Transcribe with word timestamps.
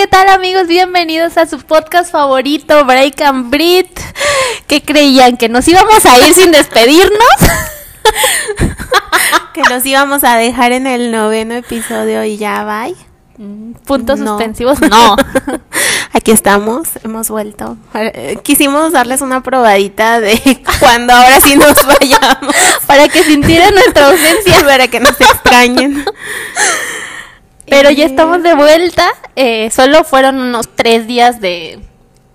¿qué 0.00 0.06
tal 0.06 0.30
amigos? 0.30 0.66
Bienvenidos 0.66 1.36
a 1.36 1.44
su 1.44 1.58
podcast 1.58 2.10
favorito, 2.10 2.86
Break 2.86 3.20
and 3.20 3.50
Breathe. 3.50 3.92
¿Qué 4.66 4.80
creían? 4.80 5.36
¿Que 5.36 5.50
nos 5.50 5.68
íbamos 5.68 6.06
a 6.06 6.18
ir 6.26 6.32
sin 6.32 6.52
despedirnos? 6.52 7.36
que 9.52 9.60
nos 9.60 9.84
íbamos 9.84 10.24
a 10.24 10.36
dejar 10.36 10.72
en 10.72 10.86
el 10.86 11.12
noveno 11.12 11.52
episodio 11.52 12.24
y 12.24 12.38
ya 12.38 12.64
bye. 12.64 12.96
Mm, 13.36 13.72
puntos 13.84 14.20
suspensivos, 14.20 14.80
no. 14.90 15.16
Aquí 16.14 16.30
estamos, 16.30 16.88
hemos 17.04 17.28
vuelto. 17.28 17.76
Eh, 17.92 18.38
quisimos 18.42 18.92
darles 18.92 19.20
una 19.20 19.42
probadita 19.42 20.18
de 20.18 20.62
cuando 20.80 21.12
ahora 21.12 21.42
sí 21.42 21.56
nos 21.56 21.76
vayamos. 21.86 22.54
Para 22.86 23.06
que 23.08 23.22
sintieran 23.22 23.74
nuestra 23.74 24.06
ausencia. 24.06 24.64
Para 24.64 24.88
que 24.88 24.98
nos 24.98 25.20
extrañen. 25.20 26.06
Pero 27.70 27.90
ya 27.90 28.04
estamos 28.04 28.42
de 28.42 28.54
vuelta. 28.54 29.08
Eh, 29.36 29.70
solo 29.70 30.04
fueron 30.04 30.40
unos 30.40 30.68
tres 30.74 31.06
días 31.06 31.40
de 31.40 31.78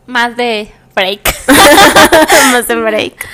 más 0.07 0.35
de 0.35 0.71
break. 0.95 1.21
más 2.51 2.67
de 2.67 2.75
break 2.75 3.27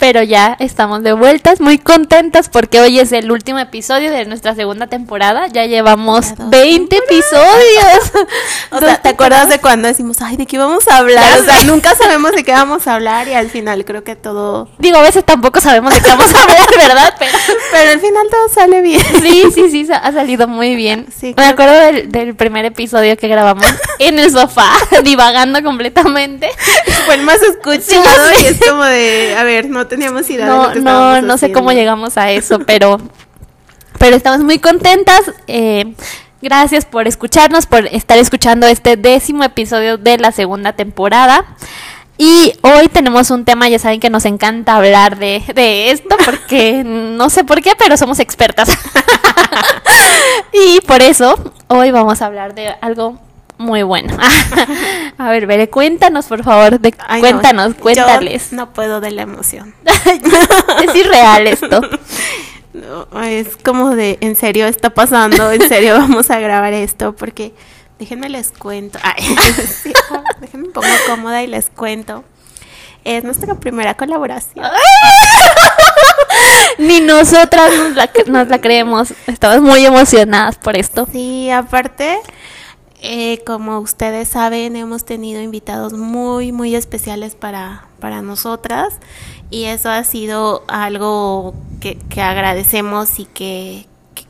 pero 0.00 0.22
ya 0.22 0.56
estamos 0.58 1.02
de 1.02 1.12
vueltas, 1.12 1.60
muy 1.60 1.78
contentas 1.78 2.48
porque 2.48 2.80
hoy 2.80 2.98
es 2.98 3.12
el 3.12 3.30
último 3.30 3.58
episodio 3.58 4.10
de 4.10 4.24
nuestra 4.24 4.54
segunda 4.54 4.86
temporada. 4.86 5.46
Ya 5.48 5.66
llevamos 5.66 6.32
20 6.38 6.96
episodios. 6.96 8.26
o 8.70 8.78
sea, 8.78 8.96
¿te 9.02 9.10
acuerdas 9.10 9.50
de 9.50 9.60
cuando 9.60 9.88
decimos, 9.88 10.22
ay, 10.22 10.38
¿de 10.38 10.46
qué 10.46 10.56
vamos 10.56 10.88
a 10.88 10.96
hablar? 10.96 11.40
o 11.40 11.44
sea, 11.44 11.64
nunca 11.64 11.94
sabemos 11.94 12.32
de 12.32 12.44
qué 12.44 12.52
vamos 12.52 12.86
a 12.86 12.94
hablar 12.94 13.28
y 13.28 13.34
al 13.34 13.50
final 13.50 13.84
creo 13.84 14.02
que 14.02 14.16
todo... 14.16 14.70
Digo, 14.78 14.96
a 14.96 15.02
veces 15.02 15.22
tampoco 15.22 15.60
sabemos 15.60 15.92
de 15.94 16.00
qué 16.00 16.08
vamos 16.08 16.34
a 16.34 16.42
hablar, 16.42 16.68
¿verdad? 16.76 17.14
Pero, 17.18 17.32
pero 17.70 17.90
al 17.90 18.00
final 18.00 18.26
todo 18.30 18.48
sale 18.48 18.80
bien. 18.80 19.04
Sí, 19.20 19.44
sí, 19.54 19.70
sí, 19.70 19.88
ha 19.92 20.12
salido 20.12 20.48
muy 20.48 20.76
bien. 20.76 21.08
Sí, 21.14 21.34
Me 21.36 21.44
acuerdo 21.44 21.78
del, 21.78 22.34
primer 22.36 22.64
episodio 22.64 23.18
que 23.18 23.28
grabamos 23.28 23.66
en 23.98 24.18
el 24.18 24.30
sofá, 24.30 24.70
divagando 25.04 25.62
completamente. 25.62 26.48
Fue 27.04 27.16
el 27.16 27.22
más 27.22 27.42
escuchado 27.42 28.30
y 28.40 28.46
es 28.46 28.60
como 28.66 28.84
de, 28.84 29.36
a 29.36 29.44
ver, 29.44 29.68
no 29.68 29.89
teníamos 29.90 30.30
idea 30.30 30.46
no, 30.46 30.74
No, 30.76 31.20
no 31.20 31.36
sé 31.36 31.52
cómo 31.52 31.72
llegamos 31.72 32.16
a 32.16 32.30
eso, 32.30 32.60
pero, 32.60 32.98
pero 33.98 34.16
estamos 34.16 34.40
muy 34.40 34.58
contentas. 34.58 35.20
Eh, 35.46 35.94
gracias 36.40 36.86
por 36.86 37.06
escucharnos, 37.06 37.66
por 37.66 37.84
estar 37.86 38.16
escuchando 38.16 38.66
este 38.66 38.96
décimo 38.96 39.44
episodio 39.44 39.98
de 39.98 40.16
la 40.16 40.32
segunda 40.32 40.72
temporada. 40.72 41.44
Y 42.16 42.52
hoy 42.62 42.88
tenemos 42.88 43.30
un 43.30 43.44
tema, 43.44 43.68
ya 43.68 43.78
saben 43.78 43.98
que 43.98 44.10
nos 44.10 44.24
encanta 44.26 44.76
hablar 44.76 45.18
de, 45.18 45.42
de 45.54 45.90
esto, 45.90 46.16
porque 46.24 46.82
no 46.86 47.28
sé 47.28 47.44
por 47.44 47.60
qué, 47.60 47.72
pero 47.76 47.96
somos 47.96 48.20
expertas. 48.20 48.70
y 50.52 50.80
por 50.82 51.02
eso 51.02 51.52
hoy 51.66 51.90
vamos 51.90 52.22
a 52.22 52.26
hablar 52.26 52.54
de 52.54 52.74
algo 52.80 53.18
muy 53.60 53.82
bueno. 53.82 54.16
a 55.18 55.30
ver, 55.30 55.46
Bere, 55.46 55.68
cuéntanos, 55.68 56.26
por 56.26 56.42
favor. 56.42 56.80
De, 56.80 56.92
cuéntanos, 57.20 57.74
cuéntales. 57.74 58.52
no 58.52 58.72
puedo 58.72 59.00
de 59.00 59.10
la 59.10 59.22
emoción. 59.22 59.74
es 60.82 60.94
irreal 60.94 61.46
esto. 61.46 61.80
es 63.24 63.56
como 63.62 63.90
de, 63.90 64.18
en 64.22 64.34
serio 64.34 64.66
está 64.66 64.90
pasando, 64.90 65.52
en 65.52 65.68
serio 65.68 65.94
vamos 65.94 66.30
a 66.30 66.40
grabar 66.40 66.72
esto, 66.72 67.14
porque 67.14 67.52
déjenme 67.98 68.30
les 68.30 68.50
cuento. 68.50 68.98
déjenme 70.40 70.68
un 70.68 70.72
poco 70.72 70.86
cómoda 71.06 71.42
y 71.42 71.46
les 71.46 71.68
cuento. 71.68 72.24
Es 73.04 73.24
nuestra 73.24 73.54
primera 73.54 73.94
colaboración. 73.94 74.66
Ni 76.78 77.00
nosotras 77.00 77.72
nos 77.76 77.94
la, 77.94 78.10
nos 78.26 78.48
la 78.48 78.60
creemos. 78.60 79.12
Estamos 79.26 79.60
muy 79.60 79.84
emocionadas 79.84 80.56
por 80.56 80.76
esto. 80.76 81.06
Sí, 81.10 81.50
aparte, 81.50 82.18
eh, 83.02 83.42
como 83.46 83.78
ustedes 83.78 84.28
saben, 84.28 84.76
hemos 84.76 85.04
tenido 85.04 85.40
invitados 85.40 85.94
muy, 85.94 86.52
muy 86.52 86.74
especiales 86.74 87.34
para, 87.34 87.86
para 87.98 88.20
nosotras 88.20 88.94
y 89.50 89.64
eso 89.64 89.90
ha 89.90 90.04
sido 90.04 90.64
algo 90.68 91.54
que, 91.80 91.98
agradecemos 92.20 93.18
y 93.18 93.24
que, 93.24 93.86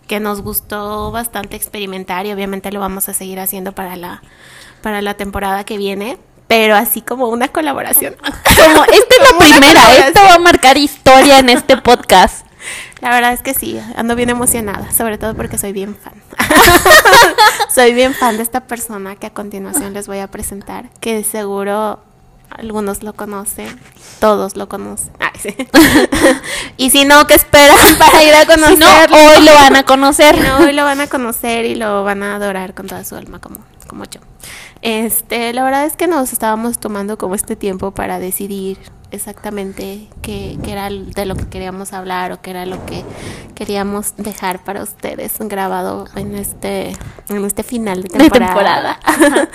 que, 0.07 0.21
nos 0.21 0.41
gustó 0.41 1.11
bastante 1.11 1.57
experimentar 1.57 2.27
y 2.27 2.33
obviamente 2.33 2.71
lo 2.71 2.79
vamos 2.79 3.09
a 3.09 3.13
seguir 3.13 3.41
haciendo 3.41 3.73
para 3.73 3.97
la, 3.97 4.23
para 4.83 5.03
la 5.03 5.15
temporada 5.15 5.65
que 5.65 5.77
viene. 5.77 6.19
Pero 6.47 6.75
así 6.75 7.01
como 7.01 7.29
una 7.29 7.49
colaboración. 7.49 8.17
Como, 8.17 8.85
esta 8.85 9.15
es 9.15 9.33
la 9.33 9.39
primera, 9.39 10.07
esto 10.09 10.21
va 10.21 10.35
a 10.35 10.39
marcar 10.39 10.77
historia 10.77 11.39
en 11.39 11.49
este 11.49 11.77
podcast. 11.77 12.45
La 13.01 13.11
verdad 13.11 13.33
es 13.33 13.43
que 13.43 13.55
sí, 13.55 13.81
ando 13.97 14.15
bien 14.15 14.31
emocionada, 14.31 14.93
sobre 14.93 15.19
todo 15.19 15.35
porque 15.35 15.59
soy 15.59 15.73
bien 15.73 15.97
fan. 15.97 16.15
soy 17.75 17.95
bien 17.95 18.15
fan 18.15 18.37
de 18.37 18.43
esta 18.43 18.61
persona 18.61 19.17
que 19.17 19.27
a 19.27 19.31
continuación 19.31 19.95
les 19.95 20.07
voy 20.07 20.19
a 20.19 20.27
presentar, 20.27 20.91
que 21.01 21.25
seguro 21.25 22.01
algunos 22.51 23.03
lo 23.03 23.15
conocen, 23.15 23.81
todos 24.19 24.57
lo 24.57 24.69
conocen. 24.69 25.13
y 26.77 26.91
si 26.91 27.05
no, 27.05 27.27
¿qué 27.27 27.35
esperan 27.35 27.79
para 27.99 28.23
ir 28.23 28.35
a 28.35 28.45
conocerlo? 28.45 29.17
hoy 29.17 29.45
lo 29.45 29.55
van 29.55 29.77
a 29.77 29.83
conocer. 29.85 30.37
hoy 30.61 30.73
lo 30.73 30.85
van 30.85 31.01
a 31.01 31.07
conocer 31.07 31.65
y 31.65 31.75
lo 31.75 32.05
van 32.05 32.23
a 32.23 32.37
adorar 32.37 32.75
con 32.75 32.87
toda 32.87 33.05
su 33.05 33.17
alma 33.17 33.39
como, 33.39 33.59
como 33.87 34.05
yo. 34.05 34.21
Este, 34.83 35.53
la 35.53 35.63
verdad 35.63 35.87
es 35.87 35.97
que 35.97 36.07
nos 36.07 36.33
estábamos 36.33 36.79
tomando 36.79 37.19
como 37.19 37.35
este 37.35 37.57
tiempo 37.57 37.93
para 37.93 38.19
decidir 38.19 38.79
exactamente 39.11 40.09
qué, 40.23 40.59
era 40.67 40.89
de 40.91 41.25
lo 41.27 41.37
que 41.37 41.49
queríamos 41.49 41.93
hablar 41.93 42.33
o 42.33 42.41
qué 42.41 42.51
era 42.51 42.67
lo 42.67 42.85
que 42.87 43.05
queríamos 43.55 44.15
dejar 44.17 44.63
para 44.65 44.83
ustedes 44.83 45.35
grabado 45.39 46.07
en 46.17 46.35
este 46.35 46.97
en 47.29 47.45
este 47.45 47.63
final 47.63 48.03
de 48.03 48.31
temporada. 48.31 48.99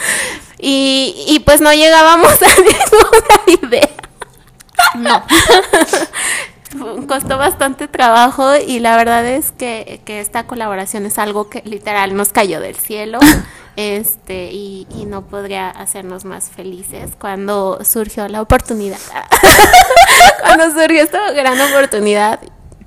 y, 0.60 1.26
y 1.28 1.40
pues 1.40 1.62
no 1.62 1.74
llegábamos 1.74 2.34
a 2.42 2.48
ninguna 2.62 3.68
idea. 3.68 3.90
No. 4.96 5.24
Costó 7.08 7.38
bastante 7.38 7.88
trabajo 7.88 8.56
y 8.58 8.80
la 8.80 8.98
verdad 8.98 9.26
es 9.26 9.52
que, 9.52 10.02
que 10.04 10.20
esta 10.20 10.46
colaboración 10.46 11.06
es 11.06 11.18
algo 11.18 11.50
que 11.50 11.62
literal 11.64 12.16
nos 12.16 12.30
cayó 12.34 12.60
del 12.60 12.76
cielo 12.76 13.20
este 13.76 14.52
y, 14.52 14.88
y, 14.98 15.06
no 15.06 15.28
podría 15.28 15.70
hacernos 15.70 16.24
más 16.26 16.50
felices 16.50 17.12
cuando 17.20 17.80
surgió 17.84 18.28
la 18.28 18.42
oportunidad. 18.42 19.00
cuando 20.42 20.72
surgió 20.72 21.04
esta 21.04 21.32
gran 21.32 21.60
oportunidad, 21.60 22.40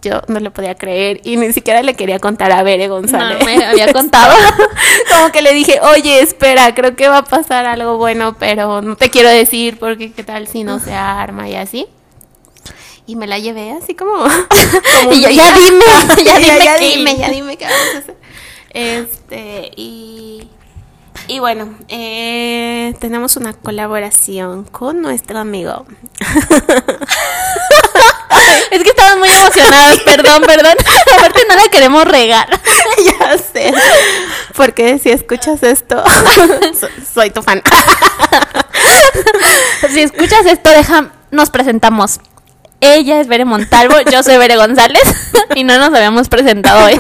yo 0.03 0.23
no 0.29 0.41
le 0.41 0.51
podía 0.51 0.75
creer 0.77 1.21
y 1.25 1.37
ni 1.37 1.53
siquiera 1.53 1.83
le 1.83 1.95
quería 1.95 2.19
contar 2.19 2.53
a 2.53 2.63
Bere 2.63 2.89
González. 2.89 3.39
No, 3.41 3.45
me 3.45 3.65
había 3.65 3.93
contado. 3.93 4.37
Como 5.13 5.33
que 5.33 5.43
le 5.43 5.53
dije, 5.53 5.81
oye, 5.81 6.21
espera, 6.21 6.75
creo 6.75 6.97
que 6.97 7.09
va 7.09 7.19
a 7.19 7.25
pasar 7.25 7.67
algo 7.67 7.97
bueno, 7.97 8.37
pero 8.39 8.83
no 8.83 8.97
te 8.97 9.11
quiero 9.11 9.29
decir 9.29 9.79
porque 9.79 10.13
qué 10.13 10.25
tal 10.25 10.47
si 10.47 10.65
no 10.65 10.79
se 10.79 10.93
arma 10.93 11.49
y 11.49 11.57
así. 11.57 11.87
Y 13.07 13.17
me 13.17 13.27
la 13.27 13.39
llevé 13.39 13.73
así 13.73 13.95
como... 13.95 14.27
y 15.13 15.23
yo, 15.23 15.31
ya 15.31 15.53
dime, 15.53 15.85
ya, 16.25 16.39
dime, 16.39 16.59
ya, 16.63 16.77
dime, 16.77 17.17
ya 17.17 17.31
dime 17.31 17.57
qué 17.57 17.65
vamos 17.65 17.95
a 17.95 17.99
hacer. 17.99 18.17
Este, 18.71 19.71
y 19.77 20.47
y 21.29 21.39
bueno, 21.41 21.75
eh, 21.89 22.95
tenemos 23.01 23.37
una 23.37 23.53
colaboración 23.53 24.65
con 24.65 25.03
nuestro 25.03 25.39
amigo. 25.39 25.85
es 28.71 28.83
que 28.83 28.89
estamos 28.89 29.19
muy 29.19 29.29
emocionados, 29.29 30.01
perdón, 30.07 30.43
perdón. 30.47 30.75
Aparte 31.19 31.41
no 31.47 31.55
la 31.55 31.69
queremos 31.69 32.07
regar. 32.07 32.49
ya 33.21 33.37
sé. 33.37 33.75
Porque 34.57 34.99
si 34.99 35.11
escuchas 35.11 35.63
esto, 35.63 36.03
soy 37.15 37.31
tu 37.31 37.43
fan. 37.43 37.63
si 39.91 40.01
escuchas 40.01 40.47
esto, 40.47 40.71
deja, 40.71 41.11
nos 41.31 41.51
presentamos. 41.51 42.21
Ella 42.81 43.21
es 43.21 43.29
Bere 43.29 43.45
Montalvo, 43.45 44.01
yo 44.11 44.23
soy 44.23 44.39
Bere 44.39 44.57
González 44.57 45.03
y 45.55 45.65
no 45.65 45.77
nos 45.79 45.93
habíamos 45.93 46.29
presentado 46.29 46.87
hoy. 46.87 46.99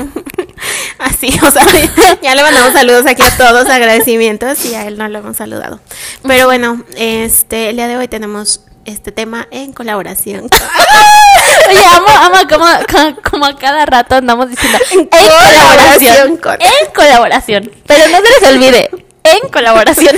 Así, 0.98 1.28
o 1.42 1.50
sea, 1.50 1.64
ya 2.22 2.34
le 2.34 2.42
mandamos 2.42 2.72
saludos 2.72 3.06
aquí 3.06 3.22
a 3.22 3.36
todos, 3.36 3.69
agradecimientos 3.69 4.64
y 4.64 4.74
a 4.74 4.86
él 4.86 4.99
no 4.99 5.08
lo 5.08 5.19
hemos 5.19 5.37
saludado. 5.37 5.81
Pero 6.26 6.46
bueno, 6.46 6.84
este, 6.96 7.70
el 7.70 7.76
día 7.76 7.88
de 7.88 7.96
hoy 7.96 8.08
tenemos 8.08 8.62
este 8.84 9.12
tema 9.12 9.46
en 9.50 9.72
colaboración. 9.72 10.49
Oye, 11.69 11.84
amo, 11.84 12.08
amo 12.08 12.49
como, 12.49 12.66
como, 13.31 13.46
a 13.46 13.56
cada 13.56 13.84
rato 13.87 14.16
andamos 14.16 14.49
diciendo 14.49 14.78
en, 14.93 15.06
colaboración. 15.06 16.40
En 16.61 16.93
colaboración. 16.94 17.70
Pero 17.87 18.08
no 18.08 18.16
se 18.16 18.40
les 18.40 18.50
olvide, 18.54 18.90
en 19.25 19.49
colaboración. 19.50 20.16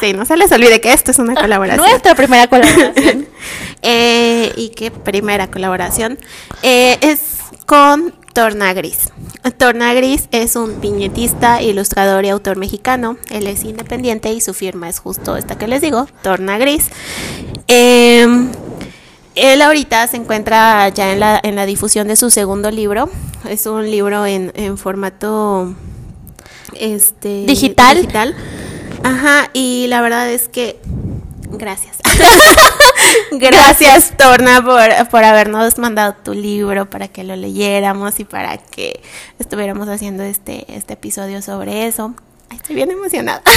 Sí, 0.00 0.12
no 0.12 0.24
se 0.24 0.36
les 0.36 0.52
olvide 0.52 0.80
que 0.80 0.92
esto 0.92 1.10
es 1.10 1.18
una 1.18 1.34
colaboración. 1.34 1.88
Nuestra 1.88 2.14
primera 2.14 2.46
colaboración. 2.46 3.26
Eh, 3.82 4.52
¿Y 4.56 4.70
qué 4.70 4.90
primera 4.90 5.50
colaboración? 5.50 6.18
Eh, 6.62 6.98
es 7.00 7.20
con 7.66 8.14
Torna 8.36 8.74
Gris. 8.74 9.08
Torna 9.56 9.94
Gris 9.94 10.28
es 10.30 10.56
un 10.56 10.82
viñetista, 10.82 11.62
ilustrador 11.62 12.26
y 12.26 12.28
autor 12.28 12.58
mexicano. 12.58 13.16
Él 13.30 13.46
es 13.46 13.64
independiente 13.64 14.30
y 14.30 14.42
su 14.42 14.52
firma 14.52 14.90
es 14.90 14.98
justo 14.98 15.38
esta 15.38 15.56
que 15.56 15.66
les 15.66 15.80
digo, 15.80 16.06
Torna 16.22 16.58
Gris. 16.58 16.90
Em, 17.66 18.50
él 19.36 19.62
ahorita 19.62 20.06
se 20.08 20.18
encuentra 20.18 20.86
ya 20.90 21.14
en 21.14 21.20
la, 21.20 21.40
en 21.42 21.56
la 21.56 21.64
difusión 21.64 22.08
de 22.08 22.16
su 22.16 22.28
segundo 22.28 22.70
libro. 22.70 23.08
Es 23.48 23.64
un 23.64 23.90
libro 23.90 24.26
en, 24.26 24.52
en 24.54 24.76
formato 24.76 25.74
este, 26.78 27.46
digital. 27.46 28.36
Ajá, 29.02 29.48
y 29.54 29.86
la 29.86 30.02
verdad 30.02 30.28
es 30.30 30.48
que 30.48 30.78
gracias. 31.50 31.96
gracias, 33.32 34.12
Torna, 34.16 34.62
por, 34.64 35.08
por 35.08 35.24
habernos 35.24 35.78
mandado 35.78 36.14
tu 36.22 36.34
libro 36.34 36.88
para 36.88 37.08
que 37.08 37.24
lo 37.24 37.36
leyéramos 37.36 38.18
y 38.20 38.24
para 38.24 38.58
que 38.58 39.00
estuviéramos 39.38 39.88
haciendo 39.88 40.22
este, 40.22 40.64
este 40.74 40.94
episodio 40.94 41.42
sobre 41.42 41.86
eso. 41.86 42.14
Ay, 42.50 42.56
estoy 42.58 42.76
bien 42.76 42.90
emocionada. 42.90 43.42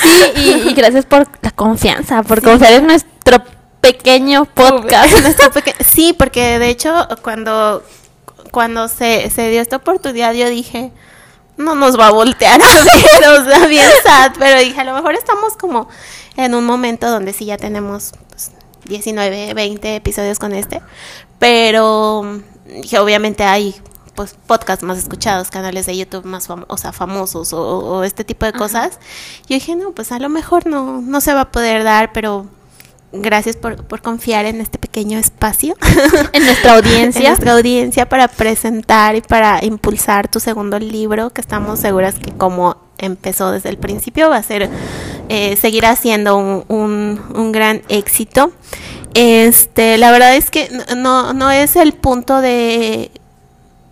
Sí, 0.00 0.32
y, 0.36 0.68
y 0.70 0.74
gracias 0.74 1.04
por 1.04 1.26
la 1.42 1.50
confianza, 1.50 2.22
por 2.22 2.42
confiar 2.42 2.72
en 2.74 2.86
nuestro 2.86 3.42
pequeño 3.80 4.44
podcast. 4.46 5.12
Nuestro 5.22 5.50
peque- 5.52 5.74
Sí, 5.84 6.14
porque 6.18 6.58
de 6.58 6.68
hecho 6.70 7.06
cuando, 7.22 7.82
cuando 8.50 8.88
se, 8.88 9.30
se 9.30 9.50
dio 9.50 9.60
esta 9.60 9.76
oportunidad 9.76 10.32
yo 10.32 10.48
dije, 10.48 10.90
no 11.56 11.74
nos 11.74 11.98
va 11.98 12.08
a 12.08 12.10
voltear 12.10 12.60
a 12.62 12.74
ver, 12.84 13.28
o 13.40 13.44
sea, 13.44 13.66
bien 13.66 13.88
sad, 14.02 14.32
pero 14.38 14.58
dije, 14.60 14.80
a 14.80 14.84
lo 14.84 14.94
mejor 14.94 15.14
estamos 15.14 15.56
como 15.56 15.88
en 16.38 16.54
un 16.54 16.64
momento 16.64 17.10
donde 17.10 17.34
sí 17.34 17.44
ya 17.44 17.58
tenemos 17.58 18.12
pues, 18.30 18.52
19, 18.86 19.52
20 19.52 19.96
episodios 19.96 20.38
con 20.38 20.54
este, 20.54 20.80
pero 21.38 22.40
obviamente 22.98 23.44
hay 23.44 23.74
pues 24.14 24.34
podcasts 24.46 24.82
más 24.84 24.98
escuchados, 24.98 25.50
canales 25.50 25.86
de 25.86 25.96
YouTube 25.96 26.24
más 26.24 26.48
fam- 26.48 26.64
o 26.68 26.76
sea, 26.76 26.92
famosos 26.92 27.52
o, 27.52 27.60
o 27.78 28.02
este 28.02 28.24
tipo 28.24 28.46
de 28.46 28.52
cosas. 28.52 28.98
Yo 29.48 29.54
dije, 29.54 29.76
no, 29.76 29.92
pues 29.92 30.10
a 30.10 30.18
lo 30.18 30.28
mejor 30.28 30.66
no, 30.66 31.00
no 31.00 31.20
se 31.20 31.34
va 31.34 31.42
a 31.42 31.52
poder 31.52 31.84
dar, 31.84 32.12
pero 32.12 32.46
gracias 33.12 33.56
por, 33.56 33.84
por 33.84 34.02
confiar 34.02 34.44
en 34.46 34.60
este 34.60 34.78
pequeño 34.78 35.18
espacio. 35.18 35.74
En 36.32 36.44
nuestra 36.44 36.72
en 36.78 36.84
audiencia. 36.84 37.28
nuestra 37.30 37.52
audiencia 37.52 38.08
para 38.08 38.28
presentar 38.28 39.16
y 39.16 39.20
para 39.20 39.64
impulsar 39.64 40.28
tu 40.28 40.40
segundo 40.40 40.78
libro, 40.78 41.30
que 41.30 41.40
estamos 41.40 41.78
seguras 41.80 42.16
que 42.16 42.32
como 42.32 42.76
empezó 42.98 43.50
desde 43.52 43.68
el 43.68 43.78
principio 43.78 44.28
va 44.28 44.36
a 44.36 44.42
ser, 44.42 44.68
eh, 45.28 45.56
seguirá 45.56 45.94
siendo 45.96 46.36
un, 46.36 46.64
un- 46.68 47.20
un 47.34 47.52
gran 47.52 47.82
éxito. 47.88 48.52
Este, 49.14 49.98
la 49.98 50.10
verdad 50.10 50.36
es 50.36 50.50
que 50.50 50.68
no- 50.70 50.96
no, 50.96 51.32
no 51.34 51.50
es 51.50 51.76
el 51.76 51.92
punto 51.92 52.40
de 52.40 53.10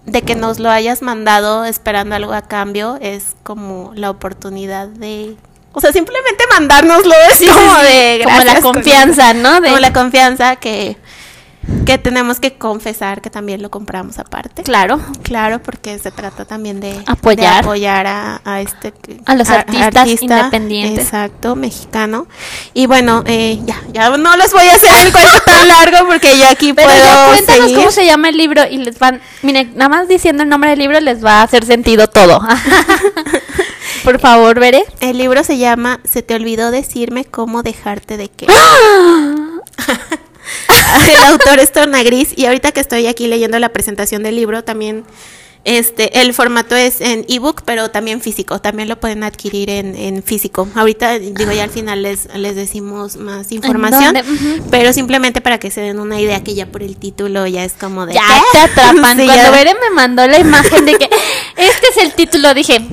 de 0.04 0.22
que 0.22 0.36
nos 0.36 0.60
lo 0.60 0.70
hayas 0.70 1.02
mandado 1.02 1.64
esperando 1.64 2.14
algo 2.14 2.32
a 2.32 2.42
cambio, 2.42 2.96
es 3.00 3.34
como 3.42 3.90
la 3.96 4.08
oportunidad 4.08 4.86
de 4.86 5.34
o 5.78 5.80
sea, 5.82 5.92
simplemente 5.92 6.42
mandárnoslo 6.50 7.14
es 7.30 7.36
Sí, 7.38 7.46
como 7.46 7.76
sí, 7.80 7.86
de 7.86 8.20
como 8.24 8.40
la 8.44 8.54
con- 8.62 8.72
confianza, 8.72 9.34
¿no? 9.34 9.60
De- 9.60 9.68
como 9.68 9.78
la 9.78 9.92
confianza 9.92 10.56
que, 10.56 10.96
que 11.84 11.98
tenemos 11.98 12.40
que 12.40 12.56
confesar 12.56 13.20
que 13.20 13.28
también 13.28 13.60
lo 13.60 13.70
compramos 13.70 14.18
aparte. 14.18 14.62
Claro. 14.62 14.98
Claro, 15.22 15.60
porque 15.60 15.98
se 15.98 16.10
trata 16.12 16.44
también 16.46 16.80
de 16.80 16.96
Apoyar. 17.06 17.54
de 17.54 17.58
apoyar 17.60 18.06
a, 18.06 18.40
a 18.44 18.60
este 18.62 18.94
A 19.26 19.34
los 19.34 19.50
artistas 19.50 20.08
independientes. 20.22 21.04
Exacto, 21.04 21.56
mexicano. 21.56 22.26
Y 22.72 22.86
bueno, 22.86 23.22
eh, 23.26 23.58
ya, 23.66 23.76
ya 23.92 24.16
no 24.16 24.36
les 24.36 24.52
voy 24.52 24.64
a 24.68 24.76
hacer 24.76 25.06
el 25.06 25.12
cuento 25.12 25.40
tan 25.44 25.68
largo 25.68 26.06
porque 26.06 26.38
yo 26.38 26.48
aquí 26.48 26.72
Pero 26.72 26.88
puedo 26.88 27.04
ya 27.04 27.26
cuéntanos 27.32 27.60
seguir. 27.64 27.76
cómo 27.76 27.90
se 27.90 28.06
llama 28.06 28.28
el 28.30 28.36
libro 28.38 28.62
y 28.70 28.78
les 28.78 28.98
van, 28.98 29.20
miren, 29.42 29.72
nada 29.76 29.90
más 29.90 30.08
diciendo 30.08 30.42
el 30.42 30.48
nombre 30.48 30.70
del 30.70 30.78
libro 30.78 31.00
les 31.00 31.22
va 31.22 31.40
a 31.40 31.42
hacer 31.42 31.66
sentido 31.66 32.06
todo. 32.08 32.40
Por 34.06 34.20
favor, 34.20 34.60
veré. 34.60 34.84
El 35.00 35.18
libro 35.18 35.42
se 35.42 35.58
llama 35.58 35.98
Se 36.08 36.22
te 36.22 36.36
olvidó 36.36 36.70
decirme 36.70 37.24
cómo 37.24 37.64
dejarte 37.64 38.16
de 38.16 38.28
querer. 38.28 38.54
el 41.10 41.24
autor 41.24 41.58
es 41.58 41.72
Torna 41.72 42.04
Gris 42.04 42.28
y 42.36 42.46
ahorita 42.46 42.70
que 42.70 42.78
estoy 42.78 43.08
aquí 43.08 43.26
leyendo 43.26 43.58
la 43.58 43.70
presentación 43.70 44.22
del 44.22 44.36
libro 44.36 44.62
también 44.62 45.04
este 45.64 46.20
el 46.20 46.32
formato 46.34 46.76
es 46.76 47.00
en 47.00 47.26
ebook 47.28 47.62
pero 47.64 47.90
también 47.90 48.20
físico 48.20 48.60
también 48.60 48.88
lo 48.88 49.00
pueden 49.00 49.24
adquirir 49.24 49.70
en, 49.70 49.96
en 49.96 50.22
físico 50.22 50.68
ahorita 50.76 51.18
digo 51.18 51.50
ya 51.50 51.64
al 51.64 51.70
final 51.70 52.02
les 52.02 52.32
les 52.36 52.54
decimos 52.54 53.16
más 53.16 53.50
información 53.50 54.16
pero 54.70 54.92
simplemente 54.92 55.40
para 55.40 55.58
que 55.58 55.72
se 55.72 55.80
den 55.80 55.98
una 55.98 56.20
idea 56.20 56.44
que 56.44 56.54
ya 56.54 56.66
por 56.66 56.84
el 56.84 56.96
título 56.96 57.44
ya 57.48 57.64
es 57.64 57.72
como 57.72 58.06
de 58.06 58.14
Ya 58.14 58.22
¿qué? 58.22 58.40
te 58.52 58.58
atrapan. 58.70 59.18
Sí, 59.18 59.26
Cuando 59.26 59.34
ya. 59.34 59.50
Veré 59.50 59.74
me 59.74 59.90
mandó 59.90 60.28
la 60.28 60.38
imagen 60.38 60.86
de 60.86 60.94
que 60.94 61.10
este 61.56 61.86
es 61.90 61.96
el 62.04 62.12
título, 62.12 62.54
dije, 62.54 62.86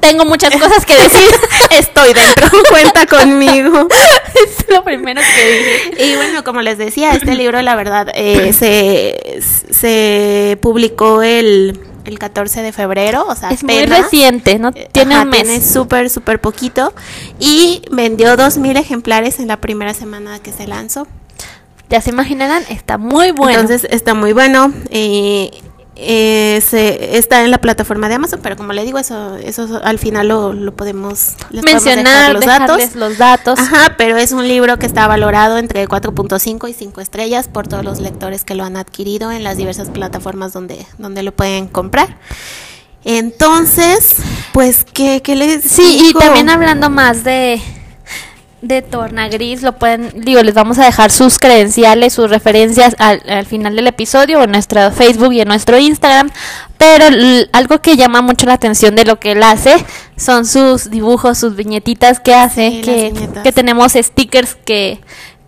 tengo 0.00 0.24
muchas 0.24 0.54
cosas 0.56 0.84
que 0.86 0.94
decir. 0.94 1.30
estoy 1.72 2.12
dentro 2.14 2.48
cuenta 2.70 3.06
conmigo 3.06 3.88
es 4.34 4.66
lo 4.68 4.82
primero 4.84 5.20
que 5.20 5.90
dije. 5.92 6.04
Y 6.04 6.16
bueno, 6.16 6.44
como 6.44 6.62
les 6.62 6.78
decía, 6.78 7.12
este 7.12 7.34
libro, 7.34 7.60
la 7.62 7.74
verdad, 7.76 8.08
eh, 8.14 8.52
se, 8.52 9.40
se 9.72 10.58
publicó 10.60 11.22
el, 11.22 11.78
el 12.04 12.18
14 12.18 12.62
de 12.62 12.72
febrero, 12.72 13.26
o 13.28 13.34
sea, 13.34 13.50
Es 13.50 13.62
muy 13.64 13.84
reciente, 13.86 14.58
¿no? 14.58 14.70
Eh, 14.74 14.88
Tiene 14.92 15.14
ajá, 15.14 15.24
un 15.24 15.30
mes. 15.30 15.42
Tiene 15.42 15.60
súper, 15.60 16.10
súper 16.10 16.40
poquito. 16.40 16.92
Y 17.38 17.82
vendió 17.90 18.36
2.000 18.36 18.78
ejemplares 18.78 19.38
en 19.38 19.48
la 19.48 19.58
primera 19.58 19.94
semana 19.94 20.38
que 20.38 20.52
se 20.52 20.66
lanzó. 20.66 21.06
Ya 21.90 22.00
se 22.02 22.10
imaginarán, 22.10 22.62
está 22.68 22.98
muy 22.98 23.30
bueno. 23.30 23.60
Entonces 23.60 23.88
está 23.90 24.12
muy 24.14 24.32
bueno. 24.34 24.72
eh, 24.90 25.50
eh, 26.00 26.62
se, 26.64 27.18
está 27.18 27.44
en 27.44 27.50
la 27.50 27.58
plataforma 27.58 28.08
de 28.08 28.14
Amazon, 28.14 28.38
pero 28.40 28.56
como 28.56 28.72
le 28.72 28.84
digo, 28.84 29.00
eso, 29.00 29.34
eso 29.34 29.80
al 29.82 29.98
final 29.98 30.28
lo, 30.28 30.52
lo 30.52 30.72
podemos 30.72 31.34
les 31.50 31.62
podemos 31.62 31.82
dejar 31.82 32.04
mencionar, 32.04 32.32
los 32.34 32.44
datos. 32.44 32.94
los 32.94 33.18
datos. 33.18 33.58
Ajá, 33.58 33.94
pero 33.98 34.16
es 34.16 34.30
un 34.30 34.46
libro 34.46 34.78
que 34.78 34.86
está 34.86 35.08
valorado 35.08 35.58
entre 35.58 35.88
4.5 35.88 36.70
y 36.70 36.72
5 36.72 37.00
estrellas 37.00 37.48
por 37.48 37.66
todos 37.66 37.84
los 37.84 37.98
lectores 37.98 38.44
que 38.44 38.54
lo 38.54 38.62
han 38.62 38.76
adquirido 38.76 39.32
en 39.32 39.42
las 39.42 39.56
diversas 39.56 39.88
plataformas 39.90 40.52
donde, 40.52 40.86
donde 40.98 41.24
lo 41.24 41.32
pueden 41.32 41.66
comprar. 41.66 42.16
Entonces, 43.04 44.16
pues, 44.52 44.84
¿qué, 44.84 45.20
qué 45.20 45.34
les 45.34 45.64
Sí, 45.64 46.10
y 46.10 46.14
también 46.14 46.48
hablando 46.48 46.90
más 46.90 47.24
de 47.24 47.60
de 48.60 48.82
Torna 48.82 49.28
Gris, 49.28 49.62
lo 49.62 49.72
pueden, 49.72 50.12
digo, 50.16 50.42
les 50.42 50.54
vamos 50.54 50.78
a 50.78 50.84
dejar 50.84 51.10
sus 51.10 51.38
credenciales, 51.38 52.12
sus 52.12 52.28
referencias 52.28 52.96
al, 52.98 53.22
al 53.28 53.46
final 53.46 53.76
del 53.76 53.86
episodio 53.86 54.42
en 54.42 54.50
nuestro 54.50 54.90
Facebook 54.90 55.32
y 55.32 55.40
en 55.40 55.48
nuestro 55.48 55.78
Instagram, 55.78 56.30
pero 56.76 57.04
algo 57.52 57.80
que 57.80 57.96
llama 57.96 58.20
mucho 58.20 58.46
la 58.46 58.54
atención 58.54 58.96
de 58.96 59.04
lo 59.04 59.20
que 59.20 59.32
él 59.32 59.42
hace 59.42 59.74
son 60.16 60.44
sus 60.44 60.90
dibujos, 60.90 61.38
sus 61.38 61.54
viñetitas 61.54 62.18
que 62.20 62.34
hace, 62.34 62.70
Sí, 62.70 62.80
que, 62.82 63.28
que 63.42 63.52
tenemos 63.52 63.92
stickers 63.92 64.56
que 64.64 65.00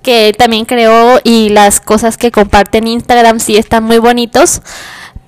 que 0.03 0.29
él 0.29 0.37
también 0.37 0.65
creó 0.65 1.21
y 1.25 1.51
las 1.51 1.81
cosas 1.81 2.17
que 2.17 2.31
comparte 2.31 2.79
en 2.79 2.87
Instagram 2.87 3.39
sí 3.39 3.57
están 3.57 3.85
muy 3.85 3.99
bonitos 3.99 4.63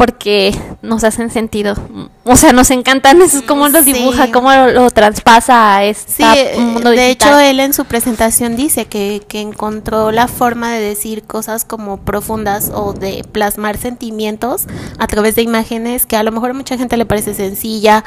porque 0.02 0.52
nos 0.82 1.04
hacen 1.04 1.31
sentido. 1.31 1.76
O 2.25 2.34
sea, 2.34 2.52
nos 2.52 2.72
encantan 2.72 3.22
esos, 3.22 3.43
cómo 3.43 3.69
los 3.69 3.84
Sí. 3.84 3.93
dibuja, 3.93 4.32
cómo 4.32 4.50
lo, 4.52 4.72
lo 4.72 4.90
traspasa 4.90 5.76
a 5.76 5.82
Sí, 5.94 6.25
este 6.25 6.56
eh, 6.56 6.58
mundo 6.58 6.91
de 6.91 6.96
digital. 7.06 7.29
hecho 7.34 7.38
él 7.38 7.60
en 7.60 7.72
su 7.72 7.84
presentación 7.84 8.56
dice 8.56 8.86
que, 8.86 9.22
que 9.29 9.41
encontró 9.41 10.10
la 10.10 10.27
forma 10.27 10.72
de 10.72 10.81
decir 10.81 11.22
cosas 11.22 11.65
como 11.65 11.98
profundas 11.98 12.72
o 12.74 12.94
de 12.94 13.24
plasmar 13.31 13.79
sentimientos 13.79 14.65
a 14.98 15.06
través 15.06 15.36
de 15.36 15.43
imágenes 15.43 16.05
que 16.05 16.17
a 16.17 16.24
lo 16.24 16.32
mejor 16.32 16.50
a 16.50 16.55
mucha 16.55 16.77
gente 16.77 16.96
le 16.96 17.06
parece 17.06 17.32
sencilla 17.34 18.03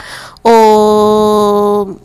o 0.75 1.95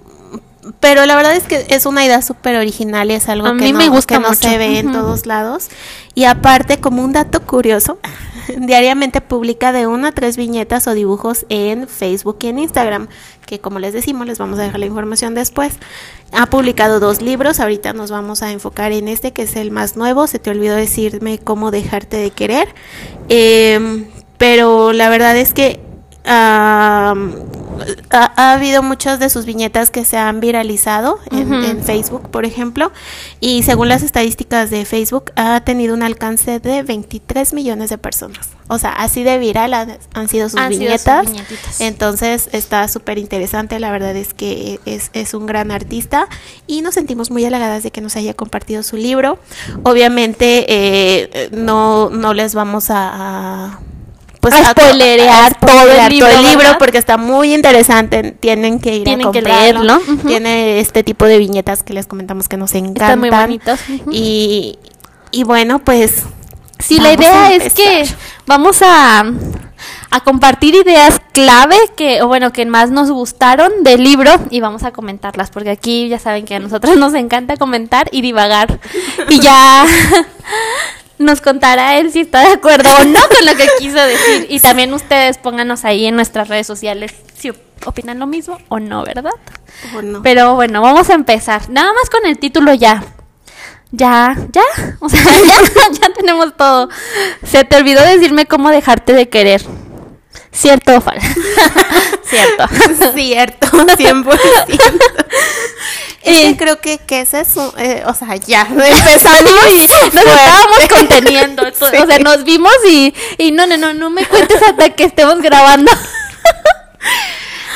pero 0.79 1.07
la 1.07 1.17
verdad 1.17 1.35
es 1.35 1.45
que 1.45 1.67
es 1.71 1.87
una 1.87 2.05
idea 2.05 2.21
súper 2.21 2.57
original 2.57 3.11
y 3.11 3.14
es 3.14 3.29
algo 3.29 3.49
A 3.49 3.57
que, 3.57 3.64
mí 3.64 3.73
no, 3.73 3.79
me 3.79 3.88
gusta 3.88 4.17
que 4.17 4.21
no 4.21 4.29
mucho. 4.29 4.49
se 4.49 4.59
ve 4.59 4.79
en 4.79 4.93
todos 4.93 5.26
lados. 5.26 5.69
Y 6.14 6.25
aparte 6.25 6.79
como 6.81 7.02
un 7.02 7.12
dato 7.12 7.40
curioso 7.43 7.99
diariamente 8.59 9.21
publica 9.21 9.73
de 9.73 9.87
una 9.87 10.09
a 10.09 10.12
tres 10.12 10.37
viñetas 10.37 10.87
o 10.87 10.95
dibujos 10.95 11.47
en 11.49 11.88
Facebook 11.88 12.38
y 12.43 12.49
en 12.49 12.59
Instagram 12.59 13.09
que 13.47 13.59
como 13.59 13.79
les 13.81 13.93
decimos 13.93 14.26
les 14.26 14.38
vamos 14.38 14.59
a 14.59 14.62
dejar 14.62 14.81
la 14.81 14.87
información 14.87 15.35
después. 15.35 15.73
Ha 16.33 16.47
publicado 16.47 17.00
dos 17.00 17.23
libros 17.23 17.59
ahorita 17.59 17.93
nos 17.95 18.11
vamos 18.11 18.43
a 18.43 18.52
enfocar 18.52 18.93
en 18.93 19.09
este 19.09 19.33
que 19.33 19.43
es 19.43 19.57
el 19.57 19.71
más 19.71 19.97
nuevo 19.97 20.26
se 20.26 20.38
te 20.38 20.50
olvidó 20.50 20.76
decirme 20.76 21.38
cómo 21.38 21.71
dejarte 21.71 22.19
de 22.19 22.31
querer. 22.31 22.69
Em, 23.29 24.07
pero 24.37 24.93
la 24.93 25.09
verdad 25.09 25.37
es 25.37 25.52
que 25.52 25.81
am, 26.25 27.35
ha, 28.11 28.33
ha 28.37 28.53
habido 28.53 28.83
muchas 28.83 29.19
de 29.19 29.31
sus 29.31 29.47
viñetas 29.47 29.91
que 29.91 30.05
se 30.05 30.17
han 30.17 30.41
viralizado 30.41 31.19
en, 31.31 31.53
en 31.53 31.83
Facebook, 31.83 32.31
por 32.31 32.45
ejemplo, 32.45 32.93
y 33.41 33.62
según 33.62 33.89
las 33.89 34.03
estadísticas 34.03 34.71
de 34.71 34.85
Facebook 34.85 35.33
ha 35.37 35.61
tenido 35.61 35.95
un 35.95 36.03
alcance 36.03 36.61
de 36.61 36.83
23 36.83 37.53
millones 37.53 37.91
de 37.91 37.99
personas. 37.99 38.50
O 38.69 38.79
sea, 38.79 38.91
así 38.91 39.25
de 39.25 39.39
viral 39.39 39.75
han, 39.75 39.99
han 40.15 40.29
sido 40.29 40.49
sus 40.49 40.61
Han 40.61 40.73
sido 40.73 40.97
sus 40.97 41.31
viñetas. 41.31 41.81
Entonces 41.81 42.49
está 42.53 42.87
súper 42.87 43.19
interesante, 43.19 43.81
la 43.81 43.91
verdad 43.91 44.15
es 44.15 44.33
que 44.33 44.79
es, 44.85 45.11
es 45.12 45.35
un 45.35 45.47
gran 45.47 45.71
artista 45.73 46.29
y 46.67 46.83
nos 46.83 46.95
sentimos 46.95 47.31
muy 47.31 47.45
halagadas 47.45 47.83
de 47.83 47.91
que 47.91 48.00
nos 48.00 48.15
haya 48.17 48.35
compartido 48.35 48.83
su 48.83 48.97
libro. 48.97 49.39
Obviamente 49.83 50.67
eh, 50.69 51.49
no, 51.53 52.11
no 52.11 52.35
les 52.35 52.55
vamos 52.55 52.91
a... 52.91 53.11
a 53.12 53.81
pues 54.41 54.55
A 54.55 54.71
spoilerear 54.71 55.55
todo 55.61 55.91
el 55.93 56.43
libro, 56.43 56.79
porque 56.79 56.99
está 56.99 57.17
muy 57.17 57.55
interesante. 57.55 58.33
Tienen 58.41 58.81
que 58.81 58.97
ir 58.97 59.05
Tienen 59.05 59.29
a 59.29 59.33
comprarlo. 59.33 60.01
Tiene 60.27 60.81
este 60.81 61.03
tipo 61.03 61.27
de 61.27 61.39
viñetas 61.39 61.83
que 61.83 61.93
les 61.93 62.07
comentamos 62.07 62.49
que 62.49 62.57
nos 62.57 62.75
encantan. 62.75 63.05
Están 63.05 63.21
muy 63.21 63.31
bonitos. 63.31 63.81
Y, 64.11 64.79
y 65.31 65.45
bueno, 65.45 65.81
pues 65.81 66.25
Sí, 66.81 66.99
la 66.99 67.13
idea 67.13 67.47
a 67.47 67.53
es 67.53 67.75
que 67.75 68.05
vamos 68.47 68.81
a, 68.83 69.25
a 70.11 70.21
compartir 70.21 70.75
ideas 70.75 71.21
clave 71.33 71.77
que, 71.97 72.23
o 72.23 72.27
bueno, 72.27 72.53
que 72.53 72.65
más 72.67 72.91
nos 72.91 73.11
gustaron 73.11 73.85
del 73.85 74.03
libro 74.03 74.33
y 74.51 74.61
vamos 74.61 74.83
a 74.85 74.91
comentarlas, 74.91 75.51
porque 75.51 75.71
aquí 75.71 76.09
ya 76.09 76.19
saben 76.19 76.45
que 76.45 76.55
a 76.55 76.59
nosotros 76.61 76.97
nos 76.99 77.15
encanta 77.15 77.57
comentar 77.57 78.09
y 78.13 78.23
divagar. 78.23 78.81
Y 79.29 79.41
ya 79.41 79.85
nos 81.21 81.43
contará 81.43 81.99
él 81.99 82.11
si 82.11 82.21
está 82.21 82.41
de 82.41 82.55
acuerdo 82.55 82.89
o 82.99 83.05
no 83.05 83.21
con 83.29 83.47
lo 83.47 83.55
que 83.55 83.69
quiso 83.79 83.99
decir. 83.99 84.47
Y 84.49 84.59
también 84.59 84.93
ustedes 84.95 85.37
pónganos 85.37 85.85
ahí 85.85 86.07
en 86.07 86.17
nuestras 86.17 86.49
redes 86.49 86.67
sociales 86.67 87.12
si 87.37 87.53
opinan 87.85 88.19
lo 88.19 88.27
mismo 88.27 88.59
o 88.69 88.81
no, 88.81 89.05
¿verdad? 89.05 89.33
¿O 89.95 90.03
no? 90.03 90.23
Pero 90.23 90.55
bueno, 90.55 90.81
vamos 90.81 91.11
a 91.11 91.15
empezar. 91.15 91.69
Nada 91.69 91.93
más 91.93 92.09
con 92.09 92.27
el 92.27 92.39
título 92.39 92.73
ya. 92.73 93.05
Ya, 93.93 94.35
ya. 94.50 94.62
O 95.00 95.11
sea, 95.11 95.23
ya, 95.47 96.00
ya 96.00 96.12
tenemos 96.15 96.57
todo. 96.57 96.89
Se 97.45 97.65
te 97.65 97.77
olvidó 97.77 98.03
decirme 98.03 98.47
cómo 98.47 98.71
dejarte 98.71 99.12
de 99.12 99.29
querer. 99.29 99.62
¿Cierto 100.52 100.97
o 100.97 101.00
falso? 101.00 101.26
Cierto. 102.25 102.66
Cierto, 103.14 103.66
100%. 103.97 104.38
Es 106.23 106.38
que 106.42 106.57
creo 106.57 106.80
que, 106.80 106.99
que 106.99 107.21
ese 107.23 107.40
es 107.40 107.57
un, 107.57 107.71
eh, 107.78 108.02
o 108.07 108.12
sea, 108.14 108.37
ya 108.37 108.62
empezamos 108.62 109.52
y 109.73 109.87
nos 109.88 110.14
estábamos 110.14 110.78
conteniendo. 110.88 111.62
O 111.66 112.07
sea, 112.07 112.19
nos 112.19 112.45
vimos 112.45 112.73
y, 112.88 113.14
y 113.38 113.52
no, 113.52 113.66
no, 113.66 113.76
no, 113.78 113.95
no 113.95 114.11
me 114.11 114.26
cuentes 114.26 114.62
hasta 114.62 114.90
que 114.90 115.04
estemos 115.04 115.40
grabando. 115.40 115.90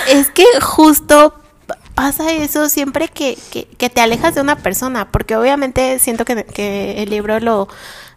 Es 0.09 0.29
que 0.31 0.45
justo 0.61 1.35
pa- 1.67 1.79
pasa 1.95 2.31
eso 2.33 2.69
siempre 2.69 3.09
que, 3.09 3.39
que, 3.51 3.67
que 3.79 3.89
te 3.89 4.01
alejas 4.03 4.35
de 4.35 4.43
una 4.43 4.57
persona, 4.57 5.11
porque 5.11 5.37
obviamente 5.37 5.99
siento 5.99 6.25
que, 6.27 6.45
que 6.45 7.03
el 7.03 7.09
libro 7.11 7.41
lo, 7.41 7.69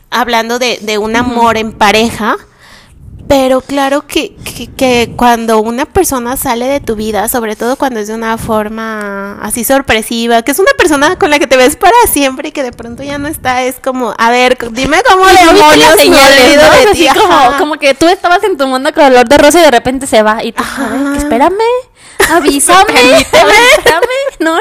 hablando 0.09 0.59
de, 0.59 0.79
de 0.81 0.97
un 0.97 1.15
amor 1.15 1.55
en 1.57 1.71
pareja, 1.71 2.35
pero 3.27 3.61
claro 3.61 4.07
que, 4.07 4.35
que, 4.35 4.67
que 4.67 5.13
cuando 5.15 5.59
una 5.59 5.85
persona 5.85 6.37
sale 6.37 6.67
de 6.67 6.79
tu 6.79 6.95
vida, 6.95 7.27
sobre 7.27 7.55
todo 7.55 7.75
cuando 7.75 7.99
es 7.99 8.07
de 8.07 8.15
una 8.15 8.37
forma 8.37 9.39
así 9.41 9.63
sorpresiva, 9.63 10.43
que 10.43 10.51
es 10.51 10.59
una 10.59 10.71
persona 10.77 11.17
con 11.17 11.29
la 11.29 11.39
que 11.39 11.47
te 11.47 11.57
ves 11.57 11.75
para 11.75 11.95
siempre 12.09 12.49
y 12.49 12.51
que 12.51 12.63
de 12.63 12.71
pronto 12.71 13.03
ya 13.03 13.17
no 13.17 13.27
está, 13.27 13.63
es 13.63 13.79
como, 13.79 14.13
a 14.17 14.31
ver, 14.31 14.57
dime 14.71 14.97
cómo 15.09 15.25
demonios 15.25 15.95
me 15.95 16.01
señales, 16.03 16.55
¿no? 16.55 16.71
de 16.71 16.89
Así 16.89 17.07
como, 17.19 17.57
como 17.57 17.77
que 17.77 17.93
tú 17.93 18.07
estabas 18.07 18.43
en 18.43 18.57
tu 18.57 18.65
mundo 18.65 18.93
color 18.93 19.27
de 19.27 19.37
rosa 19.37 19.59
y 19.59 19.63
de 19.63 19.71
repente 19.71 20.07
se 20.07 20.23
va. 20.23 20.43
Y 20.43 20.53
tú, 20.53 20.63
a 20.63 20.89
ver, 20.89 21.07
Ajá. 21.07 21.17
espérame, 21.17 21.53
avísame, 22.31 22.93
avísame. 22.93 24.17
No, 24.39 24.55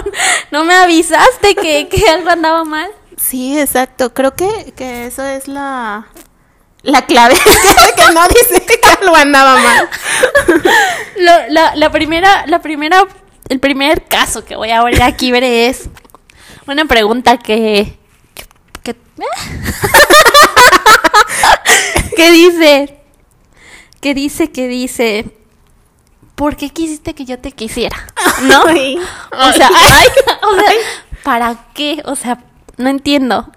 no 0.50 0.64
me 0.64 0.74
avisaste 0.74 1.54
que, 1.54 1.88
que 1.88 2.08
algo 2.08 2.30
andaba 2.30 2.64
mal. 2.64 2.90
Sí, 3.16 3.58
exacto. 3.58 4.12
Creo 4.12 4.34
que, 4.34 4.72
que 4.76 5.06
eso 5.06 5.24
es 5.24 5.48
la, 5.48 6.06
la 6.86 7.04
clave. 7.04 7.34
que 7.96 8.14
no 8.14 8.26
dice 8.28 8.64
que 8.64 8.80
algo 9.00 9.14
andaba 9.14 9.60
mal. 9.60 9.90
La, 11.16 11.74
la 11.74 11.90
primera, 11.90 12.46
la 12.46 12.60
primera, 12.60 13.04
el 13.48 13.58
primer 13.60 14.04
caso 14.04 14.44
que 14.44 14.56
voy 14.56 14.70
a 14.70 14.78
abrir 14.78 15.02
aquí, 15.02 15.32
veré, 15.32 15.66
es 15.66 15.88
una 16.66 16.84
pregunta 16.84 17.38
que, 17.38 17.98
que, 18.34 18.44
que, 18.82 18.96
que 22.16 22.30
dice, 22.30 23.00
que 24.00 24.14
dice, 24.14 24.52
que 24.52 24.68
dice, 24.68 25.26
¿por 26.36 26.56
qué 26.56 26.70
quisiste 26.70 27.14
que 27.14 27.24
yo 27.24 27.38
te 27.38 27.52
quisiera? 27.52 27.96
¿No? 28.42 28.64
Ay, 28.66 28.98
O 29.32 29.52
sea, 29.52 29.70
ay, 29.74 30.08
o 30.42 30.54
sea, 30.54 30.72
¿para 31.24 31.56
qué? 31.74 32.02
O 32.04 32.14
sea, 32.14 32.38
no 32.76 32.90
entiendo. 32.90 33.50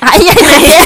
Ay, 0.00 0.28
ay, 0.30 0.44
ay. 0.46 0.64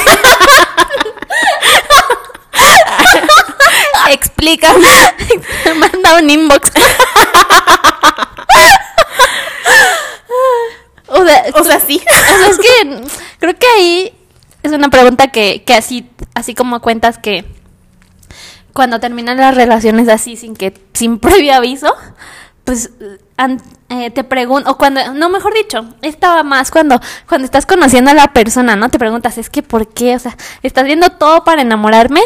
Explícame. 4.11 4.89
Manda 5.77 6.19
un 6.19 6.31
inbox. 6.31 6.71
o 11.09 11.25
sea, 11.25 11.45
O 11.55 11.65
sea, 11.65 11.81
sí. 11.81 12.01
o 12.11 12.39
sea, 12.39 12.49
es 12.49 12.59
que 12.59 13.03
creo 13.39 13.57
que 13.59 13.67
ahí 13.79 14.13
es 14.63 14.73
una 14.73 14.89
pregunta 14.89 15.29
que, 15.29 15.63
que 15.65 15.75
así, 15.75 16.11
así 16.35 16.55
como 16.55 16.81
cuentas 16.81 17.19
que 17.19 17.45
cuando 18.73 18.99
terminan 18.99 19.37
las 19.37 19.55
relaciones 19.55 20.09
así 20.09 20.37
sin 20.37 20.57
que, 20.57 20.75
sin 20.95 21.19
previo 21.19 21.55
aviso, 21.55 21.95
pues 22.65 22.91
an- 23.37 23.63
eh, 23.91 24.11
te 24.11 24.25
pregunto, 24.25 24.71
o 24.71 24.79
cuando, 24.79 25.13
no, 25.13 25.29
mejor 25.29 25.55
dicho, 25.55 25.85
estaba 26.03 26.43
más 26.43 26.71
cuando, 26.71 27.01
cuando 27.29 27.45
estás 27.45 27.67
conociendo 27.67 28.11
a 28.11 28.15
la 28.15 28.33
persona, 28.33 28.75
¿no? 28.75 28.89
Te 28.89 28.99
preguntas, 28.99 29.39
es 29.39 29.51
que 29.51 29.63
¿por 29.63 29.87
qué? 29.93 30.17
O 30.17 30.19
sea, 30.19 30.37
estás 30.63 30.85
viendo 30.85 31.11
todo 31.11 31.45
para 31.45 31.63
enamorarme, 31.63 32.23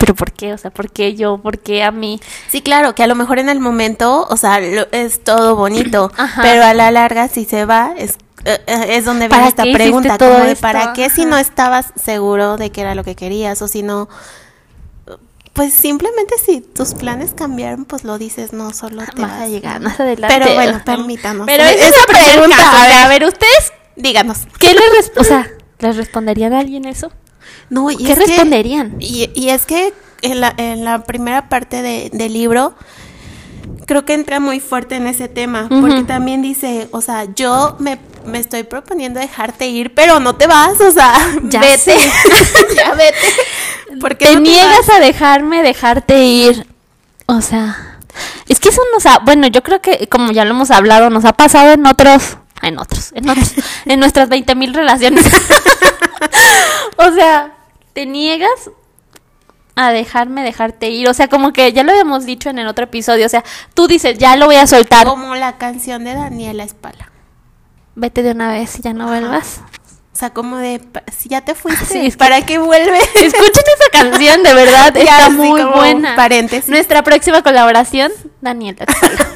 pero 0.00 0.14
¿por 0.16 0.32
qué? 0.32 0.52
O 0.54 0.58
sea, 0.58 0.72
¿por 0.72 0.90
qué 0.90 1.14
yo? 1.14 1.38
¿Por 1.38 1.58
qué 1.58 1.84
a 1.84 1.92
mí? 1.92 2.20
Sí, 2.48 2.60
claro, 2.62 2.96
que 2.96 3.04
a 3.04 3.06
lo 3.06 3.14
mejor 3.14 3.38
en 3.38 3.48
el 3.48 3.60
momento, 3.60 4.26
o 4.28 4.36
sea, 4.36 4.58
lo- 4.58 4.88
es 4.90 5.22
todo 5.22 5.54
bonito, 5.54 6.10
Ajá. 6.18 6.42
pero 6.42 6.64
a 6.64 6.74
la 6.74 6.90
larga 6.90 7.28
si 7.28 7.44
se 7.44 7.64
va 7.66 7.92
es 7.96 8.16
eh, 8.46 8.58
eh, 8.66 8.96
es 8.96 9.04
donde 9.04 9.28
¿Para 9.28 9.42
viene 9.42 9.48
esta 9.50 9.62
pregunta, 9.64 10.16
como 10.18 10.38
de 10.40 10.52
esto? 10.52 10.62
para 10.62 10.94
qué 10.94 11.10
si 11.10 11.26
no 11.26 11.36
estabas 11.36 11.92
seguro 12.02 12.56
de 12.56 12.70
que 12.72 12.80
era 12.80 12.94
lo 12.94 13.04
que 13.04 13.14
querías 13.14 13.60
o 13.62 13.68
si 13.68 13.82
no 13.82 14.08
pues 15.52 15.74
simplemente 15.74 16.36
si 16.42 16.60
tus 16.60 16.94
planes 16.94 17.32
cambiaron, 17.34 17.84
pues 17.84 18.04
lo 18.04 18.16
dices, 18.18 18.52
no 18.52 18.72
solo 18.72 19.02
te 19.14 19.20
Más 19.20 19.32
vas, 19.32 19.42
a 19.42 19.46
llegar, 19.48 19.80
más 19.80 19.98
adelante. 20.00 20.36
Pero 20.38 20.54
bueno, 20.54 20.80
permítanos. 20.84 21.44
Pero 21.46 21.64
esa 21.64 21.86
es 21.88 21.92
esa 21.96 22.06
pregunta. 22.06 22.82
A 22.82 22.86
ver, 22.86 22.96
a 22.96 23.08
ver, 23.08 23.24
¿ustedes 23.24 23.72
Díganos. 23.96 24.38
qué 24.58 24.72
les 24.72 25.12
o 25.18 25.24
sea, 25.24 25.50
les 25.80 25.96
responderían 25.96 26.52
a 26.54 26.60
alguien 26.60 26.84
eso? 26.86 27.10
No, 27.68 27.90
y 27.90 27.96
¿Qué 27.96 28.04
que- 28.04 28.14
responderían? 28.14 28.96
y, 29.00 29.30
y 29.34 29.50
es 29.50 29.66
que 29.66 29.92
en 30.22 30.40
la, 30.40 30.52
en 30.56 30.84
la 30.84 31.04
primera 31.04 31.48
parte 31.48 31.82
de- 31.82 32.10
del 32.12 32.32
libro 32.32 32.74
creo 33.86 34.04
que 34.04 34.14
entra 34.14 34.38
muy 34.40 34.60
fuerte 34.60 34.96
en 34.96 35.06
ese 35.06 35.28
tema, 35.28 35.68
porque 35.68 36.02
también 36.04 36.42
dice, 36.42 36.88
o 36.92 37.00
sea, 37.00 37.24
yo 37.34 37.76
me, 37.80 37.98
me 38.24 38.38
estoy 38.38 38.62
proponiendo 38.62 39.18
dejarte 39.18 39.66
ir, 39.66 39.94
pero 39.94 40.20
no 40.20 40.36
te 40.36 40.46
vas, 40.46 40.80
o 40.80 40.90
sea, 40.92 41.12
Ya 41.44 41.60
vete, 41.60 41.96
ya 42.76 42.94
vete. 42.94 43.16
Porque 44.00 44.26
te 44.26 44.36
niegas 44.40 44.88
a 44.88 45.00
dejarme 45.00 45.62
dejarte 45.64 46.22
ir. 46.24 46.66
O 47.26 47.40
sea, 47.40 47.98
es 48.48 48.60
que 48.60 48.68
eso 48.68 48.80
nos 48.94 49.04
ha, 49.06 49.18
bueno, 49.18 49.48
yo 49.48 49.62
creo 49.64 49.80
que 49.80 50.08
como 50.08 50.30
ya 50.30 50.44
lo 50.44 50.52
hemos 50.52 50.70
hablado, 50.70 51.10
nos 51.10 51.24
ha 51.24 51.32
pasado 51.32 51.72
en 51.72 51.84
otros, 51.86 52.36
en 52.62 52.78
otros, 52.78 53.12
en 53.14 53.28
otros, 53.28 53.52
en 53.86 54.00
nuestras 54.00 54.28
20 54.28 54.54
mil 54.54 54.74
relaciones. 54.74 55.26
o 56.96 57.10
sea, 57.12 57.54
te 57.92 58.06
niegas 58.06 58.70
a 59.76 59.90
dejarme 59.92 60.42
dejarte 60.42 60.90
ir. 60.90 61.08
O 61.08 61.14
sea, 61.14 61.28
como 61.28 61.52
que 61.52 61.72
ya 61.72 61.82
lo 61.82 61.92
habíamos 61.92 62.26
dicho 62.26 62.50
en 62.50 62.58
el 62.58 62.66
otro 62.66 62.84
episodio. 62.84 63.26
O 63.26 63.28
sea, 63.28 63.44
tú 63.74 63.86
dices, 63.86 64.18
ya 64.18 64.36
lo 64.36 64.46
voy 64.46 64.56
a 64.56 64.66
soltar. 64.66 65.06
Como 65.06 65.34
la 65.34 65.58
canción 65.58 66.04
de 66.04 66.14
Daniela 66.14 66.64
Espala. 66.64 67.10
Vete 67.94 68.22
de 68.22 68.32
una 68.32 68.52
vez 68.52 68.78
y 68.78 68.82
ya 68.82 68.92
no 68.92 69.08
vuelvas. 69.08 69.60
O 70.12 70.16
sea, 70.20 70.30
como 70.30 70.58
de, 70.58 70.82
si 71.16 71.28
ya 71.30 71.40
te 71.40 71.54
fuiste, 71.54 71.86
Sí, 71.86 72.10
¿para 72.16 72.42
qué 72.44 72.58
vuelves? 72.58 73.02
Escuchen 73.14 73.64
esa 73.78 73.90
canción, 73.90 74.42
de 74.42 74.54
verdad, 74.54 74.92
Ya, 75.04 75.18
está 75.18 75.30
muy 75.30 75.62
buena. 75.62 76.14
paréntesis. 76.14 76.68
Nuestra 76.68 77.02
próxima 77.02 77.42
colaboración, 77.42 78.12
Daniela. 78.40 78.84
Espala. 78.86 79.28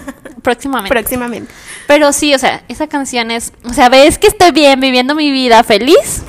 Próximamente. 0.42 0.90
Próximamente. 0.90 1.52
Pero 1.86 2.12
sí, 2.12 2.34
o 2.34 2.38
sea, 2.38 2.62
esa 2.68 2.86
canción 2.86 3.30
es, 3.30 3.52
o 3.64 3.72
sea, 3.72 3.88
ves 3.88 4.18
que 4.18 4.26
estoy 4.26 4.50
bien 4.52 4.80
viviendo 4.80 5.14
mi 5.14 5.30
vida 5.30 5.62
feliz. 5.62 6.22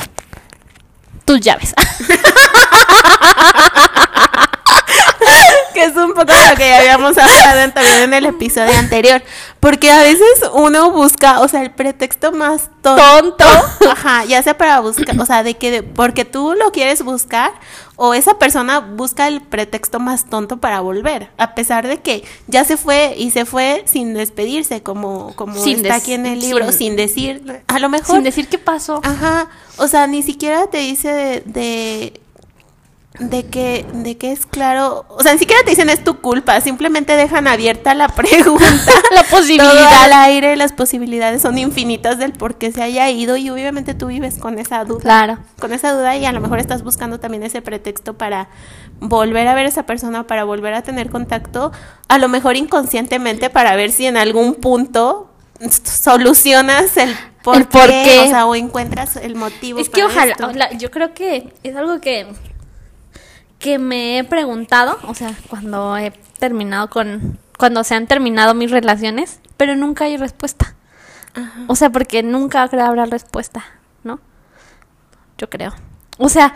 Tus 1.25 1.39
llaves. 1.41 1.73
que 5.73 5.83
es 5.83 5.95
un 5.95 6.13
poco 6.13 6.31
lo 6.31 6.55
que 6.55 6.69
ya 6.69 6.79
habíamos 6.79 7.17
hablado 7.17 7.71
también 7.71 8.03
en 8.03 8.13
el 8.13 8.25
episodio 8.25 8.77
anterior. 8.77 9.21
Porque 9.65 9.89
a 9.89 9.97
veces 10.03 10.27
uno 10.53 10.91
busca, 10.91 11.39
o 11.39 11.47
sea, 11.47 11.63
el 11.63 11.71
pretexto 11.71 12.31
más 12.31 12.69
tonto. 12.83 13.01
Tonto. 13.03 13.45
Ajá, 13.91 14.23
ya 14.25 14.43
sea 14.43 14.55
para 14.55 14.79
buscar, 14.79 15.19
o 15.19 15.25
sea, 15.25 15.41
de 15.41 15.55
que 15.55 15.71
de- 15.71 15.81
porque 15.81 16.23
tú 16.23 16.53
lo 16.53 16.71
quieres 16.71 17.03
buscar 17.03 17.51
o 17.95 18.13
esa 18.13 18.37
persona 18.37 18.79
busca 18.79 19.27
el 19.27 19.41
pretexto 19.41 19.99
más 19.99 20.25
tonto 20.25 20.57
para 20.57 20.81
volver, 20.81 21.31
a 21.37 21.55
pesar 21.55 21.87
de 21.87 21.97
que 21.97 22.23
ya 22.45 22.63
se 22.63 22.77
fue 22.77 23.15
y 23.17 23.31
se 23.31 23.45
fue 23.45 23.83
sin 23.87 24.13
despedirse, 24.13 24.83
como, 24.83 25.33
como 25.35 25.55
Sin 25.59 25.77
está 25.83 25.95
aquí 25.95 26.13
en 26.13 26.27
el 26.27 26.41
libro, 26.41 26.65
sin- 26.67 26.77
sin, 26.77 26.95
decir, 26.95 27.63
a 27.65 27.79
lo 27.79 27.89
mejor 27.89 28.17
Sin 28.17 28.23
decir 28.23 28.47
qué 28.47 28.59
pasó. 28.59 29.01
Ajá, 29.03 29.47
o 29.77 29.87
sea, 29.87 30.05
ni 30.05 30.21
siquiera 30.21 30.67
te 30.67 30.77
dice 30.77 31.07
de, 31.11 31.41
de, 31.45 32.21
de 33.19 33.45
que, 33.45 33.85
de 33.93 34.17
que 34.17 34.31
es 34.31 34.45
claro, 34.45 35.05
o 35.09 35.23
sea, 35.23 35.31
ni 35.33 35.39
siquiera 35.39 35.61
te 35.63 35.69
dicen 35.69 35.89
es 35.89 36.03
tu 36.03 36.19
culpa, 36.19 36.59
simplemente 36.61 37.15
dejan 37.15 37.47
abierta 37.47 37.93
la 37.93 38.07
pregunta. 38.15 38.65
La 39.11 39.23
Todo 39.23 39.37
posibilidad. 39.39 40.03
al 40.03 40.13
aire, 40.13 40.55
las 40.57 40.73
posibilidades 40.73 41.41
son 41.41 41.57
infinitas 41.57 42.17
del 42.17 42.33
por 42.33 42.55
qué 42.55 42.71
se 42.71 42.83
haya 42.83 43.09
ido 43.09 43.37
y 43.37 43.49
obviamente 43.49 43.93
tú 43.93 44.07
vives 44.07 44.37
con 44.37 44.59
esa 44.59 44.83
duda. 44.83 44.99
Claro. 45.01 45.37
Con 45.59 45.71
esa 45.73 45.93
duda 45.93 46.15
y 46.17 46.25
a 46.25 46.31
lo 46.31 46.41
mejor 46.41 46.59
estás 46.59 46.83
buscando 46.83 47.19
también 47.19 47.43
ese 47.43 47.61
pretexto 47.61 48.15
para 48.17 48.49
volver 48.99 49.47
a 49.47 49.53
ver 49.55 49.65
a 49.65 49.69
esa 49.69 49.83
persona, 49.85 50.27
para 50.27 50.43
volver 50.43 50.73
a 50.73 50.81
tener 50.81 51.09
contacto, 51.09 51.71
a 52.07 52.17
lo 52.17 52.27
mejor 52.27 52.55
inconscientemente 52.57 53.49
para 53.49 53.75
ver 53.75 53.91
si 53.91 54.05
en 54.07 54.17
algún 54.17 54.55
punto 54.55 55.29
solucionas 55.83 56.97
el 56.97 57.15
por, 57.43 57.57
El 57.57 57.65
por 57.67 57.87
qué, 57.87 58.01
qué. 58.05 58.19
o 58.21 58.27
sea, 58.27 58.45
o 58.47 58.55
encuentras 58.55 59.15
el 59.17 59.35
motivo. 59.35 59.79
Es 59.79 59.89
que 59.89 60.03
ojalá, 60.03 60.31
esto. 60.31 60.45
ojalá- 60.47 60.71
yo 60.73 60.89
creo 60.89 61.13
que 61.13 61.53
es 61.63 61.75
algo 61.75 62.01
que 62.01 62.27
que 63.59 63.79
me 63.79 64.19
he 64.19 64.23
preguntado, 64.23 64.97
o 65.07 65.13
sea, 65.13 65.33
cuando 65.49 65.97
he 65.97 66.11
terminado 66.39 66.89
con, 66.89 67.39
cuando 67.57 67.83
se 67.83 67.95
han 67.95 68.07
terminado 68.07 68.53
mis 68.53 68.71
relaciones, 68.71 69.39
pero 69.57 69.75
nunca 69.75 70.05
hay 70.05 70.17
respuesta. 70.17 70.75
O 71.67 71.75
sea, 71.75 71.89
porque 71.89 72.23
nunca 72.23 72.61
habrá 72.63 73.05
respuesta, 73.05 73.65
¿no? 74.03 74.19
Yo 75.37 75.49
creo. 75.49 75.73
O 76.17 76.29
sea, 76.29 76.53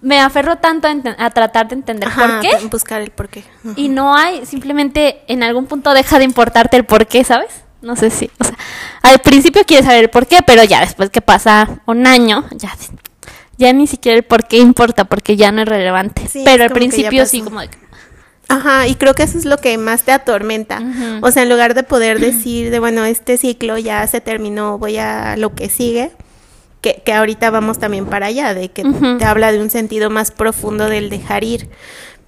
me 0.00 0.20
aferro 0.20 0.56
tanto 0.56 0.88
a, 1.18 1.30
tratar 1.30 1.68
de 1.68 1.74
entender 1.74 2.08
por 2.10 2.40
qué. 2.40 2.50
Buscar 2.70 3.00
el 3.00 3.10
por 3.10 3.28
qué. 3.28 3.44
Y 3.76 3.88
no 3.88 4.16
hay, 4.16 4.46
simplemente 4.46 5.22
en 5.28 5.42
algún 5.42 5.66
punto 5.66 5.92
deja 5.94 6.18
de 6.18 6.24
importarte 6.24 6.76
el 6.76 6.84
por 6.84 7.06
qué, 7.06 7.24
¿sabes? 7.24 7.64
No 7.80 7.96
sé 7.96 8.10
si, 8.10 8.30
o 8.38 8.44
sea, 8.44 8.56
al 9.02 9.18
principio 9.20 9.64
quieres 9.66 9.86
saber 9.86 10.04
el 10.04 10.10
por 10.10 10.28
qué, 10.28 10.38
pero 10.46 10.62
ya 10.62 10.80
después 10.80 11.10
que 11.10 11.20
pasa 11.20 11.80
un 11.86 12.06
año, 12.06 12.44
ya, 12.52 12.72
ya 13.62 13.72
ni 13.72 13.86
siquiera 13.86 14.18
el 14.18 14.24
por 14.24 14.46
qué 14.46 14.58
importa, 14.58 15.04
porque 15.04 15.36
ya 15.36 15.52
no 15.52 15.62
es 15.62 15.68
relevante. 15.68 16.22
pero 16.44 16.64
al 16.64 16.70
principio 16.70 17.24
sí, 17.26 17.40
como 17.40 17.60
de, 17.60 17.70
Ajá, 18.48 18.86
y 18.86 18.96
creo 18.96 19.14
que 19.14 19.22
eso 19.22 19.38
es 19.38 19.46
lo 19.46 19.56
que 19.56 19.78
más 19.78 20.02
te 20.02 20.12
atormenta. 20.12 20.82
O 21.22 21.30
sea, 21.30 21.42
en 21.42 21.48
lugar 21.48 21.74
de 21.74 21.84
poder 21.84 22.20
decir 22.20 22.70
de, 22.70 22.78
bueno, 22.78 23.04
este 23.04 23.38
ciclo 23.38 23.78
ya 23.78 24.06
se 24.06 24.20
terminó, 24.20 24.78
voy 24.78 24.98
a 24.98 25.36
lo 25.38 25.54
que 25.54 25.70
sigue, 25.70 26.10
que, 26.82 27.02
que 27.04 27.14
ahorita 27.14 27.50
vamos 27.50 27.78
también 27.78 28.04
para 28.06 28.26
allá, 28.26 28.52
de 28.52 28.68
que 28.68 28.84
te 29.18 29.24
habla 29.24 29.52
de 29.52 29.60
un 29.60 29.70
sentido 29.70 30.10
más 30.10 30.32
profundo 30.32 30.86
del 30.88 31.08
dejar 31.08 31.44
ir. 31.44 31.70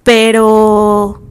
Pero 0.03 1.21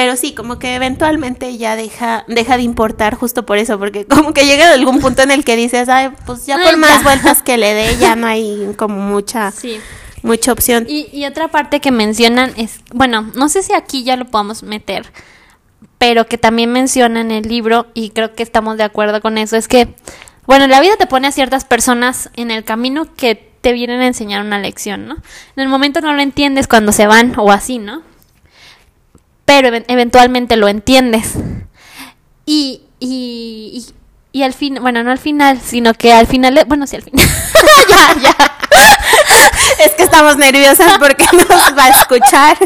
pero 0.00 0.16
sí, 0.16 0.32
como 0.32 0.58
que 0.58 0.76
eventualmente 0.76 1.58
ya 1.58 1.76
deja, 1.76 2.24
deja 2.26 2.56
de 2.56 2.62
importar 2.62 3.16
justo 3.16 3.44
por 3.44 3.58
eso, 3.58 3.78
porque 3.78 4.06
como 4.06 4.32
que 4.32 4.46
llega 4.46 4.72
algún 4.72 4.98
punto 4.98 5.20
en 5.20 5.30
el 5.30 5.44
que 5.44 5.56
dices, 5.56 5.90
ay, 5.90 6.08
pues 6.24 6.46
ya 6.46 6.56
por 6.56 6.74
más 6.78 7.04
vueltas 7.04 7.42
que 7.42 7.58
le 7.58 7.74
dé, 7.74 7.98
ya 7.98 8.16
no 8.16 8.26
hay 8.26 8.72
como 8.78 8.96
mucha, 8.96 9.52
mucha 10.22 10.52
opción. 10.52 10.86
Y, 10.88 11.10
y 11.12 11.26
otra 11.26 11.48
parte 11.48 11.80
que 11.80 11.90
mencionan 11.90 12.54
es, 12.56 12.80
bueno, 12.94 13.30
no 13.34 13.50
sé 13.50 13.62
si 13.62 13.74
aquí 13.74 14.02
ya 14.02 14.16
lo 14.16 14.24
podemos 14.24 14.62
meter, 14.62 15.04
pero 15.98 16.26
que 16.26 16.38
también 16.38 16.72
menciona 16.72 17.20
en 17.20 17.30
el 17.30 17.46
libro, 17.46 17.88
y 17.92 18.08
creo 18.08 18.34
que 18.34 18.42
estamos 18.42 18.78
de 18.78 18.84
acuerdo 18.84 19.20
con 19.20 19.36
eso, 19.36 19.58
es 19.58 19.68
que, 19.68 19.94
bueno, 20.46 20.66
la 20.66 20.80
vida 20.80 20.96
te 20.96 21.06
pone 21.06 21.28
a 21.28 21.32
ciertas 21.32 21.66
personas 21.66 22.30
en 22.36 22.50
el 22.50 22.64
camino 22.64 23.14
que 23.16 23.34
te 23.60 23.74
vienen 23.74 24.00
a 24.00 24.06
enseñar 24.06 24.46
una 24.46 24.60
lección, 24.60 25.06
¿no? 25.06 25.16
En 25.56 25.62
el 25.62 25.68
momento 25.68 26.00
no 26.00 26.14
lo 26.14 26.22
entiendes 26.22 26.68
cuando 26.68 26.90
se 26.92 27.06
van 27.06 27.34
o 27.36 27.52
así, 27.52 27.78
¿no? 27.78 28.08
Pero 29.50 29.76
eventualmente 29.88 30.54
lo 30.56 30.68
entiendes. 30.68 31.32
Y, 32.46 32.82
y, 33.00 33.84
y, 34.30 34.42
al 34.44 34.54
fin, 34.54 34.78
bueno, 34.80 35.02
no 35.02 35.10
al 35.10 35.18
final, 35.18 35.60
sino 35.60 35.92
que 35.92 36.12
al 36.12 36.28
final, 36.28 36.62
bueno, 36.68 36.86
sí, 36.86 36.94
al 36.94 37.02
final. 37.02 37.26
ya, 37.88 38.14
ya. 38.22 38.36
Es 39.84 39.90
que 39.96 40.04
estamos 40.04 40.36
nerviosas 40.36 40.98
porque 40.98 41.24
nos 41.32 41.76
va 41.76 41.86
a 41.86 41.88
escuchar. 41.88 42.56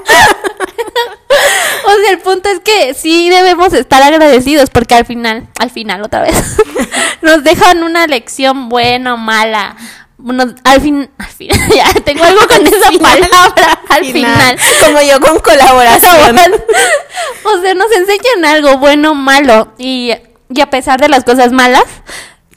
o 1.86 1.90
sea, 2.02 2.10
el 2.10 2.18
punto 2.18 2.50
es 2.50 2.60
que 2.60 2.92
sí 2.92 3.30
debemos 3.30 3.72
estar 3.72 4.02
agradecidos 4.02 4.68
porque 4.68 4.94
al 4.94 5.06
final, 5.06 5.48
al 5.58 5.70
final 5.70 6.02
otra 6.02 6.20
vez, 6.20 6.56
nos 7.22 7.42
dejan 7.44 7.82
una 7.82 8.06
lección 8.06 8.68
buena 8.68 9.14
o 9.14 9.16
mala 9.16 9.74
bueno, 10.16 10.54
al 10.64 10.80
fin, 10.80 11.10
al 11.18 11.26
fin, 11.26 11.50
ya 11.74 11.92
tengo 12.04 12.24
algo 12.24 12.46
con 12.46 12.66
esa 12.66 12.90
palabra, 13.00 13.80
al 13.88 14.04
final, 14.04 14.58
Como 14.84 15.00
yo 15.02 15.20
con 15.20 15.38
colaboración. 15.40 16.36
o 17.44 17.60
sea, 17.60 17.74
nos 17.74 17.92
enseñan 17.92 18.44
algo 18.44 18.78
bueno 18.78 19.12
o 19.12 19.14
malo. 19.14 19.72
Y, 19.78 20.12
y 20.48 20.60
a 20.60 20.70
pesar 20.70 21.00
de 21.00 21.08
las 21.08 21.24
cosas 21.24 21.52
malas, 21.52 21.84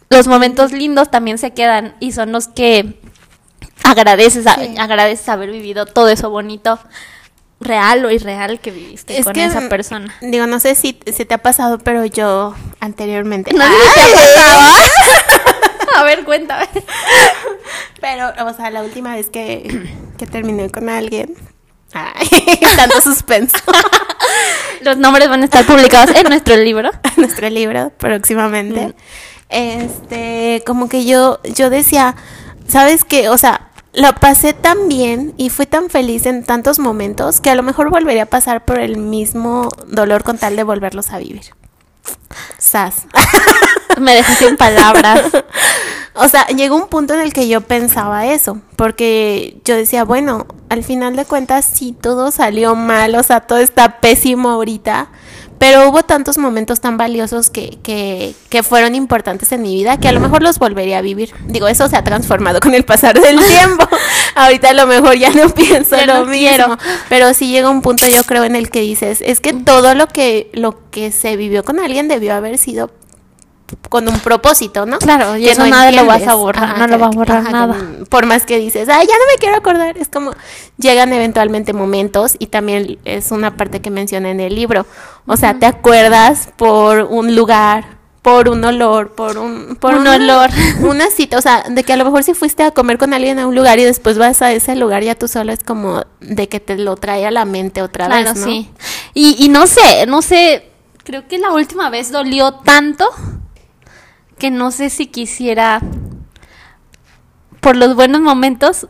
los 0.10 0.28
momentos 0.28 0.72
lindos 0.72 1.10
también 1.10 1.38
se 1.38 1.52
quedan 1.52 1.96
y 2.00 2.12
son 2.12 2.32
los 2.32 2.48
que 2.48 3.00
agradeces, 3.84 4.46
agradeces 4.48 5.28
haber 5.30 5.52
vivido 5.52 5.86
todo 5.86 6.10
eso 6.10 6.30
bonito 6.30 6.80
real 7.60 8.06
o 8.06 8.12
irreal 8.12 8.60
que 8.60 8.72
viviste 8.72 9.24
con 9.24 9.36
esa 9.36 9.68
persona. 9.68 10.16
Digo, 10.22 10.46
no 10.46 10.60
sé 10.60 10.76
si, 10.76 11.00
si, 11.12 11.26
te 11.26 11.34
ha 11.34 11.40
pasado, 11.40 11.80
pero 11.80 12.06
yo 12.06 12.56
anteriormente. 12.80 13.54
No 13.54 13.66
sé 13.66 13.72
si 13.72 14.12
te 14.14 14.40
ha 14.40 14.56
pasado. 14.56 15.57
A 15.98 16.04
ver, 16.04 16.24
cuéntame. 16.26 16.68
Pero, 18.02 18.32
o 18.46 18.54
sea, 18.54 18.70
la 18.70 18.84
última 18.84 19.16
vez 19.16 19.30
que, 19.30 19.90
que 20.18 20.28
terminé 20.28 20.70
con 20.70 20.90
alguien. 20.90 21.34
Ay, 21.92 22.28
tanto 22.76 23.02
suspenso. 23.02 23.58
Los 24.82 24.98
nombres 24.98 25.28
van 25.28 25.42
a 25.42 25.46
estar 25.46 25.66
publicados 25.66 26.16
en 26.16 26.30
nuestro 26.30 26.56
libro. 26.56 26.92
En 27.04 27.14
nuestro 27.18 27.50
libro, 27.50 27.92
próximamente. 27.98 28.88
Mm. 28.88 28.94
Este, 29.50 30.64
como 30.68 30.88
que 30.88 31.06
yo, 31.06 31.40
yo 31.56 31.72
decía, 31.72 32.16
¿sabes 32.68 33.04
qué? 33.04 33.30
O 33.30 33.38
sea, 33.40 33.72
lo 33.94 34.14
pasé 34.14 34.54
tan 34.54 34.90
bien 34.90 35.34
y 35.38 35.50
fui 35.50 35.66
tan 35.66 35.90
feliz 35.90 36.28
en 36.28 36.44
tantos 36.44 36.78
momentos 36.78 37.42
que 37.42 37.50
a 37.50 37.56
lo 37.56 37.64
mejor 37.64 37.90
volvería 37.90 38.24
a 38.24 38.28
pasar 38.28 38.66
por 38.66 38.80
el 38.80 38.98
mismo 38.98 39.70
dolor 39.88 40.24
con 40.24 40.38
tal 40.38 40.56
de 40.56 40.64
volverlos 40.64 41.10
a 41.10 41.18
vivir. 41.18 41.56
Sas. 42.58 43.08
Me 44.00 44.16
dejaste 44.16 44.46
sin 44.46 44.58
palabras. 44.58 45.22
o 46.16 46.28
sea, 46.28 46.46
llegó 46.48 46.76
un 46.76 46.88
punto 46.88 47.14
en 47.14 47.22
el 47.22 47.34
que 47.34 47.48
yo 47.48 47.62
pensaba 47.62 48.28
eso, 48.28 48.62
porque 48.76 49.58
yo 49.66 49.76
decía, 49.76 50.04
bueno, 50.04 50.46
al 50.70 50.84
final 50.84 51.16
de 51.16 51.26
cuentas, 51.26 51.66
si 51.66 51.94
todo 51.94 52.32
salió 52.32 52.76
mal, 52.76 53.16
o 53.16 53.24
sea, 53.24 53.42
todo 53.42 53.60
está 53.60 54.00
pésimo 54.00 54.50
ahorita, 54.50 55.10
pero 55.58 55.90
hubo 55.90 56.04
tantos 56.04 56.38
momentos 56.38 56.80
tan 56.82 56.98
valiosos 56.98 57.50
que, 57.50 57.78
que, 57.84 58.36
que, 58.50 58.64
fueron 58.64 58.96
importantes 58.96 59.52
en 59.52 59.62
mi 59.62 59.76
vida 59.76 59.98
que 59.98 60.08
a 60.08 60.12
lo 60.12 60.20
mejor 60.20 60.44
los 60.44 60.60
volvería 60.60 61.00
a 61.00 61.02
vivir. 61.02 61.34
Digo, 61.48 61.68
eso 61.68 61.88
se 61.88 61.96
ha 61.96 62.04
transformado 62.04 62.60
con 62.60 62.74
el 62.74 62.86
pasar 62.86 63.20
del 63.20 63.40
tiempo. 63.46 63.88
Ahorita 64.36 64.70
a 64.70 64.74
lo 64.74 64.88
mejor 64.88 65.16
ya 65.18 65.32
no 65.32 65.50
pienso 65.50 65.98
lo 66.06 66.26
mismo. 66.26 66.78
Pero 67.10 67.34
sí 67.34 67.50
llega 67.50 67.70
un 67.70 67.82
punto, 67.82 68.06
yo 68.08 68.24
creo, 68.24 68.44
en 68.44 68.56
el 68.56 68.70
que 68.70 68.82
dices, 68.82 69.22
es 69.22 69.40
que 69.40 69.54
todo 69.54 69.96
lo 69.96 70.08
que, 70.08 70.50
lo 70.54 70.90
que 70.92 71.12
se 71.12 71.36
vivió 71.38 71.64
con 71.64 71.80
alguien 71.80 72.08
debió 72.08 72.34
haber 72.34 72.58
sido 72.58 72.92
con 73.90 74.08
un 74.08 74.20
propósito, 74.20 74.86
¿no? 74.86 74.98
Claro, 75.00 75.36
y 75.38 75.48
eso 75.48 75.64
no 75.64 75.70
nada 75.70 75.92
lo 75.92 76.06
vas 76.06 76.26
a 76.26 76.36
borrar, 76.36 76.78
no 76.78 76.88
lo 76.88 77.00
va 77.00 77.08
a 77.08 77.10
borrar 77.10 77.52
nada. 77.52 77.76
por 78.10 78.26
más 78.26 78.46
que 78.46 78.58
dices, 78.60 78.88
ay, 78.90 79.06
ya 79.08 79.14
no 79.14 79.26
me 79.32 79.38
quiero 79.40 79.58
acordar, 79.58 79.98
es 79.98 80.08
como 80.08 80.32
llegan 80.78 81.12
eventualmente 81.12 81.74
momentos 81.74 82.36
y 82.40 82.48
también 82.48 82.98
es 83.04 83.32
una 83.32 83.58
parte 83.58 83.82
que 83.82 83.90
menciona 83.90 84.30
en 84.30 84.40
el 84.40 84.56
libro. 84.56 84.86
O 85.26 85.36
sea, 85.36 85.60
te 85.60 85.66
acuerdas 85.66 86.50
por 86.56 87.04
un 87.04 87.36
lugar, 87.36 87.98
por 88.22 88.48
un 88.48 88.64
olor, 88.64 89.16
por 89.16 89.38
un 89.38 89.76
por 89.76 89.96
un 89.96 90.08
olor, 90.08 90.50
una 90.82 91.10
cita, 91.10 91.38
o 91.38 91.42
sea, 91.42 91.64
de 91.70 91.84
que 91.84 91.94
a 91.94 91.98
lo 91.98 92.06
mejor 92.06 92.24
si 92.24 92.34
fuiste 92.34 92.64
a 92.64 92.72
comer 92.72 92.98
con 92.98 93.14
alguien 93.14 93.38
a 93.40 93.48
un 93.48 93.56
lugar 93.56 93.80
y 93.80 93.84
después 93.84 94.18
vas 94.18 94.42
a 94.42 94.54
ese 94.54 94.76
lugar 94.76 95.04
ya 95.04 95.16
tú 95.16 95.28
solo 95.28 95.52
es 95.52 95.64
como 95.64 96.04
de 96.22 96.48
que 96.48 96.60
te 96.60 96.78
lo 96.78 96.96
trae 96.96 97.26
a 97.26 97.32
la 97.32 97.44
mente 97.46 97.82
otra 97.82 98.08
vez, 98.08 98.36
¿no? 98.36 98.46
sí. 98.46 98.70
Y, 99.14 99.36
y 99.44 99.50
no 99.50 99.68
sé, 99.68 100.06
no 100.08 100.22
sé, 100.22 100.70
creo 101.04 101.28
que 101.28 101.38
la 101.38 101.52
última 101.52 101.90
vez 101.90 102.12
dolió 102.12 102.54
tanto 102.54 103.10
que 104.38 104.52
no 104.52 104.72
sé 104.72 104.90
si 104.90 105.08
quisiera, 105.08 105.82
por 107.60 107.76
los 107.76 107.96
buenos 107.96 108.22
momentos, 108.22 108.88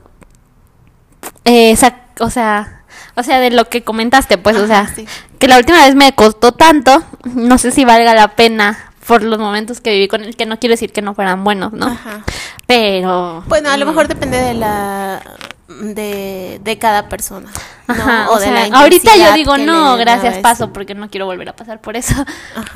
eh, 1.46 1.74
o 2.20 2.30
sea, 2.30 2.84
o 3.16 3.24
sea, 3.24 3.40
de 3.40 3.52
lo 3.52 3.66
que 3.66 3.84
comentaste, 3.84 4.38
pues, 4.38 4.58
o 4.58 4.68
sea, 4.68 4.94
que 5.40 5.48
la 5.48 5.58
última 5.58 5.84
vez 5.84 5.96
me 5.96 6.14
costó 6.14 6.52
tanto, 6.52 7.04
no 7.24 7.58
sé 7.58 7.72
si 7.72 7.86
valga 7.86 8.14
la 8.14 8.36
pena 8.36 8.92
por 9.08 9.24
los 9.24 9.40
momentos 9.40 9.82
que 9.82 9.92
viví 9.92 10.08
con 10.08 10.24
él, 10.24 10.36
que 10.36 10.46
no 10.46 10.60
quiero 10.60 10.74
decir 10.74 10.92
que 10.92 11.02
no 11.02 11.16
fueran 11.16 11.44
buenos, 11.44 11.72
¿no? 11.74 11.88
Ajá. 11.88 12.24
Pero... 12.66 13.44
Bueno, 13.48 13.70
a 13.70 13.78
lo 13.78 13.86
mejor 13.86 14.08
depende 14.08 14.38
de 14.38 14.54
la 14.54 15.22
de, 15.68 16.60
de 16.64 16.78
cada 16.78 17.10
persona. 17.10 17.52
Ajá, 17.88 18.30
o, 18.32 18.40
sea, 18.40 18.68
ahorita 18.74 19.16
yo 19.16 19.34
digo 19.34 19.58
no, 19.58 19.98
gracias, 19.98 20.40
paso 20.40 20.74
porque 20.74 20.94
no 20.94 21.10
quiero 21.10 21.26
volver 21.26 21.50
a 21.50 21.56
pasar 21.56 21.82
por 21.82 21.96
eso. 21.96 22.14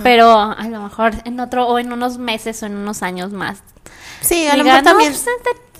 Pero 0.03 0.31
a 0.31 0.63
lo 0.67 0.81
mejor 0.81 1.13
en 1.25 1.39
otro 1.39 1.67
o 1.67 1.79
en 1.79 1.91
unos 1.91 2.17
meses 2.17 2.61
o 2.63 2.65
en 2.65 2.75
unos 2.75 3.03
años 3.03 3.31
más. 3.31 3.59
Sí, 4.21 4.47
a 4.47 4.55
lo 4.55 4.63
mejor 4.63 4.83
también 4.83 5.13
pues, 5.13 5.25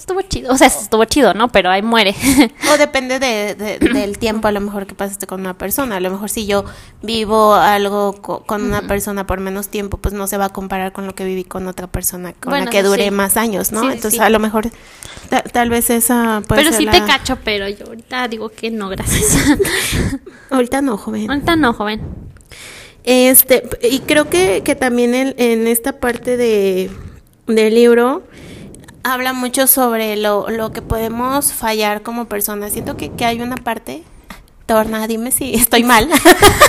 estuvo 0.02 0.22
chido, 0.24 0.52
o 0.52 0.58
sea, 0.58 0.68
estuvo 0.68 1.06
chido, 1.06 1.36
¿no? 1.36 1.50
Pero 1.50 1.70
ahí 1.70 1.84
muere. 1.84 2.16
o 2.74 2.78
depende 2.78 3.20
de, 3.20 3.56
del 3.56 4.18
tiempo 4.18 4.48
a 4.48 4.52
lo 4.52 4.60
mejor 4.60 4.88
que 4.88 4.96
pasaste 4.96 5.28
con 5.28 5.40
una 5.40 5.54
persona. 5.54 5.98
A 5.98 6.00
lo 6.00 6.10
mejor 6.10 6.30
si 6.30 6.48
yo 6.48 6.66
vivo 7.04 7.54
algo 7.54 8.14
con 8.22 8.64
una 8.64 8.82
persona 8.82 9.28
por 9.28 9.40
menos 9.40 9.70
tiempo, 9.70 9.98
pues 9.98 10.14
no 10.14 10.26
se 10.26 10.38
va 10.38 10.46
a 10.46 10.50
comparar 10.50 10.92
con 10.92 11.06
lo 11.06 11.14
que 11.14 11.24
viví 11.24 11.44
con 11.44 11.68
otra 11.68 11.86
persona 11.86 12.34
con 12.34 12.54
la 12.54 12.66
que 12.66 12.82
dure 12.82 13.12
más 13.12 13.38
años, 13.38 13.72
¿no? 13.72 13.92
Entonces 13.92 14.20
a 14.20 14.30
lo 14.30 14.40
mejor 14.40 14.70
tal 15.54 15.70
vez 15.70 15.90
esa 15.92 16.42
puede 16.48 16.64
Pero 16.64 16.76
sí 16.76 16.88
te 16.88 17.04
cacho, 17.06 17.38
pero 17.44 17.70
yo 17.70 17.86
ahorita 17.86 18.28
digo 18.28 18.50
que 18.50 18.72
no, 18.72 18.90
gracias. 18.90 19.38
ahorita 20.50 20.82
no, 20.82 20.98
joven. 20.98 21.30
Ahorita 21.30 21.56
no, 21.56 21.74
joven. 21.74 22.02
Este, 23.04 23.64
y 23.84 24.00
creo 24.00 24.30
que, 24.30 24.62
que 24.64 24.76
también 24.76 25.14
en, 25.14 25.36
en 25.38 25.68
esta 25.68 26.00
parte 26.00 26.38
de, 26.38 26.90
del 27.48 27.76
libro 27.76 28.24
habla 29.04 29.34
mucho 29.34 29.68
sobre 29.68 30.16
lo, 30.16 30.50
lo 30.50 30.72
que 30.72 30.82
podemos 30.82 31.54
fallar 31.54 32.02
como 32.04 32.26
personas. 32.26 32.74
Siento 32.74 32.98
que, 32.98 33.12
que 33.12 33.26
hay 33.26 33.42
una 33.42 33.58
parte 33.58 34.04
Torna, 34.66 35.06
dime 35.08 35.32
si 35.32 35.54
estoy 35.54 35.84
mal. 35.84 36.10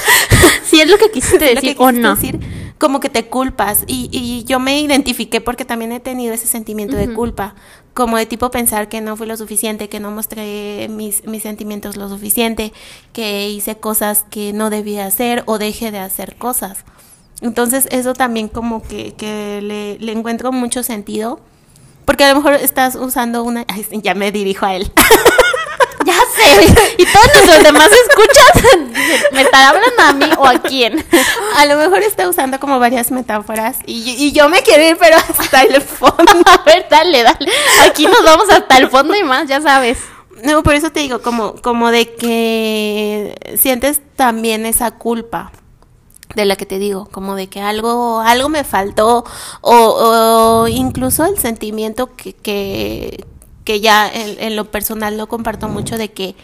si 0.64 0.80
es 0.80 0.90
lo 0.90 0.98
que 0.98 1.10
quisiste 1.10 1.44
decir 1.54 1.76
o 1.78 1.92
no. 1.92 2.16
Decir, 2.16 2.40
como 2.78 2.98
que 2.98 3.08
te 3.08 3.26
culpas 3.26 3.84
y, 3.86 4.08
y 4.10 4.42
yo 4.42 4.58
me 4.58 4.80
identifiqué 4.80 5.40
porque 5.40 5.64
también 5.64 5.92
he 5.92 6.00
tenido 6.00 6.34
ese 6.34 6.48
sentimiento 6.48 6.96
de 6.96 7.14
culpa, 7.14 7.54
como 7.94 8.16
de 8.16 8.26
tipo 8.26 8.50
pensar 8.50 8.88
que 8.88 9.00
no 9.00 9.16
fui 9.16 9.28
lo 9.28 9.36
suficiente, 9.36 9.88
que 9.88 10.00
no 10.00 10.10
mostré 10.10 10.88
mis, 10.90 11.24
mis 11.24 11.44
sentimientos 11.44 11.96
lo 11.96 12.08
suficiente, 12.08 12.72
que 13.12 13.48
hice 13.48 13.76
cosas 13.76 14.24
que 14.30 14.52
no 14.52 14.68
debía 14.68 15.06
hacer 15.06 15.44
o 15.46 15.58
dejé 15.58 15.92
de 15.92 16.00
hacer 16.00 16.34
cosas. 16.34 16.78
Entonces 17.40 17.86
eso 17.92 18.14
también 18.14 18.48
como 18.48 18.82
que, 18.82 19.14
que 19.14 19.60
le, 19.62 19.96
le 20.00 20.10
encuentro 20.10 20.50
mucho 20.50 20.82
sentido, 20.82 21.38
porque 22.04 22.24
a 22.24 22.30
lo 22.30 22.36
mejor 22.36 22.54
estás 22.54 22.94
usando 22.94 23.42
una... 23.42 23.64
Ay, 23.68 23.86
ya 24.02 24.14
me 24.14 24.32
dirijo 24.32 24.66
a 24.66 24.74
él. 24.74 24.90
Ya 26.04 26.14
sé. 26.34 26.94
Y 26.98 27.06
todos 27.06 27.26
nuestros 27.32 27.62
demás 27.62 27.88
escuchas 27.92 28.72
¿me 29.32 29.42
están 29.42 29.62
hablando 29.62 30.02
a 30.02 30.12
mí 30.12 30.30
o 30.36 30.46
a 30.46 30.58
quién? 30.60 31.04
A 31.56 31.64
lo 31.66 31.76
mejor 31.76 32.02
está 32.02 32.28
usando 32.28 32.58
como 32.58 32.80
varias 32.80 33.10
metáforas 33.12 33.78
y, 33.86 34.10
y 34.18 34.32
yo 34.32 34.48
me 34.48 34.62
quiero 34.62 34.82
ir, 34.82 34.96
pero 34.98 35.16
hasta 35.16 35.62
el 35.62 35.80
fondo. 35.80 36.42
A 36.46 36.64
ver, 36.64 36.86
dale, 36.90 37.22
dale. 37.22 37.52
Aquí 37.86 38.04
nos 38.04 38.24
vamos 38.24 38.50
hasta 38.50 38.78
el 38.78 38.90
fondo 38.90 39.14
y 39.14 39.22
más, 39.22 39.48
ya 39.48 39.60
sabes. 39.60 39.98
No, 40.42 40.64
por 40.64 40.74
eso 40.74 40.90
te 40.90 41.00
digo, 41.00 41.22
como, 41.22 41.54
como 41.54 41.90
de 41.90 42.14
que 42.14 43.56
sientes 43.56 44.00
también 44.16 44.66
esa 44.66 44.90
culpa 44.90 45.52
de 46.34 46.44
la 46.44 46.56
que 46.56 46.66
te 46.66 46.78
digo, 46.78 47.08
como 47.10 47.34
de 47.34 47.48
que 47.48 47.60
algo, 47.60 48.20
algo 48.20 48.48
me 48.48 48.64
faltó, 48.64 49.24
o, 49.60 49.74
o 49.74 50.68
incluso 50.68 51.24
el 51.24 51.38
sentimiento 51.38 52.14
que, 52.16 52.32
que, 52.32 53.26
que 53.64 53.80
ya 53.80 54.08
en, 54.08 54.36
en 54.38 54.56
lo 54.56 54.70
personal 54.70 55.16
lo 55.16 55.26
comparto 55.26 55.68
mucho 55.68 55.96
de 55.96 56.10
que 56.10 56.34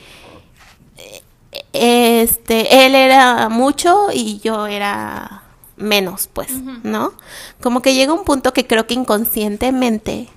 este 1.72 2.86
él 2.86 2.94
era 2.94 3.48
mucho 3.48 4.08
y 4.12 4.38
yo 4.40 4.66
era 4.66 5.42
menos, 5.76 6.28
pues, 6.32 6.50
¿no? 6.82 7.12
Como 7.60 7.82
que 7.82 7.94
llega 7.94 8.12
un 8.12 8.24
punto 8.24 8.52
que 8.52 8.66
creo 8.66 8.86
que 8.86 8.94
inconscientemente 8.94 10.28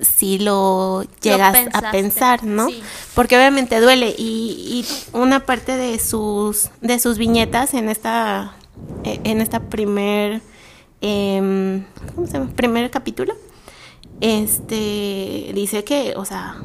si 0.00 0.38
lo 0.38 1.04
llegas 1.20 1.68
a 1.72 1.92
pensar, 1.92 2.42
¿no? 2.42 2.68
sí. 2.68 2.82
Porque 3.14 3.36
obviamente 3.36 3.78
duele 3.80 4.14
y, 4.16 4.84
y 4.84 5.16
una 5.16 5.46
parte 5.46 5.76
de 5.76 5.98
sus 6.00 6.70
de 6.80 6.98
sus 6.98 7.18
viñetas 7.18 7.74
en 7.74 7.88
esta 7.88 8.54
eh, 9.04 9.20
en 9.24 9.40
esta 9.40 9.60
primer 9.60 10.40
em, 11.00 11.84
¿cómo 12.14 12.26
se 12.26 12.34
llama? 12.34 12.50
primer 12.54 12.90
capítulo 12.90 13.34
este 14.20 15.50
dice 15.54 15.84
que 15.84 16.14
o 16.16 16.24
sea 16.24 16.56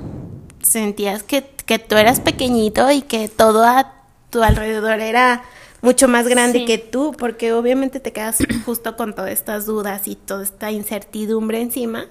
sentías 0.62 1.24
que, 1.24 1.44
que 1.66 1.80
tú 1.80 1.96
eras 1.96 2.20
pequeñito 2.20 2.92
y 2.92 3.02
que 3.02 3.30
todo 3.30 3.64
a 3.64 3.94
tu 4.30 4.44
alrededor 4.44 5.00
era 5.00 5.44
mucho 5.82 6.08
más 6.08 6.28
grande 6.28 6.60
Sí. 6.60 6.66
que 6.66 6.78
tú 6.78 7.14
porque 7.18 7.54
obviamente 7.54 8.00
te 8.00 8.12
quedas 8.12 8.38
justo 8.66 8.96
con 8.98 9.14
todas 9.14 9.32
estas 9.32 9.66
dudas 9.66 10.08
y 10.08 10.16
toda 10.16 10.44
esta 10.44 10.72
incertidumbre 10.72 11.62
encima 11.62 12.06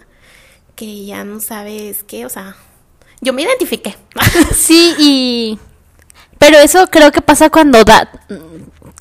que 0.75 1.05
ya 1.05 1.25
no 1.25 1.41
sabes 1.41 2.03
qué 2.05 2.27
o 2.27 2.29
sea 2.29 2.57
yo 3.21 3.33
me 3.33 3.43
identifiqué 3.43 3.97
Sí, 4.55 4.95
y... 4.99 5.59
Pero 6.39 6.59
eso 6.59 6.87
creo 6.89 7.11
que 7.13 7.23
pasa 7.23 7.49
cuando 7.49 7.83
da... 7.83 8.11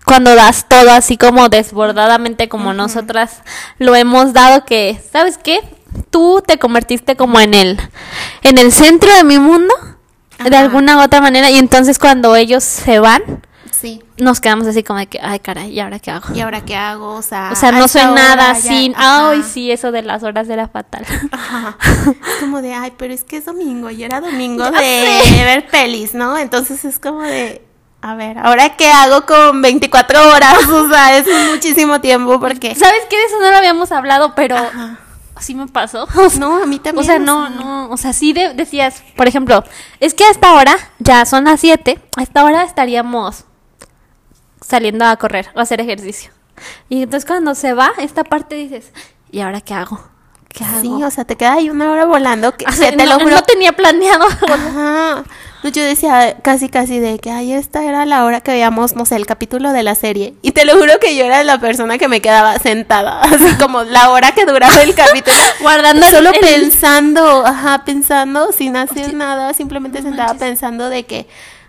Cuando 0.05 0.35
das 0.35 0.67
todo 0.69 0.91
así 0.91 1.17
como 1.17 1.49
desbordadamente 1.49 2.47
como 2.47 2.73
nosotras 2.73 3.41
lo 3.79 3.95
hemos 3.95 4.33
dado 4.33 4.63
que, 4.65 5.01
¿sabes 5.11 5.37
qué? 5.37 5.59
Tú 6.09 6.43
te 6.45 6.59
convertiste 6.59 7.15
como 7.15 7.39
en 7.39 7.53
el 7.53 7.79
en 8.43 8.57
el 8.57 8.71
centro 8.71 9.13
de 9.15 9.23
mi 9.23 9.39
mundo 9.39 9.73
de 10.43 10.55
alguna 10.57 10.97
u 10.97 11.01
otra 11.01 11.21
manera 11.21 11.49
y 11.49 11.57
entonces 11.57 11.97
cuando 11.97 12.35
ellos 12.35 12.63
se 12.63 12.99
van 12.99 13.23
sí 13.71 14.03
nos 14.17 14.39
quedamos 14.41 14.67
así 14.67 14.83
como 14.83 14.99
de 14.99 15.07
que, 15.07 15.19
ay 15.21 15.39
caray, 15.39 15.71
¿y 15.71 15.79
ahora 15.79 15.99
qué 15.99 16.11
hago? 16.11 16.33
y 16.33 16.39
ahora 16.41 16.61
qué 16.63 16.75
hago 16.75 17.13
o 17.15 17.21
sea 17.21 17.49
O 17.53 17.55
sea, 17.55 17.71
no 17.71 17.87
soy 17.87 18.03
nada 18.03 18.51
hora 18.51 18.55
sin, 18.55 18.93
ay 18.97 19.43
sí, 19.43 19.71
eso 19.71 19.91
de 19.91 20.01
las 20.03 20.23
horas 20.23 20.47
era 20.49 20.67
fatal. 20.67 21.05
Ajá. 21.31 21.77
Es 21.81 22.35
como 22.41 22.61
de, 22.61 22.73
ay, 22.73 22.93
pero 22.97 23.13
es 23.13 23.23
que 23.23 23.37
es 23.37 23.45
domingo 23.45 23.89
y 23.89 24.03
era 24.03 24.21
domingo 24.21 24.63
Ya 24.65 24.71
de 24.79 25.21
sé. 25.23 25.43
ver 25.43 25.67
pelis, 25.67 26.13
¿no? 26.13 26.37
Entonces 26.37 26.85
es 26.85 26.99
como 26.99 27.21
de, 27.21 27.64
a 28.07 28.13
ver, 28.15 28.37
¿ahora 28.37 28.75
qué 28.77 28.91
hago 28.91 29.25
con 29.25 29.61
24 29.63 30.29
horas? 30.31 30.67
O 30.69 30.87
sea, 30.87 31.17
es 31.17 31.25
muchísimo 31.51 31.99
tiempo 32.01 32.39
porque... 32.39 32.75
¿Sabes 32.75 33.01
qué? 33.09 33.17
De 33.17 33.23
eso 33.23 33.39
no 33.39 33.49
lo 33.49 33.57
habíamos 33.57 33.91
hablado, 33.91 34.35
pero 34.35 34.55
Ajá. 34.57 34.99
así 35.33 35.55
me 35.55 35.65
pasó. 35.67 36.07
No, 36.39 36.61
a 36.61 36.65
mí 36.67 36.77
también. 36.77 36.99
O 37.03 37.03
sea, 37.03 37.17
no, 37.17 37.49
no, 37.49 37.89
o 37.89 37.97
sea, 37.97 38.13
sí 38.13 38.31
de- 38.31 38.53
decías, 38.53 39.01
por 39.15 39.27
ejemplo, 39.27 39.63
es 39.99 40.13
que 40.13 40.23
a 40.23 40.29
esta 40.29 40.53
hora, 40.53 40.77
ya 40.99 41.25
son 41.25 41.45
las 41.45 41.59
7, 41.61 41.99
a 42.17 42.21
esta 42.21 42.43
hora 42.43 42.61
estaríamos 42.63 43.45
saliendo 44.61 45.05
a 45.05 45.15
correr 45.17 45.49
o 45.55 45.59
a 45.59 45.63
hacer 45.63 45.81
ejercicio. 45.81 46.31
Y 46.89 47.01
entonces 47.03 47.25
cuando 47.25 47.55
se 47.55 47.73
va 47.73 47.91
esta 47.97 48.23
parte 48.23 48.53
dices, 48.55 48.91
¿y 49.31 49.41
ahora 49.41 49.61
qué 49.61 49.73
hago? 49.73 49.99
¿Qué 50.55 50.63
hago? 50.63 50.81
Sí, 50.81 51.03
o 51.03 51.11
sea, 51.11 51.25
te 51.25 51.35
queda 51.35 51.53
ahí 51.53 51.69
una 51.69 51.91
hora 51.91 52.05
volando 52.05 52.55
que 52.55 52.65
O 52.69 52.71
sea, 52.71 52.89
te 52.91 52.97
no, 52.97 53.05
lo 53.05 53.19
juro. 53.19 53.35
no 53.35 53.41
tenía 53.43 53.73
planeado. 53.73 54.25
Ajá. 54.47 55.23
No, 55.63 55.69
Yo 55.71 55.83
decía 55.83 56.37
casi 56.43 56.69
casi 56.69 56.99
de 56.99 57.17
que 57.17 57.31
ay 57.31 57.51
esta 57.53 57.83
era 57.83 58.05
la 58.05 58.23
hora 58.23 58.39
que 58.41 58.51
veíamos, 58.51 58.95
no 58.95 59.03
sé, 59.05 59.15
el 59.15 59.25
capítulo 59.25 59.71
de 59.71 59.81
la 59.81 59.95
serie. 59.95 60.35
Y 60.43 60.51
te 60.51 60.63
lo 60.63 60.77
juro 60.77 60.99
que 61.01 61.15
yo 61.15 61.25
era 61.25 61.43
la 61.43 61.59
persona 61.59 61.97
que 61.97 62.07
me 62.07 62.21
quedaba 62.21 62.57
sentada, 62.59 63.21
así 63.23 63.55
como 63.59 63.83
la 63.83 64.11
hora 64.11 64.31
que 64.33 64.45
duraba 64.45 64.81
el 64.83 64.93
capítulo. 64.93 65.35
Guardando 65.61 66.05
solo 66.07 66.29
el- 66.31 66.39
pensando, 66.39 67.45
ajá, 67.45 67.83
pensando 67.83 68.51
sin 68.51 68.75
hacer 68.77 69.07
Oye, 69.07 69.13
nada, 69.15 69.53
simplemente 69.53 70.01
no 70.01 70.09
sentada 70.09 70.29
manches. 70.33 70.47
pensando 70.47 70.89
de 70.89 71.03
que 71.05 71.27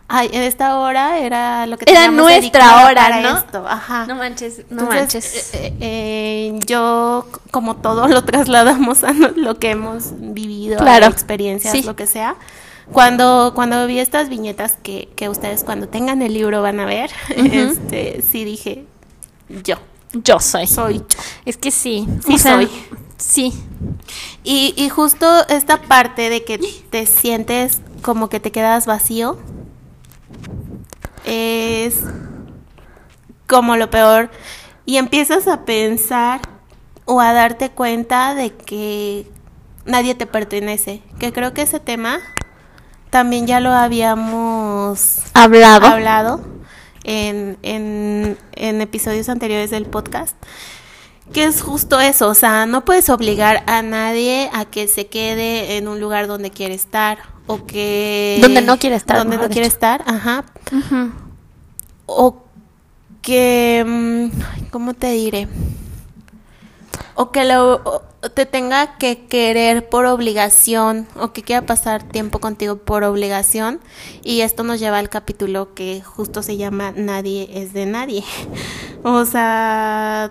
ay, 0.09 0.29
en 0.33 0.42
esta 0.42 0.79
hora 0.79 1.19
era 1.19 1.66
lo 1.66 1.77
que 1.79 1.90
Era 1.90 2.09
nuestra 2.11 2.85
hora, 2.87 3.03
para 3.03 3.21
¿no? 3.21 3.38
esto, 3.38 3.64
ajá. 3.66 4.07
No 4.07 4.14
manches, 4.16 4.59
no 4.71 4.83
Entonces, 4.83 4.95
manches. 5.01 5.55
eh, 5.55 5.75
eh, 5.81 6.59
yo, 6.66 7.27
c- 7.33 7.40
como 7.51 7.77
todo, 7.77 8.07
lo 8.09 8.25
trasladamos 8.25 9.03
a 9.05 9.12
lo 9.12 9.59
que 9.59 9.71
hemos 9.71 10.12
vivido, 10.19 10.79
Claro. 10.79 11.07
a 11.07 11.09
experiencias, 11.09 11.73
Sí. 11.73 11.83
lo 11.83 11.97
que 11.97 12.07
sea. 12.07 12.37
Cuando, 12.92 13.53
cuando 13.57 13.85
vi 13.88 13.99
estas 13.99 14.29
viñetas 14.29 14.77
que, 14.83 15.09
que 15.16 15.29
ustedes 15.29 15.64
cuando 15.64 15.88
tengan 15.88 16.23
el 16.23 16.35
libro 16.35 16.62
van 16.62 16.79
a 16.79 16.85
ver, 16.87 17.11
este, 17.37 18.23
sí 18.23 18.45
dije, 18.45 18.85
yo, 19.64 19.77
Yo 20.12 20.38
soy. 20.38 20.66
soy 20.69 20.99
yo. 20.99 21.05
Es 21.45 21.57
que 21.57 21.71
sí. 21.73 22.07
Sí 22.25 22.35
o 22.35 22.38
sea, 22.38 22.55
soy. 22.55 22.69
Sí. 23.19 23.53
Y, 24.45 24.73
y 24.77 24.88
justo 24.88 25.27
esta 25.49 25.81
parte 25.83 26.31
de 26.31 26.45
que 26.45 26.59
te 26.90 27.07
sientes 27.07 27.81
como 28.03 28.29
que 28.29 28.38
te 28.38 28.53
quedas 28.53 28.87
vacío 28.87 29.37
es 31.27 32.01
como 33.47 33.77
lo 33.77 33.91
peor 33.91 34.31
y 34.85 34.97
empiezas 34.97 35.49
a 35.49 35.65
pensar 35.65 36.41
o 37.05 37.21
a 37.21 37.33
darte 37.33 37.71
cuenta 37.71 38.35
de 38.35 38.55
que 38.55 39.27
nadie 39.85 40.15
te 40.15 40.27
pertenece, 40.27 41.03
que 41.19 41.33
creo 41.33 41.53
que 41.55 41.62
ese 41.62 41.81
tema 41.81 42.21
también 43.11 43.47
ya 43.47 43.61
lo 43.61 43.73
habíamos 43.73 45.23
Hablado. 45.35 45.87
hablado 45.87 46.41
en, 47.05 47.57
en, 47.62 48.37
en 48.53 48.81
episodios 48.81 49.29
anteriores 49.29 49.71
del 49.71 49.87
podcast, 49.87 50.37
que 51.33 51.45
es 51.45 51.62
justo 51.62 52.01
eso, 52.01 52.29
o 52.29 52.35
sea, 52.35 52.67
no 52.67 52.85
puedes 52.85 53.09
obligar 53.11 53.62
a 53.67 53.83
nadie 53.83 54.49
a 54.53 54.65
que 54.65 54.89
se 54.89 55.07
quede 55.07 55.77
en 55.77 55.89
un 55.89 56.01
lugar 56.01 56.27
donde 56.27 56.51
quiere 56.51 56.75
estar 56.75 57.19
o 57.47 57.67
que... 57.67 58.39
Donde 58.41 58.62
no 58.62 58.79
quiere 58.79 58.97
estar, 58.97 59.19
Donde 59.19 59.37
no 59.37 59.49
quiere 59.49 59.67
estar, 59.67 60.03
ajá. 60.07 60.45
O 62.07 62.43
que... 63.23 63.85
mm, 63.87 64.71
¿Cómo 64.71 64.95
te 64.95 65.11
diré? 65.11 65.49
O 67.15 67.31
que 67.31 67.45
lo, 67.45 67.81
o 67.85 68.03
te 68.35 68.47
tenga 68.47 68.99
que 68.99 69.27
querer 69.27 69.89
por 69.89 70.07
obligación 70.07 71.07
o 71.19 71.33
que 71.33 71.43
quiera 71.43 71.65
pasar 71.65 72.03
tiempo 72.03 72.41
contigo 72.41 72.77
por 72.77 73.05
obligación. 73.05 73.81
Y 74.23 74.41
esto 74.41 74.65
nos 74.65 74.81
lleva 74.81 74.99
al 74.99 75.09
capítulo 75.09 75.75
que 75.75 76.03
justo 76.03 76.43
se 76.43 76.57
llama 76.57 76.93
Nadie 76.93 77.49
es 77.53 77.73
de 77.73 77.87
nadie. 77.87 78.25
O 79.09 79.25
sea, 79.25 80.31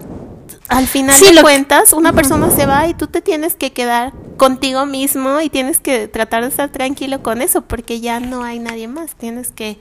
al 0.68 0.88
final 0.88 1.16
Sí, 1.16 1.26
de 1.28 1.36
que- 1.36 1.42
cuentas, 1.42 1.94
una 1.94 2.14
persona 2.14 2.50
se 2.52 2.66
va 2.66 2.88
y 2.88 2.94
tú 2.94 3.08
te 3.08 3.22
tienes 3.22 3.56
que 3.56 3.72
quedar 3.72 4.14
contigo 4.38 4.86
mismo 4.86 5.40
y 5.42 5.50
tienes 5.50 5.80
que 5.80 6.08
tratar 6.08 6.44
de 6.44 6.50
estar 6.50 6.70
tranquilo 6.70 7.22
con 7.24 7.42
eso 7.42 7.62
porque 7.62 8.00
ya 8.02 8.20
no 8.20 8.44
hay 8.44 8.60
nadie 8.60 8.88
más. 8.88 9.16
Tienes 9.16 9.52
que 9.52 9.78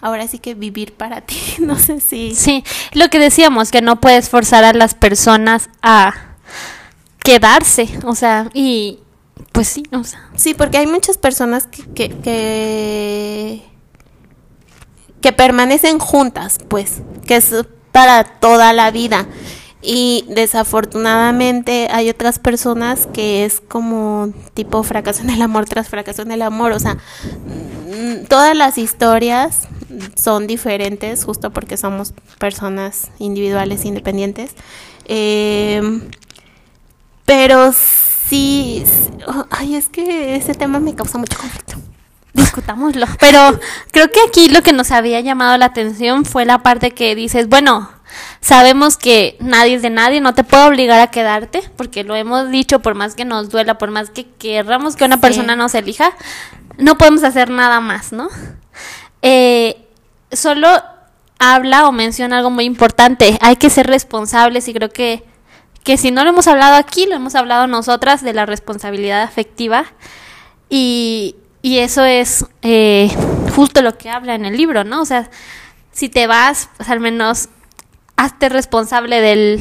ahora 0.00 0.26
sí 0.28 0.38
que 0.38 0.54
vivir 0.54 0.92
para 0.94 1.20
ti. 1.20 1.36
No 1.60 1.78
sé 1.78 2.00
si... 2.00 2.34
Sí, 2.34 2.64
lo 2.92 3.08
que 3.10 3.18
decíamos, 3.18 3.70
que 3.70 3.80
no 3.82 4.00
puedes 4.00 4.28
forzar 4.28 4.64
a 4.64 4.72
las 4.72 4.94
personas 4.94 5.68
a 5.82 6.14
quedarse, 7.20 7.88
o 8.04 8.14
sea, 8.14 8.50
y 8.52 8.98
pues 9.52 9.68
sí, 9.68 9.82
o 9.92 10.04
sea, 10.04 10.28
Sí, 10.36 10.52
porque 10.52 10.76
hay 10.78 10.86
muchas 10.86 11.16
personas 11.16 11.66
que, 11.66 11.82
que, 11.94 12.10
que, 12.10 13.62
que 15.22 15.32
permanecen 15.32 15.98
juntas, 15.98 16.58
pues, 16.68 17.00
que 17.26 17.36
es 17.36 17.50
para 17.92 18.24
toda 18.24 18.72
la 18.72 18.90
vida. 18.90 19.26
Y 19.86 20.24
desafortunadamente 20.28 21.88
hay 21.90 22.08
otras 22.08 22.38
personas 22.38 23.06
que 23.12 23.44
es 23.44 23.60
como 23.60 24.32
tipo 24.54 24.82
fracaso 24.82 25.22
en 25.22 25.30
el 25.30 25.42
amor 25.42 25.66
tras 25.66 25.88
fracaso 25.88 26.22
en 26.22 26.32
el 26.32 26.40
amor. 26.40 26.72
O 26.72 26.80
sea, 26.80 26.94
mm, 26.94 28.24
todas 28.28 28.56
las 28.56 28.78
historias 28.78 29.68
son 30.16 30.46
diferentes 30.46 31.24
justo 31.24 31.50
porque 31.50 31.76
somos 31.76 32.14
personas 32.38 33.10
individuales 33.18 33.84
independientes. 33.84 34.52
Eh, 35.04 36.00
pero 37.26 37.72
sí, 37.72 38.84
ay, 39.50 39.76
es 39.76 39.88
que 39.88 40.36
ese 40.36 40.54
tema 40.54 40.80
me 40.80 40.94
causa 40.94 41.18
mucho 41.18 41.38
conflicto. 41.38 41.74
Discutámoslo. 42.32 43.06
Pero 43.20 43.60
creo 43.92 44.10
que 44.10 44.20
aquí 44.28 44.48
lo 44.48 44.62
que 44.62 44.72
nos 44.72 44.90
había 44.90 45.20
llamado 45.20 45.56
la 45.56 45.66
atención 45.66 46.24
fue 46.24 46.44
la 46.44 46.62
parte 46.62 46.90
que 46.90 47.14
dices, 47.14 47.48
bueno, 47.48 47.90
sabemos 48.44 48.98
que 48.98 49.36
nadie 49.40 49.74
es 49.74 49.80
de 49.80 49.88
nadie, 49.88 50.20
no 50.20 50.34
te 50.34 50.44
puedo 50.44 50.66
obligar 50.66 51.00
a 51.00 51.06
quedarte, 51.10 51.62
porque 51.76 52.04
lo 52.04 52.14
hemos 52.14 52.50
dicho, 52.50 52.80
por 52.80 52.94
más 52.94 53.14
que 53.14 53.24
nos 53.24 53.48
duela, 53.48 53.78
por 53.78 53.90
más 53.90 54.10
que 54.10 54.26
querramos 54.38 54.96
que 54.96 55.04
una 55.06 55.16
Sí. 55.16 55.22
persona 55.22 55.56
nos 55.56 55.74
elija, 55.74 56.12
no 56.76 56.98
podemos 56.98 57.24
hacer 57.24 57.48
nada 57.48 57.80
más, 57.80 58.12
¿no? 58.12 58.28
Eh, 59.22 59.88
solo 60.30 60.68
habla 61.38 61.88
o 61.88 61.92
menciona 61.92 62.36
algo 62.36 62.50
muy 62.50 62.64
importante, 62.64 63.38
hay 63.40 63.56
que 63.56 63.70
ser 63.70 63.86
responsables 63.86 64.68
y 64.68 64.74
creo 64.74 64.90
que, 64.90 65.24
que 65.82 65.96
si 65.96 66.10
no 66.10 66.22
lo 66.22 66.28
hemos 66.30 66.46
hablado 66.46 66.74
aquí, 66.76 67.06
lo 67.06 67.14
hemos 67.14 67.34
hablado 67.34 67.66
nosotras 67.66 68.22
de 68.22 68.34
la 68.34 68.44
responsabilidad 68.44 69.22
afectiva 69.22 69.86
y, 70.68 71.36
y 71.62 71.78
eso 71.78 72.04
es 72.04 72.44
eh, 72.60 73.10
justo 73.56 73.80
lo 73.80 73.96
que 73.96 74.10
habla 74.10 74.34
en 74.34 74.44
el 74.44 74.54
libro, 74.58 74.84
¿no? 74.84 75.00
O 75.00 75.06
sea, 75.06 75.30
si 75.92 76.10
te 76.10 76.26
vas, 76.26 76.68
pues 76.76 76.90
al 76.90 77.00
menos 77.00 77.48
hazte 78.16 78.48
responsable 78.48 79.20
del, 79.20 79.60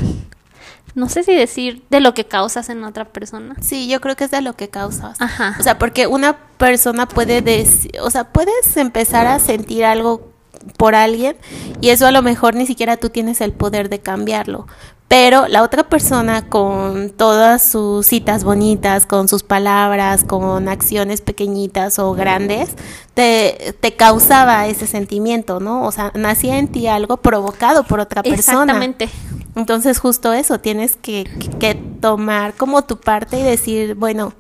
no 0.96 1.10
sé 1.10 1.24
si 1.24 1.34
decir, 1.34 1.84
de 1.90 2.00
lo 2.00 2.14
que 2.14 2.26
causas 2.26 2.70
en 2.70 2.84
otra 2.84 3.06
persona. 3.06 3.56
Sí, 3.62 3.88
yo 3.88 4.02
creo 4.02 4.16
que 4.16 4.26
es 4.26 4.32
de 4.32 4.42
lo 4.42 4.54
que 4.54 4.70
causas. 4.70 5.20
Ajá. 5.22 5.56
O 5.60 5.64
sea, 5.64 5.80
porque 5.80 6.08
una 6.08 6.38
persona 6.58 7.08
puede 7.08 7.42
decir, 7.42 7.92
o 8.02 8.10
sea, 8.10 8.26
puedes 8.26 8.78
empezar 8.78 9.28
a 9.28 9.40
sentir 9.40 9.86
algo 9.86 10.33
por 10.78 10.96
alguien 10.96 11.36
y 11.82 11.90
eso 11.90 12.06
a 12.08 12.12
lo 12.12 12.22
mejor 12.22 12.56
ni 12.56 12.66
siquiera 12.66 12.98
tú 12.98 13.10
tienes 13.10 13.42
el 13.42 13.52
poder 13.54 13.90
de 13.90 14.00
cambiarlo. 14.00 14.68
Pero 15.10 15.48
la 15.48 15.62
otra 15.62 15.84
persona 15.84 16.50
con 16.50 17.12
todas 17.12 17.62
sus 17.64 18.08
citas 18.08 18.44
bonitas, 18.44 19.06
con 19.06 19.28
sus 19.28 19.44
palabras, 19.44 20.24
con 20.24 20.68
acciones 20.68 21.22
pequeñitas 21.22 22.00
o 22.00 22.14
grandes, 22.14 22.70
te, 23.14 23.76
te 23.80 23.96
causaba 23.96 24.66
ese 24.66 24.88
sentimiento, 24.88 25.60
¿no? 25.60 25.84
O 25.86 25.92
sea, 25.92 26.12
nacía 26.16 26.58
en 26.58 26.68
ti 26.68 26.88
algo 26.88 27.18
provocado 27.18 27.84
por 27.84 28.00
otra 28.00 28.24
persona. 28.24 28.62
Exactamente. 28.64 29.10
Entonces 29.56 30.00
justo 30.00 30.34
eso, 30.34 30.60
tienes 30.60 30.96
que, 30.96 31.26
que- 31.26 31.50
que 31.60 31.76
tomar 31.76 32.56
como 32.56 32.82
tu 32.84 32.98
parte 32.98 33.40
y 33.40 33.44
decir, 33.44 33.94
bueno, 33.94 34.34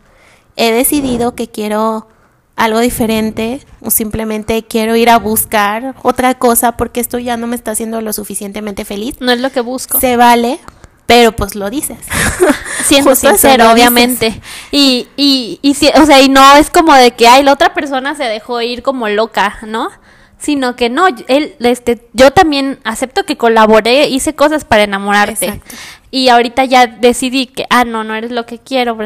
he 0.55 0.71
decidido 0.71 1.35
que 1.35 1.49
quiero 1.49 2.07
algo 2.55 2.79
diferente 2.79 3.61
o 3.81 3.89
simplemente 3.91 4.63
quiero 4.63 4.95
ir 4.95 5.09
a 5.09 5.17
buscar 5.17 5.95
otra 6.03 6.35
cosa 6.35 6.73
porque 6.77 6.99
esto 6.99 7.17
ya 7.19 7.35
no 7.37 7.47
me 7.47 7.55
está 7.55 7.71
haciendo 7.71 7.99
lo 8.01 8.13
suficientemente 8.13 8.85
feliz. 8.85 9.15
No 9.19 9.31
es 9.31 9.39
lo 9.39 9.51
que 9.51 9.61
busco. 9.61 9.99
Se 9.99 10.17
vale, 10.17 10.59
pero 11.07 11.35
pues 11.35 11.55
lo 11.55 11.69
dices. 11.69 11.97
Siendo 12.85 13.15
sincero, 13.15 13.71
obviamente. 13.71 14.41
Y, 14.71 15.07
y, 15.17 15.59
y, 15.61 15.73
si- 15.73 15.91
o 15.99 16.05
sea, 16.05 16.21
y 16.21 16.29
no 16.29 16.55
es 16.55 16.69
como 16.69 16.93
de 16.93 17.11
que, 17.11 17.27
ay, 17.27 17.43
la 17.43 17.53
otra 17.53 17.73
persona 17.73 18.13
se 18.15 18.23
dejó 18.25 18.61
ir 18.61 18.83
como 18.83 19.07
loca, 19.09 19.57
¿no? 19.65 19.89
Sino 20.37 20.75
que 20.75 20.89
no, 20.89 21.07
él, 21.29 21.55
este, 21.59 22.09
yo 22.13 22.31
también 22.31 22.79
acepto 22.83 23.23
que 23.25 23.37
colaboré, 23.37 24.07
hice 24.09 24.35
cosas 24.35 24.65
para 24.65 24.83
enamorarte. 24.83 25.45
Exacto. 25.45 25.75
Y 26.11 26.27
ahorita 26.27 26.65
ya 26.65 26.85
decidí 26.85 27.47
que, 27.47 27.65
ah, 27.69 27.85
no, 27.85 28.03
no 28.03 28.13
eres 28.13 28.31
lo 28.31 28.45
que 28.45 28.59
quiero, 28.59 28.97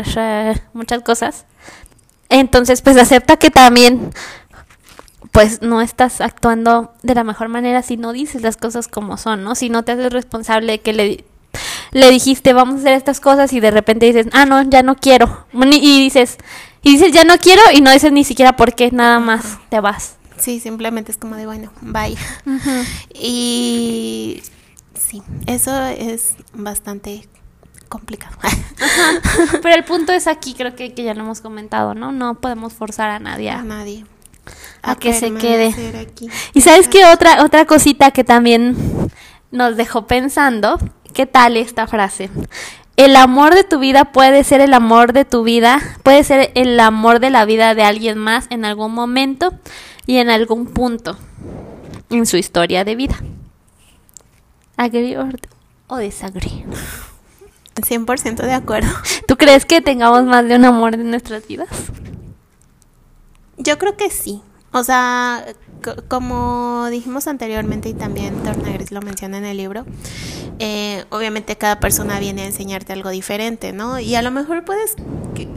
muchas 0.74 1.02
cosas. 1.04 1.46
Entonces, 2.30 2.82
pues 2.82 2.98
acepta 2.98 3.38
que 3.38 3.52
también, 3.52 4.12
pues 5.32 5.62
no 5.62 5.82
estás 5.82 6.22
actuando 6.22 6.94
de 7.04 7.16
la 7.16 7.24
mejor 7.24 7.50
manera 7.50 7.82
si 7.82 7.98
no 7.98 8.12
dices 8.12 8.42
las 8.42 8.58
cosas 8.58 8.88
como 8.88 9.18
son, 9.18 9.44
¿no? 9.44 9.56
Si 9.56 9.70
no 9.70 9.84
te 9.84 9.94
haces 9.94 10.12
responsable 10.12 10.74
de 10.74 10.82
que 10.82 10.94
le, 10.94 11.26
le 11.92 12.10
dijiste, 12.10 12.54
vamos 12.54 12.76
a 12.76 12.80
hacer 12.80 12.94
estas 12.94 13.20
cosas 13.20 13.54
y 13.54 13.60
de 13.60 13.72
repente 13.72 14.06
dices, 14.06 14.28
ah, 14.34 14.46
no, 14.46 14.62
ya 14.64 14.84
no 14.84 14.96
quiero. 14.96 15.46
Y 15.54 16.02
dices, 16.04 16.38
y 16.82 16.92
dices, 16.92 17.12
ya 17.12 17.24
no 17.24 17.38
quiero 17.38 17.62
y 17.74 17.82
no 17.82 17.92
dices 17.92 18.12
ni 18.12 18.24
siquiera 18.24 18.56
por 18.56 18.74
qué, 18.74 18.92
nada 18.92 19.20
más 19.20 19.58
te 19.70 19.80
vas. 19.80 20.16
Sí, 20.38 20.60
simplemente 20.60 21.12
es 21.12 21.18
como 21.18 21.36
de, 21.36 21.46
bueno, 21.46 21.72
bye. 21.82 22.16
Y 23.14 24.44
sí, 24.94 25.22
eso 25.48 25.86
es 25.88 26.34
bastante 26.54 27.28
complicado. 27.88 28.36
Pero 29.62 29.76
el 29.76 29.84
punto 29.84 30.14
es 30.14 30.28
aquí, 30.28 30.54
creo 30.54 30.76
que, 30.76 30.94
que 30.94 31.04
ya 31.04 31.14
lo 31.14 31.22
hemos 31.22 31.42
comentado, 31.42 31.94
¿no? 31.94 32.12
No 32.12 32.36
podemos 32.36 32.74
forzar 32.74 33.10
a 33.10 33.20
nadie 33.20 33.50
a 33.50 33.60
a, 33.60 33.64
nadie. 33.64 34.06
a 34.82 34.96
que 34.96 35.14
se 35.14 35.34
quede. 35.34 35.74
aquí. 36.00 36.30
Y 36.54 36.62
sabes 36.62 36.88
qué 36.88 37.06
otra, 37.06 37.44
otra 37.44 37.66
cosita 37.66 38.12
que 38.12 38.24
también 38.24 38.76
nos 39.52 39.78
dejó 39.78 40.08
pensando, 40.08 40.78
¿qué 41.14 41.26
tal 41.26 41.58
esta 41.58 41.88
frase? 41.88 42.30
El 42.96 43.16
amor 43.16 43.54
de 43.54 43.64
tu 43.64 43.78
vida 43.80 44.06
puede 44.06 44.44
ser 44.44 44.60
el 44.60 44.74
amor 44.74 45.14
de 45.14 45.24
tu 45.24 45.44
vida, 45.44 45.80
puede 46.04 46.24
ser 46.24 46.52
el 46.56 46.80
amor 46.80 47.20
de 47.20 47.30
la 47.30 47.46
vida 47.46 47.76
de 47.76 47.84
alguien 47.84 48.18
más 48.18 48.48
en 48.50 48.66
algún 48.66 48.94
momento 48.94 49.54
y 50.08 50.18
en 50.18 50.30
algún 50.30 50.66
punto 50.66 51.18
en 52.10 52.26
su 52.26 52.38
historia 52.38 52.84
de 52.84 52.96
vida. 52.96 53.18
Agree 54.78 55.18
or, 55.18 55.40
o 55.88 55.98
disagree. 55.98 56.66
100% 57.84 58.44
de 58.46 58.54
acuerdo. 58.54 58.90
¿Tú 59.28 59.38
crees 59.38 59.66
que 59.66 59.82
tengamos 59.82 60.24
más 60.26 60.48
de 60.48 60.56
un 60.56 60.66
amor 60.66 60.96
en 60.96 61.10
nuestras 61.10 61.48
vidas? 61.48 61.70
Yo 63.58 63.78
creo 63.78 63.98
que 63.98 64.10
sí. 64.10 64.42
O 64.74 64.84
sea, 64.84 65.46
co- 65.84 65.96
como 66.08 66.88
dijimos 66.92 67.28
anteriormente 67.28 67.90
y 67.90 67.94
también 67.94 68.36
Tornagris 68.44 68.92
lo 68.92 69.02
menciona 69.02 69.38
en 69.38 69.46
el 69.46 69.58
libro, 69.58 69.86
eh, 70.60 71.06
obviamente 71.10 71.56
cada 71.56 71.80
persona 71.80 72.20
viene 72.20 72.44
a 72.44 72.46
enseñarte 72.46 72.94
algo 72.94 73.10
diferente, 73.10 73.72
¿no? 73.74 74.00
Y 74.00 74.16
a 74.16 74.22
lo 74.22 74.30
mejor 74.30 74.66
puedes, 74.66 74.96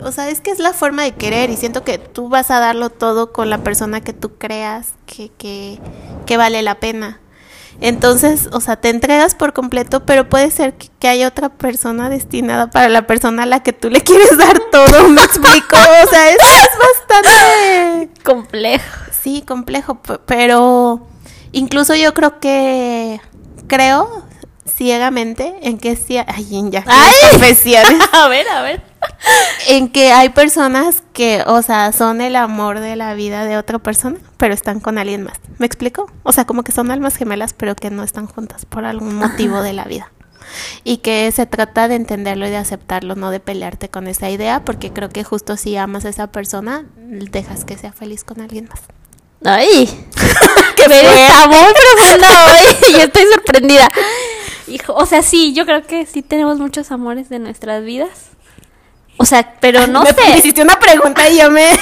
o 0.03 0.13
sea, 0.13 0.29
es 0.31 0.41
que 0.41 0.51
es 0.53 0.59
la 0.61 0.73
forma 0.73 1.03
de 1.03 1.13
querer 1.13 1.51
y 1.51 1.57
siento 1.57 1.83
que 1.85 1.99
tú 1.99 2.29
vas 2.29 2.51
a 2.51 2.61
darlo 2.61 2.89
todo 2.91 3.33
con 3.33 3.51
la 3.51 3.59
persona 3.59 4.01
que 4.01 4.13
tú 4.13 4.37
creas 4.39 4.93
que, 5.07 5.31
que, 5.37 5.79
que 6.25 6.37
vale 6.37 6.63
la 6.63 6.77
pena. 6.81 7.21
Entonces, 7.81 8.49
o 8.53 8.61
sea, 8.61 8.77
te 8.77 8.91
entregas 8.91 9.35
por 9.35 9.53
completo, 9.53 10.05
pero 10.05 10.29
puede 10.29 10.51
ser 10.51 10.75
que, 10.75 10.89
que 10.99 11.09
haya 11.09 11.29
otra 11.29 11.49
persona 11.49 12.11
destinada 12.11 12.69
para 12.69 12.89
la 12.89 13.07
persona 13.07 13.45
a 13.45 13.47
la 13.47 13.63
que 13.63 13.73
tú 13.73 13.89
le 13.89 14.03
quieres 14.03 14.37
dar 14.37 14.59
todo, 14.71 15.09
¿me 15.09 15.23
explico? 15.23 15.77
O 15.77 16.11
sea, 16.11 16.31
eso 16.31 16.45
es 16.45 16.69
bastante 16.79 18.11
Complejo. 18.23 18.85
Sí, 19.23 19.43
complejo, 19.47 20.01
pero 20.27 21.07
incluso 21.53 21.95
yo 21.95 22.15
creo 22.15 22.41
que 22.41 23.21
creo 23.67 24.25
ciegamente 24.67 25.55
en 25.63 25.79
que 25.79 25.97
sí, 25.97 26.17
ay, 26.19 26.71
ya, 26.71 26.85
¡Ay! 26.87 27.15
confesiones, 27.31 28.01
A 28.13 28.29
ver, 28.29 28.49
a 28.49 28.63
ver. 28.63 28.90
En 29.69 29.89
que 29.89 30.13
hay 30.13 30.31
personas 30.31 31.03
que, 31.13 31.43
o 31.47 31.63
sea, 31.63 31.93
son 31.93 32.21
el 32.21 32.37
amor 32.37 32.81
de 32.81 32.97
la 32.97 33.15
vida 33.15 33.45
de 33.45 33.57
otra 33.57 33.79
persona, 33.79 34.19
pero 34.37 34.55
están 34.55 34.81
con 34.81 34.99
alguien 34.99 35.23
más. 35.23 35.39
¿Me 35.59 35.67
explico? 35.67 36.11
O 36.23 36.33
sea, 36.33 36.45
como 36.45 36.63
que 36.63 36.73
son 36.73 36.91
almas 36.91 37.17
gemelas, 37.17 37.53
pero 37.53 37.77
que 37.77 37.91
no 37.91 38.03
están 38.03 38.27
juntas 38.27 38.65
por 38.67 38.85
algún 38.85 39.15
motivo 39.15 39.63
de 39.63 39.73
la 39.73 39.85
vida. 39.85 40.11
Y 40.83 40.99
que 40.99 41.31
se 41.31 41.47
trata 41.47 41.87
de 41.87 41.95
entenderlo 41.95 42.47
y 42.47 42.51
de 42.51 42.57
aceptarlo, 42.57 43.15
no 43.15 43.31
de 43.31 43.41
pelearte 43.41 43.89
con 43.89 44.09
esa 44.09 44.31
idea, 44.31 44.65
porque 44.65 44.93
creo 44.93 45.09
que 45.09 45.23
justo 45.23 45.57
si 45.57 45.77
amas 45.77 46.05
a 46.05 46.09
esa 46.09 46.27
persona, 46.29 46.85
dejas 46.97 47.65
que 47.65 47.79
sea 47.79 47.93
feliz 47.93 48.25
con 48.25 48.41
alguien 48.41 48.69
más. 48.69 48.81
Ay, 49.45 49.87
que 50.77 50.83
está 50.83 51.47
muy 51.47 51.73
profunda 51.73 52.47
hoy. 52.47 52.93
Yo 52.93 52.99
estoy 52.99 53.23
sorprendida. 53.33 53.89
Hijo, 54.67 54.95
o 54.95 55.07
sea, 55.07 55.23
sí, 55.23 55.53
yo 55.53 55.67
creo 55.67 55.85
que 55.85 56.07
sí 56.07 56.23
tenemos 56.23 56.59
muchos 56.59 56.93
amores 56.93 57.29
de 57.29 57.41
nuestras 57.41 57.83
vidas. 57.83 58.31
O 59.21 59.27
sea, 59.27 59.55
pero 59.61 59.87
no 59.87 60.03
me, 60.03 60.15
sé. 60.15 60.31
me 60.31 60.39
hiciste 60.39 60.63
una 60.63 60.79
pregunta 60.79 61.29
y 61.29 61.37
yo 61.39 61.51
me, 61.51 61.79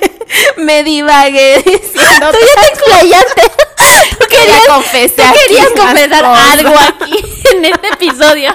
me 0.58 0.84
divagué 0.84 1.56
diciendo 1.64 2.30
Tú 2.30 2.36
ya 2.38 2.60
te 2.60 2.68
explayaste. 2.68 3.42
Tú 4.18 4.26
querías, 4.28 4.66
confesar 4.68 5.32
tú 5.32 5.38
querías 5.46 5.68
confesar 5.70 6.24
algo 6.24 6.74
aquí 6.78 7.14
en 7.56 7.64
este 7.64 7.88
episodio. 7.88 8.54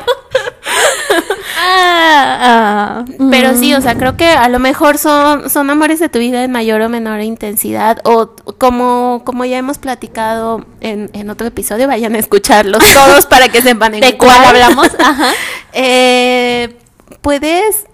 Ah, 1.60 2.38
ah, 2.40 3.06
Pero 3.32 3.54
mm. 3.54 3.60
sí, 3.60 3.74
o 3.74 3.82
sea, 3.82 3.96
creo 3.96 4.16
que 4.16 4.28
a 4.28 4.50
lo 4.50 4.60
mejor 4.60 5.00
son, 5.00 5.50
son 5.50 5.70
amores 5.72 6.00
de 6.00 6.10
tu 6.10 6.20
vida 6.20 6.44
en 6.44 6.52
mayor 6.52 6.82
o 6.82 6.90
menor 6.90 7.22
intensidad. 7.22 8.00
O 8.04 8.36
como, 8.60 9.24
como 9.26 9.46
ya 9.46 9.58
hemos 9.58 9.80
platicado 9.80 10.64
en, 10.80 11.10
en 11.14 11.30
otro 11.32 11.48
episodio, 11.48 11.88
vayan 11.88 12.14
a 12.14 12.20
escucharlos 12.20 12.84
todos 12.94 13.26
para 13.26 13.50
que 13.50 13.64
sepan 13.64 13.96
en 13.96 14.02
¿De 14.02 14.16
cuál 14.16 14.46
hablamos? 14.46 14.90
Ajá. 15.00 15.32
Eh, 15.74 16.78
puedes 17.22 17.87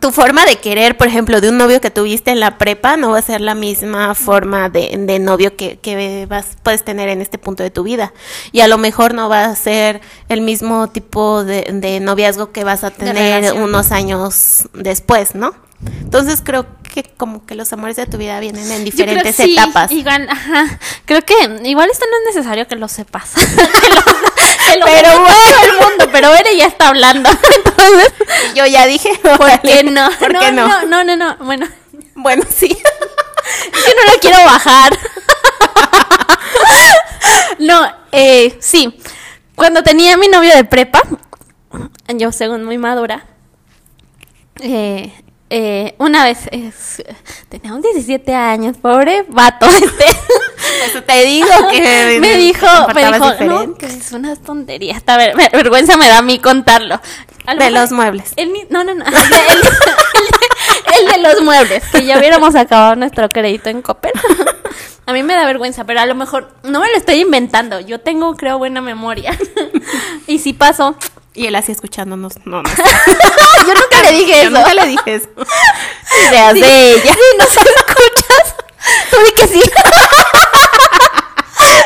tu 0.00 0.10
forma 0.10 0.44
de 0.46 0.56
querer, 0.56 0.96
por 0.96 1.06
ejemplo, 1.06 1.40
de 1.40 1.50
un 1.50 1.58
novio 1.58 1.80
que 1.80 1.90
tuviste 1.90 2.30
en 2.30 2.40
la 2.40 2.58
prepa 2.58 2.96
no 2.96 3.10
va 3.10 3.18
a 3.18 3.22
ser 3.22 3.40
la 3.40 3.54
misma 3.54 4.14
forma 4.14 4.68
de, 4.68 4.94
de 4.98 5.18
novio 5.18 5.56
que, 5.56 5.78
que 5.78 6.26
vas, 6.26 6.56
puedes 6.62 6.84
tener 6.84 7.08
en 7.08 7.20
este 7.20 7.38
punto 7.38 7.62
de 7.62 7.70
tu 7.70 7.82
vida. 7.82 8.12
Y 8.52 8.60
a 8.60 8.68
lo 8.68 8.78
mejor 8.78 9.14
no 9.14 9.28
va 9.28 9.44
a 9.44 9.56
ser 9.56 10.00
el 10.28 10.40
mismo 10.40 10.88
tipo 10.88 11.44
de, 11.44 11.68
de 11.72 12.00
noviazgo 12.00 12.52
que 12.52 12.64
vas 12.64 12.84
a 12.84 12.90
tener 12.90 13.52
unos 13.52 13.92
años 13.92 14.68
después, 14.72 15.34
¿no? 15.34 15.54
Entonces 15.84 16.40
creo 16.44 16.66
que 16.92 17.02
como 17.02 17.44
que 17.44 17.54
los 17.54 17.72
amores 17.72 17.96
de 17.96 18.06
tu 18.06 18.18
vida 18.18 18.38
vienen 18.40 18.70
en 18.70 18.84
Yo 18.84 18.92
creo 18.92 19.06
que 19.06 19.30
diferentes 19.30 19.36
sí, 19.36 19.52
etapas. 19.52 19.90
Igual, 19.90 20.28
ajá. 20.28 20.78
Creo 21.06 21.22
que 21.22 21.34
igual 21.64 21.88
esto 21.90 22.04
no 22.10 22.30
es 22.30 22.36
necesario 22.36 22.68
que 22.68 22.76
lo 22.76 22.88
sepas. 22.88 23.32
que 23.36 23.88
lo, 23.88 24.31
lo 24.78 24.86
Pero 24.86 25.20
bueno. 25.20 25.26
todo 25.26 25.64
el 25.64 25.72
mundo, 25.88 26.08
pero 26.12 26.30
Bere 26.30 26.56
ya 26.56 26.66
está 26.66 26.88
hablando. 26.88 27.28
Entonces, 27.54 28.12
yo 28.54 28.66
ya 28.66 28.86
dije, 28.86 29.18
¿por 29.22 29.60
qué 29.60 29.82
no? 29.84 30.10
¿Por 30.18 30.32
no, 30.32 30.40
qué 30.40 30.52
no? 30.52 30.66
no? 30.68 30.86
No, 30.86 31.04
no, 31.04 31.16
no. 31.16 31.36
Bueno, 31.44 31.66
Bueno, 32.14 32.44
sí. 32.48 32.66
es 32.70 33.84
que 33.84 33.94
no 33.94 34.12
lo 34.12 34.18
quiero 34.20 34.36
bajar. 34.44 34.98
no, 37.58 37.92
eh, 38.12 38.56
sí. 38.60 38.98
Cuando 39.54 39.82
tenía 39.82 40.14
a 40.14 40.16
mi 40.16 40.28
novio 40.28 40.54
de 40.54 40.64
prepa, 40.64 41.02
yo 42.08 42.32
según 42.32 42.64
muy 42.64 42.78
madura, 42.78 43.24
eh, 44.60 45.12
eh, 45.54 45.94
una 45.98 46.24
vez, 46.24 46.38
es- 46.50 47.02
teníamos 47.50 47.82
17 47.82 48.34
años, 48.34 48.76
pobre 48.78 49.24
vato 49.28 49.66
este. 49.70 50.04
Pues 50.92 51.06
te 51.06 51.24
digo 51.24 51.48
que 51.70 52.18
me 52.20 52.36
dijo, 52.36 52.66
me 52.94 53.04
dijo, 53.06 53.34
no, 53.44 53.74
que 53.74 53.86
es 53.86 54.12
una 54.12 54.34
tontería. 54.36 54.96
Hasta 54.96 55.16
ver, 55.18 55.36
ver- 55.36 55.50
vergüenza 55.52 55.96
me 55.98 56.08
da 56.08 56.18
a 56.18 56.22
mí 56.22 56.38
contarlo. 56.38 57.00
A 57.44 57.54
lo 57.54 57.60
de 57.64 57.70
mejor- 57.70 57.80
los 57.82 57.92
muebles. 57.92 58.32
el 58.36 58.50
no, 58.70 58.82
no, 58.84 58.94
no. 58.94 59.04
El, 59.04 59.12
el- 60.94 61.06
el 61.06 61.12
de 61.12 61.18
los 61.28 61.42
muebles, 61.42 61.82
que 61.90 62.04
ya 62.04 62.18
hubiéramos 62.18 62.54
acabado 62.54 62.94
nuestro 62.96 63.28
crédito 63.28 63.68
en 63.68 63.82
Coppel. 63.82 64.12
A 65.06 65.12
mí 65.12 65.22
me 65.22 65.34
da 65.34 65.44
vergüenza, 65.46 65.84
pero 65.84 66.00
a 66.00 66.06
lo 66.06 66.14
mejor 66.14 66.52
no 66.62 66.80
me 66.80 66.88
lo 66.90 66.96
estoy 66.96 67.16
inventando. 67.20 67.80
Yo 67.80 68.00
tengo, 68.00 68.36
creo, 68.36 68.58
buena 68.58 68.80
memoria. 68.80 69.36
Y 70.28 70.38
si 70.38 70.52
pasó, 70.52 70.96
Y 71.34 71.46
él 71.46 71.56
así 71.56 71.72
escuchándonos. 71.72 72.34
No, 72.44 72.62
no. 72.62 72.70
yo 73.66 73.74
nunca 73.74 74.02
le 74.04 74.12
dije 74.12 74.30
Yo 74.44 74.48
eso. 74.48 74.50
nunca 74.50 74.74
le 74.74 74.86
dije 74.86 75.14
eso. 75.14 75.28
Ideas 76.30 76.52
Sí. 76.54 76.60
de 76.60 76.92
ella. 76.92 77.12
Sí, 77.14 77.20
nos 77.38 77.48
escuchas. 77.48 78.54
Tú 79.10 79.16
di 79.24 79.32
que 79.32 79.48
sí. 79.48 79.62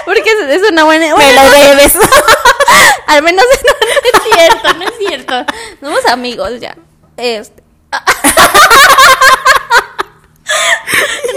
Porque 0.05 0.31
es, 0.31 0.61
es 0.63 0.71
una 0.71 0.85
buena. 0.85 1.15
Me 1.17 1.33
lo 1.33 1.51
debes. 1.51 1.95
Al 3.07 3.23
menos 3.23 3.45
no, 3.65 3.73
no 3.87 3.95
es 4.13 4.35
cierto, 4.35 4.75
no 4.75 4.83
es 4.85 4.95
cierto. 4.99 5.47
Somos 5.81 6.05
amigos 6.07 6.61
ya. 6.61 6.77
Este. 7.17 7.63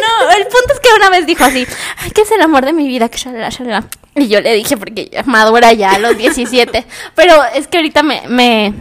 No, 0.01 0.31
el 0.31 0.43
punto 0.43 0.73
es 0.73 0.79
que 0.79 0.89
una 0.95 1.09
vez 1.09 1.25
dijo 1.25 1.43
así, 1.43 1.65
ay, 1.97 2.11
¿qué 2.11 2.21
es 2.21 2.31
el 2.31 2.41
amor 2.41 2.65
de 2.65 2.73
mi 2.73 2.87
vida? 2.87 3.09
Que 3.09 3.17
shalala, 3.17 3.49
shalala. 3.49 3.85
Y 4.15 4.27
yo 4.27 4.41
le 4.41 4.53
dije, 4.53 4.77
porque 4.77 5.09
ya 5.09 5.23
madura 5.23 5.73
ya 5.73 5.93
a 5.93 5.99
los 5.99 6.17
17. 6.17 6.85
Pero 7.15 7.43
es 7.55 7.67
que 7.67 7.77
ahorita 7.77 8.03
me, 8.03 8.21
me, 8.27 8.73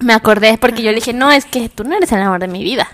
me 0.00 0.12
acordé, 0.12 0.58
porque 0.58 0.82
yo 0.82 0.90
le 0.90 0.96
dije, 0.96 1.12
no, 1.12 1.30
es 1.32 1.44
que 1.44 1.68
tú 1.68 1.84
no 1.84 1.96
eres 1.96 2.12
el 2.12 2.20
amor 2.20 2.40
de 2.40 2.48
mi 2.48 2.62
vida. 2.64 2.88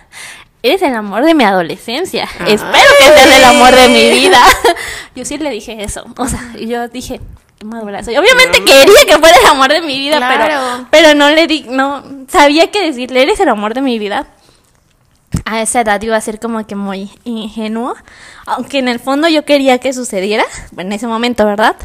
Eres 0.63 0.83
el 0.83 0.95
amor 0.95 1.25
de 1.25 1.35
mi 1.35 1.45
adolescencia. 1.45 2.29
Ay. 2.41 2.55
Espero 2.55 2.91
que 2.99 3.05
seas 3.05 3.37
el 3.37 3.45
amor 3.45 3.75
de 3.75 3.89
mi 3.89 4.11
vida. 4.11 4.41
Yo 5.15 5.25
sí 5.25 5.39
le 5.39 5.51
dije 5.51 5.83
eso. 5.83 6.05
O 6.17 6.27
sea, 6.29 6.41
y 6.57 6.67
yo 6.69 6.89
dije, 6.89 7.21
madura 7.65 8.03
soy. 8.05 8.17
Obviamente 8.17 8.65
quería 8.65 9.05
que 9.07 9.19
fuera 9.19 9.37
el 9.39 9.47
amor 9.47 9.73
de 9.73 9.81
mi 9.81 9.99
vida, 9.99 10.17
Claro. 10.19 10.45
pero, 10.45 10.87
pero 10.91 11.15
no 11.15 11.31
le 11.31 11.47
di, 11.47 11.65
no, 11.69 12.05
sabía 12.29 12.71
que 12.71 12.83
decirle, 12.83 13.23
eres 13.23 13.41
el 13.41 13.49
amor 13.49 13.75
de 13.75 13.83
mi 13.83 13.99
vida. 13.99 14.27
A 15.45 15.61
esa 15.63 15.83
edad 15.83 16.01
iba 16.03 16.17
a 16.17 16.21
ser 16.21 16.41
como 16.41 16.67
que 16.67 16.75
muy 16.75 17.11
ingenuo, 17.25 17.95
aunque 18.47 18.79
en 18.79 18.89
el 18.89 18.99
fondo 18.99 19.29
yo 19.29 19.45
quería 19.45 19.79
que 19.79 19.93
sucediera, 19.93 20.45
en 20.77 20.93
ese 20.93 21.07
momento, 21.07 21.45
¿verdad? 21.45 21.77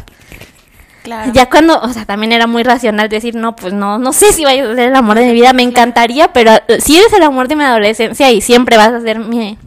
Claro. 1.03 1.31
Ya 1.33 1.49
cuando, 1.49 1.79
o 1.81 1.89
sea, 1.89 2.05
también 2.05 2.31
era 2.31 2.47
muy 2.47 2.63
racional 2.63 3.09
decir, 3.09 3.35
no, 3.35 3.55
pues 3.57 3.73
no, 3.73 3.99
no 3.99 4.13
sé 4.13 4.31
si 4.31 4.45
vaya 4.45 4.63
a 4.63 4.75
ser 4.75 4.87
el 4.87 4.95
amor 4.95 5.19
de 5.19 5.25
mi 5.25 5.33
vida, 5.33 5.51
me 5.51 5.63
encantaría, 5.63 6.31
pero 6.31 6.53
eh, 6.69 6.79
si 6.79 6.97
eres 6.97 7.11
el 7.11 7.23
amor 7.23 7.49
de 7.49 7.57
mi 7.57 7.63
adolescencia 7.65 8.31
y 8.31 8.39
siempre 8.39 8.77
vas 8.77 8.93
a 8.93 9.01
ser 9.01 9.19
mi, 9.19 9.57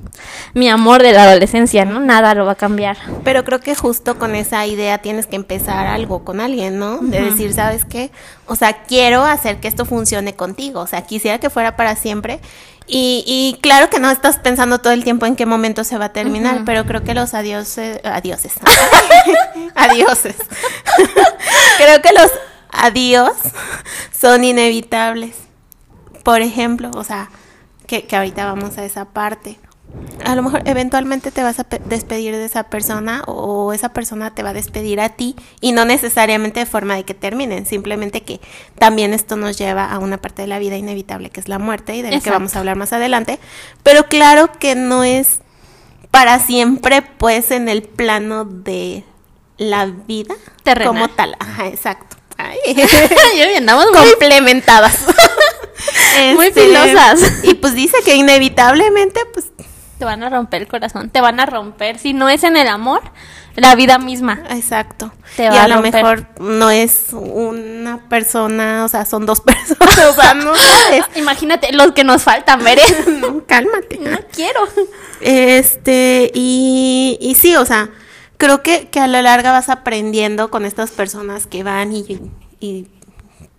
mi 0.54 0.70
amor 0.70 1.02
de 1.02 1.12
la 1.12 1.24
adolescencia, 1.24 1.84
¿no? 1.84 2.00
Nada 2.00 2.34
lo 2.34 2.46
va 2.46 2.52
a 2.52 2.56
cambiar. 2.56 2.96
Pero 3.24 3.44
creo 3.44 3.60
que 3.60 3.74
justo 3.74 4.18
con 4.18 4.34
esa 4.34 4.66
idea 4.66 4.98
tienes 4.98 5.26
que 5.26 5.36
empezar 5.36 5.86
algo 5.86 6.24
con 6.24 6.40
alguien, 6.40 6.78
¿no? 6.78 6.98
De 6.98 7.20
decir, 7.20 7.52
¿sabes 7.52 7.84
qué? 7.84 8.10
O 8.46 8.56
sea, 8.56 8.84
quiero 8.84 9.22
hacer 9.22 9.58
que 9.58 9.68
esto 9.68 9.84
funcione 9.84 10.34
contigo. 10.34 10.80
O 10.80 10.86
sea, 10.86 11.02
quisiera 11.02 11.38
que 11.38 11.50
fuera 11.50 11.76
para 11.76 11.96
siempre. 11.96 12.40
Y, 12.88 13.24
y 13.26 13.58
claro 13.60 13.90
que 13.90 13.98
no 13.98 14.10
estás 14.10 14.38
pensando 14.38 14.78
todo 14.78 14.92
el 14.92 15.02
tiempo 15.02 15.26
en 15.26 15.34
qué 15.34 15.44
momento 15.44 15.82
se 15.82 15.98
va 15.98 16.06
a 16.06 16.12
terminar, 16.12 16.62
pero 16.64 16.86
creo 16.86 17.02
que 17.02 17.14
los 17.14 17.34
adioses, 17.34 18.00
adioses, 18.04 18.52
adioses. 19.74 20.36
creo 21.78 22.00
que 22.00 22.12
los 22.12 22.30
adiós 22.70 23.32
son 24.18 24.44
inevitables. 24.44 25.34
Por 26.22 26.42
ejemplo, 26.42 26.90
o 26.94 27.02
sea, 27.02 27.28
que, 27.86 28.06
que 28.06 28.16
ahorita 28.16 28.46
vamos 28.46 28.78
a 28.78 28.84
esa 28.84 29.04
parte. 29.06 29.58
A 30.24 30.34
lo 30.34 30.42
mejor 30.42 30.62
eventualmente 30.64 31.30
te 31.30 31.42
vas 31.42 31.58
a 31.60 31.64
pe- 31.64 31.80
despedir 31.84 32.34
de 32.34 32.44
esa 32.44 32.64
persona 32.64 33.22
o 33.26 33.72
esa 33.72 33.90
persona 33.90 34.34
te 34.34 34.42
va 34.42 34.50
a 34.50 34.52
despedir 34.54 35.00
a 35.00 35.10
ti 35.10 35.36
y 35.60 35.72
no 35.72 35.84
necesariamente 35.84 36.60
de 36.60 36.66
forma 36.66 36.96
de 36.96 37.04
que 37.04 37.14
terminen, 37.14 37.66
simplemente 37.66 38.22
que 38.22 38.40
también 38.78 39.12
esto 39.14 39.36
nos 39.36 39.56
lleva 39.58 39.84
a 39.90 39.98
una 39.98 40.16
parte 40.18 40.42
de 40.42 40.48
la 40.48 40.58
vida 40.58 40.76
inevitable 40.76 41.30
que 41.30 41.38
es 41.40 41.48
la 41.48 41.58
muerte 41.58 41.94
y 41.94 42.02
de 42.02 42.10
la 42.10 42.20
que 42.20 42.30
vamos 42.30 42.56
a 42.56 42.58
hablar 42.60 42.76
más 42.76 42.92
adelante, 42.92 43.38
pero 43.82 44.06
claro 44.08 44.50
que 44.58 44.74
no 44.74 45.04
es 45.04 45.40
para 46.10 46.38
siempre 46.40 47.02
pues 47.02 47.50
en 47.50 47.68
el 47.68 47.82
plano 47.82 48.44
de 48.44 49.04
la 49.58 49.86
vida 49.86 50.34
Terrenal. 50.64 50.94
como 50.94 51.08
tal. 51.08 51.36
Ajá, 51.38 51.66
exacto. 51.68 52.16
Ay. 52.38 52.58
Yo 52.76 53.56
andamos 53.56 53.86
complementadas. 53.86 54.98
Muy 56.34 56.46
Este, 56.46 56.62
filosas. 56.66 57.20
Y 57.44 57.54
pues 57.54 57.74
dice 57.74 57.96
que 58.04 58.14
inevitablemente, 58.16 59.20
pues, 59.32 59.46
Te 59.98 60.04
van 60.04 60.22
a 60.22 60.28
romper 60.28 60.62
el 60.62 60.68
corazón, 60.68 61.08
te 61.10 61.20
van 61.20 61.40
a 61.40 61.46
romper. 61.46 61.98
Si 61.98 62.12
no 62.12 62.28
es 62.28 62.44
en 62.44 62.56
el 62.56 62.68
amor, 62.68 63.00
la 63.54 63.74
vida 63.74 63.98
misma. 63.98 64.42
exacto. 64.50 65.12
Te 65.36 65.44
y 65.46 65.48
va 65.48 65.62
a, 65.62 65.64
a 65.64 65.68
lo 65.68 65.74
romper. 65.76 65.92
mejor 65.94 66.26
no 66.40 66.70
es 66.70 67.06
una 67.12 68.06
persona, 68.08 68.84
o 68.84 68.88
sea, 68.88 69.06
son 69.06 69.24
dos 69.24 69.40
personas, 69.42 69.98
o 70.10 70.12
sea, 70.12 70.34
no 70.34 70.54
sabes. 70.54 71.04
Imagínate 71.16 71.72
los 71.72 71.92
que 71.92 72.04
nos 72.04 72.22
faltan, 72.22 72.62
veré. 72.62 72.82
No, 73.20 73.44
cálmate. 73.46 73.98
No 73.98 74.18
quiero. 74.32 74.60
Este, 75.20 76.30
y, 76.34 77.16
y 77.20 77.34
sí, 77.34 77.56
o 77.56 77.64
sea, 77.64 77.88
creo 78.36 78.62
que, 78.62 78.88
que 78.88 79.00
a 79.00 79.06
la 79.06 79.22
larga 79.22 79.52
vas 79.52 79.68
aprendiendo 79.70 80.50
con 80.50 80.66
estas 80.66 80.90
personas 80.90 81.46
que 81.46 81.62
van 81.62 81.94
y, 81.94 82.30
y, 82.60 82.86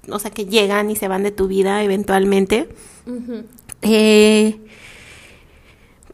o 0.09 0.19
sea, 0.19 0.29
que 0.29 0.45
llegan 0.45 0.91
y 0.91 0.95
se 0.95 1.07
van 1.07 1.23
de 1.23 1.31
tu 1.31 1.47
vida 1.47 1.81
eventualmente. 1.83 2.69
Eh, 3.81 4.59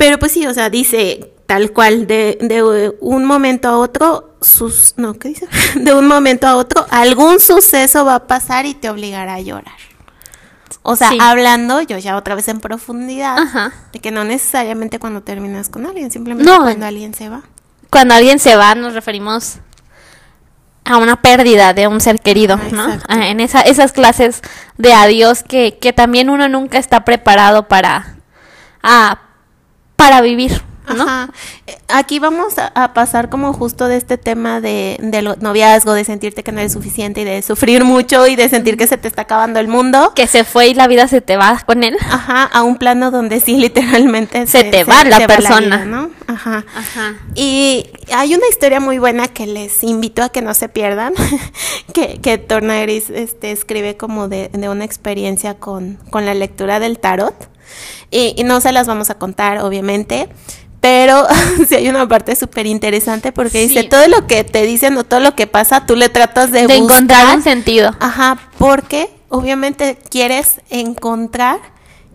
pero 0.04 0.20
pues 0.20 0.34
sí, 0.34 0.46
o 0.46 0.54
sea, 0.54 0.70
dice 0.70 1.32
tal 1.46 1.72
cual, 1.72 2.08
de, 2.08 2.38
de 2.42 2.94
un 3.00 3.24
momento 3.24 3.70
a 3.70 3.78
otro, 3.78 4.36
sus, 4.42 4.96
no, 4.98 5.14
¿qué 5.14 5.30
dice? 5.30 5.48
De 5.76 5.94
un 5.94 6.08
momento 6.08 6.46
a 6.46 6.58
otro, 6.58 6.86
algún 6.90 7.40
suceso 7.40 8.04
va 8.04 8.16
a 8.16 8.28
pasar 8.28 8.66
y 8.66 8.74
te 8.74 8.90
obligará 8.90 9.36
a 9.36 9.40
llorar. 9.40 9.78
O 10.82 10.98
sea, 10.98 11.08
Sí. 11.12 11.18
hablando 11.22 11.82
yo 11.82 11.98
ya 12.00 12.18
otra 12.18 12.36
vez 12.36 12.50
en 12.50 12.60
profundidad, 12.60 13.38
Ajá. 13.38 13.72
de 13.94 14.00
que 14.00 14.12
no 14.12 14.26
necesariamente 14.26 15.00
cuando 15.00 15.22
terminas 15.24 15.70
con 15.70 15.86
alguien, 15.86 16.12
simplemente 16.12 16.52
No. 16.52 16.60
cuando 16.64 16.86
alguien 16.86 17.14
se 17.14 17.30
va. 17.30 17.44
Cuando 17.90 18.14
alguien 18.14 18.40
se 18.40 18.58
va, 18.58 18.76
nos 18.76 18.94
referimos 18.94 19.60
a 20.84 20.98
una 20.98 21.22
pérdida 21.22 21.74
de 21.74 21.88
un 21.88 22.02
ser 22.02 22.20
querido, 22.20 22.60
Ah, 22.62 22.68
¿no? 22.74 23.00
Ah, 23.08 23.28
En 23.30 23.40
esa, 23.40 23.62
esas 23.62 23.94
clases 23.94 24.42
de 24.78 24.92
adiós 24.92 25.44
que, 25.44 25.78
que 25.80 25.94
también 25.94 26.30
uno 26.30 26.50
nunca 26.50 26.78
está 26.78 27.06
preparado 27.06 27.70
para, 27.70 28.18
ah, 28.82 29.20
para 29.96 30.22
vivir, 30.22 30.62
¿no? 30.96 31.04
Ajá. 31.04 31.30
Eh, 31.68 31.78
Aquí 31.96 32.18
vamos 32.18 32.58
a, 32.58 32.68
a 32.74 32.94
pasar 32.94 33.30
como 33.30 33.54
justo 33.54 33.88
de 33.88 33.98
este 33.98 34.18
tema 34.18 34.60
de, 34.62 34.98
del 35.00 35.36
noviazgo, 35.42 35.94
de 35.94 36.04
sentirte 36.04 36.42
que 36.44 36.52
no 36.52 36.60
eres 36.60 36.74
suficiente 36.74 37.22
y 37.22 37.24
de 37.24 37.42
sufrir 37.44 37.84
mucho 37.84 38.26
y 38.26 38.36
de 38.36 38.50
sentir 38.50 38.78
que 38.78 38.88
se 38.88 38.98
te 38.98 39.08
está 39.08 39.22
acabando 39.24 39.60
el 39.60 39.68
mundo. 39.68 40.12
Que 40.16 40.26
se 40.26 40.44
fue 40.44 40.70
y 40.70 40.74
la 40.74 40.88
vida 40.88 41.08
se 41.08 41.22
te 41.22 41.38
va 41.38 41.62
con 41.68 41.84
él. 41.84 41.96
Ajá, 42.10 42.46
a 42.46 42.64
un 42.64 42.78
plano 42.78 43.12
donde 43.12 43.40
sí 43.40 43.58
literalmente 43.58 44.48
Se 44.48 44.64
te 44.64 44.84
va 44.86 45.04
la 45.04 45.28
persona. 45.28 45.60
vida, 45.78 45.86
¿no? 45.86 46.10
Ajá. 46.26 46.66
Ajá. 46.76 47.14
Y 47.36 47.86
hay 48.12 48.34
una 48.34 48.48
historia 48.50 48.80
muy 48.80 48.98
buena 48.98 49.28
que 49.28 49.46
les 49.46 49.84
invito 49.84 50.24
a 50.24 50.30
que 50.30 50.42
no 50.42 50.56
se 50.56 50.68
pierdan, 50.68 51.14
que, 51.94 52.20
que 52.22 52.40
Tornairis 52.40 53.12
este, 53.12 53.52
escribe 53.52 53.98
como 53.98 54.30
de, 54.30 54.50
de 54.52 54.68
una 54.68 54.84
experiencia 54.84 55.54
con, 55.54 56.00
con 56.10 56.26
la 56.26 56.34
lectura 56.34 56.80
del 56.80 56.98
tarot. 56.98 57.53
Y, 58.12 58.34
y 58.38 58.44
no 58.44 58.62
se 58.62 58.72
las 58.72 58.88
vamos 58.88 59.10
a 59.10 59.16
contar, 59.16 59.60
obviamente, 59.60 60.30
pero 60.82 61.26
sí 61.68 61.76
hay 61.76 61.88
una 61.90 62.08
parte 62.08 62.36
súper 62.36 62.66
interesante 62.68 63.32
porque 63.32 63.66
dice, 63.68 63.84
todo 63.86 64.08
lo 64.08 64.28
que 64.28 64.44
te 64.44 64.64
dicen 64.66 64.98
o 64.98 65.04
todo 65.04 65.20
lo 65.20 65.36
que 65.36 65.48
pasa, 65.48 65.86
tú 65.86 65.96
le 65.96 66.10
tratas 66.10 66.52
de, 66.52 66.68
De 66.68 66.76
encontrar 66.76 67.36
un 67.36 67.42
sentido. 67.44 67.96
Ajá, 68.00 68.38
porque 68.58 69.10
obviamente 69.30 69.98
quieres 70.10 70.62
encontrar 70.70 71.60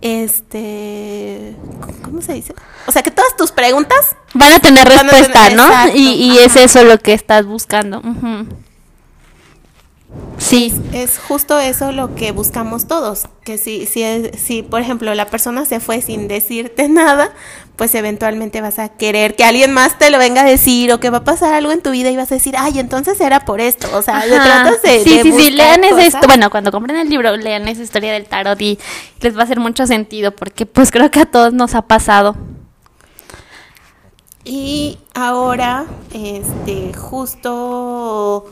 este 0.00 1.56
¿cómo 2.02 2.22
se 2.22 2.32
dice? 2.34 2.54
O 2.86 2.92
sea, 2.92 3.02
que 3.02 3.10
todas 3.10 3.36
tus 3.36 3.50
preguntas 3.52 4.16
Van 4.34 4.52
a 4.52 4.60
tener 4.60 4.88
Van 4.88 4.98
a 4.98 5.00
tener- 5.00 5.14
respuesta, 5.14 5.50
¿no? 5.56 5.66
exacto, 5.66 5.96
y 5.96 6.08
y 6.12 6.38
es 6.38 6.54
eso 6.56 6.84
lo 6.84 6.98
que 6.98 7.14
estás 7.14 7.46
buscando. 7.46 7.98
Ujú. 8.00 8.46
Sí. 10.38 10.72
Es 10.92 11.18
justo 11.18 11.58
eso 11.58 11.92
lo 11.92 12.14
que 12.14 12.32
buscamos 12.32 12.86
todos, 12.86 13.26
que 13.44 13.58
si, 13.58 13.86
si, 13.86 14.30
si 14.38 14.62
por 14.62 14.80
ejemplo 14.80 15.12
la 15.14 15.26
persona 15.26 15.64
se 15.66 15.80
fue 15.80 16.00
sin 16.00 16.28
decirte 16.28 16.88
nada, 16.88 17.32
pues 17.76 17.94
eventualmente 17.94 18.60
vas 18.60 18.78
a 18.78 18.88
querer 18.88 19.36
que 19.36 19.44
alguien 19.44 19.72
más 19.72 19.98
te 19.98 20.10
lo 20.10 20.18
venga 20.18 20.42
a 20.42 20.44
decir 20.44 20.92
o 20.92 21.00
que 21.00 21.10
va 21.10 21.18
a 21.18 21.24
pasar 21.24 21.52
algo 21.54 21.72
en 21.72 21.82
tu 21.82 21.90
vida 21.90 22.10
y 22.10 22.16
vas 22.16 22.30
a 22.32 22.36
decir, 22.36 22.54
ay, 22.56 22.78
entonces 22.78 23.20
era 23.20 23.44
por 23.44 23.60
esto, 23.60 23.88
o 23.96 24.02
sea, 24.02 24.24
de 24.26 24.38
tratas 24.40 24.80
de... 24.82 25.00
Sí, 25.04 25.18
de 25.18 25.22
sí, 25.22 25.32
sí, 25.32 25.50
lean 25.50 25.84
esa 25.84 25.94
cosas. 25.96 26.14
histo- 26.14 26.26
bueno, 26.26 26.50
cuando 26.50 26.72
compren 26.72 26.96
el 26.98 27.08
libro, 27.10 27.36
lean 27.36 27.68
esa 27.68 27.82
historia 27.82 28.12
del 28.12 28.26
tarot 28.26 28.60
y 28.62 28.78
les 29.20 29.36
va 29.36 29.40
a 29.42 29.44
hacer 29.44 29.60
mucho 29.60 29.86
sentido 29.86 30.30
porque 30.34 30.66
pues 30.66 30.90
creo 30.90 31.10
que 31.10 31.20
a 31.20 31.26
todos 31.26 31.52
nos 31.52 31.74
ha 31.74 31.82
pasado. 31.82 32.36
Y 34.44 34.98
ahora, 35.14 35.84
este, 36.12 36.94
justo 36.94 38.46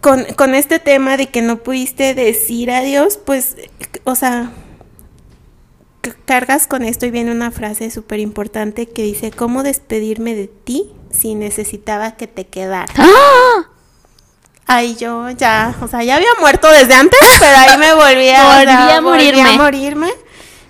con, 0.00 0.24
con 0.36 0.54
este 0.54 0.78
tema 0.78 1.16
de 1.16 1.28
que 1.28 1.42
no 1.42 1.58
pudiste 1.58 2.14
decir 2.14 2.70
adiós, 2.70 3.18
pues, 3.18 3.56
o 4.04 4.14
sea, 4.14 4.50
cargas 6.24 6.66
con 6.66 6.82
esto 6.82 7.06
y 7.06 7.10
viene 7.10 7.32
una 7.32 7.50
frase 7.50 7.90
súper 7.90 8.20
importante 8.20 8.86
que 8.86 9.02
dice, 9.02 9.30
¿cómo 9.30 9.62
despedirme 9.62 10.34
de 10.34 10.48
ti 10.48 10.90
si 11.10 11.34
necesitaba 11.34 12.12
que 12.16 12.26
te 12.26 12.46
quedara? 12.46 12.92
¡Ah! 12.96 13.68
Ay, 14.66 14.96
yo 14.96 15.30
ya, 15.30 15.74
o 15.80 15.88
sea, 15.88 16.02
ya 16.02 16.16
había 16.16 16.28
muerto 16.40 16.70
desde 16.70 16.94
antes, 16.94 17.18
pero 17.40 17.56
ahí 17.56 17.78
me 17.78 17.94
volví 17.94 18.28
a, 18.28 18.44
Volví 18.54 18.66
sea, 18.66 18.96
a 18.96 19.00
volví 19.00 19.26
morirme. 19.32 19.56
morirme, 19.56 20.10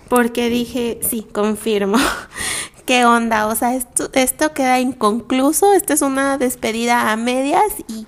porque 0.09 0.49
dije, 0.49 1.01
sí, 1.09 1.27
confirmo. 1.33 1.99
¿Qué 2.87 3.05
onda? 3.05 3.49
O 3.49 3.55
sea, 3.57 3.75
esto, 3.75 4.09
esto 4.15 4.55
queda 4.55 4.79
inconcluso, 4.79 5.75
esta 5.75 5.95
es 5.95 6.03
una 6.03 6.39
despedida 6.39 7.11
a 7.11 7.17
medias 7.17 7.65
y 7.89 8.07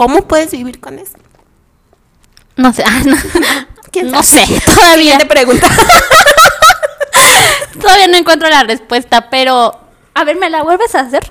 ¿cómo 0.00 0.26
puedes 0.26 0.50
vivir 0.50 0.80
con 0.80 0.98
eso? 0.98 1.18
No 2.56 2.72
sé, 2.72 2.82
ah, 2.86 3.02
no, 3.04 3.14
¿Quién 3.92 4.10
no 4.10 4.22
sé, 4.22 4.46
todavía, 4.64 4.96
Siguiente 4.96 5.26
pregunta. 5.26 5.66
todavía 7.78 8.06
no 8.06 8.16
encuentro 8.16 8.48
la 8.48 8.62
respuesta, 8.62 9.28
pero 9.28 9.78
a 10.14 10.24
ver, 10.24 10.36
¿me 10.36 10.48
la 10.48 10.62
vuelves 10.62 10.94
a 10.94 11.00
hacer? 11.00 11.30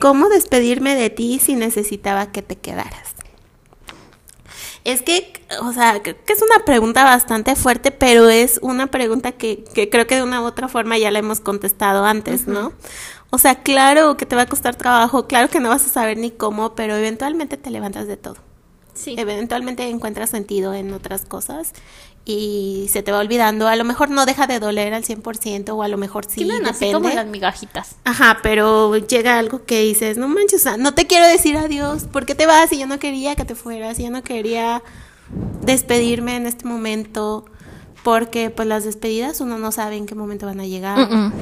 ¿Cómo 0.00 0.30
despedirme 0.30 0.94
de 0.94 1.10
ti 1.10 1.38
si 1.38 1.56
necesitaba 1.56 2.32
que 2.32 2.40
te 2.40 2.56
quedaras? 2.56 3.14
Es 4.84 5.02
que, 5.02 5.34
o 5.60 5.74
sea, 5.74 6.00
creo 6.02 6.16
que 6.24 6.32
es 6.32 6.40
una 6.40 6.64
pregunta 6.64 7.04
bastante 7.04 7.54
fuerte, 7.54 7.90
pero 7.90 8.30
es 8.30 8.60
una 8.62 8.86
pregunta 8.86 9.32
que, 9.32 9.62
que 9.74 9.90
creo 9.90 10.06
que 10.06 10.14
de 10.14 10.22
una 10.22 10.40
u 10.40 10.44
otra 10.44 10.68
forma 10.68 10.96
ya 10.96 11.10
la 11.10 11.18
hemos 11.18 11.40
contestado 11.40 12.06
antes, 12.06 12.46
¿no? 12.46 12.72
O 13.30 13.38
sea, 13.38 13.56
claro 13.56 14.16
que 14.16 14.26
te 14.26 14.36
va 14.36 14.42
a 14.42 14.46
costar 14.46 14.76
trabajo, 14.76 15.26
claro 15.26 15.48
que 15.48 15.60
no 15.60 15.68
vas 15.68 15.84
a 15.84 15.88
saber 15.88 16.16
ni 16.16 16.30
cómo, 16.30 16.74
pero 16.74 16.96
eventualmente 16.96 17.56
te 17.56 17.70
levantas 17.70 18.06
de 18.06 18.16
todo. 18.16 18.36
Sí. 18.94 19.14
Eventualmente 19.18 19.88
encuentras 19.88 20.30
sentido 20.30 20.72
en 20.72 20.92
otras 20.92 21.26
cosas 21.26 21.72
y 22.24 22.88
se 22.90 23.02
te 23.02 23.12
va 23.12 23.20
olvidando. 23.20 23.68
A 23.68 23.76
lo 23.76 23.84
mejor 23.84 24.10
no 24.10 24.26
deja 24.26 24.46
de 24.46 24.58
doler 24.58 24.92
al 24.94 25.04
100% 25.04 25.70
o 25.70 25.82
a 25.82 25.88
lo 25.88 25.96
mejor 25.96 26.24
sí, 26.28 26.44
Quedan 26.44 26.66
así 26.66 26.92
como 26.92 27.08
las 27.08 27.26
migajitas. 27.26 27.96
Ajá, 28.04 28.38
pero 28.42 28.96
llega 28.96 29.38
algo 29.38 29.64
que 29.64 29.82
dices, 29.82 30.18
no 30.18 30.28
manches, 30.28 30.60
o 30.60 30.64
sea, 30.64 30.76
no 30.76 30.92
te 30.92 31.06
quiero 31.06 31.26
decir 31.26 31.56
adiós, 31.56 32.04
¿por 32.04 32.26
qué 32.26 32.34
te 32.34 32.46
vas? 32.46 32.72
Y 32.72 32.78
yo 32.78 32.86
no 32.86 32.98
quería 32.98 33.36
que 33.36 33.44
te 33.44 33.54
fueras, 33.54 33.98
y 34.00 34.04
yo 34.04 34.10
no 34.10 34.22
quería 34.22 34.82
despedirme 35.62 36.36
en 36.36 36.46
este 36.46 36.66
momento, 36.66 37.44
porque 38.02 38.50
pues 38.50 38.66
las 38.66 38.84
despedidas 38.84 39.40
uno 39.40 39.58
no 39.58 39.70
sabe 39.70 39.96
en 39.96 40.06
qué 40.06 40.14
momento 40.16 40.46
van 40.46 40.60
a 40.60 40.66
llegar. 40.66 41.32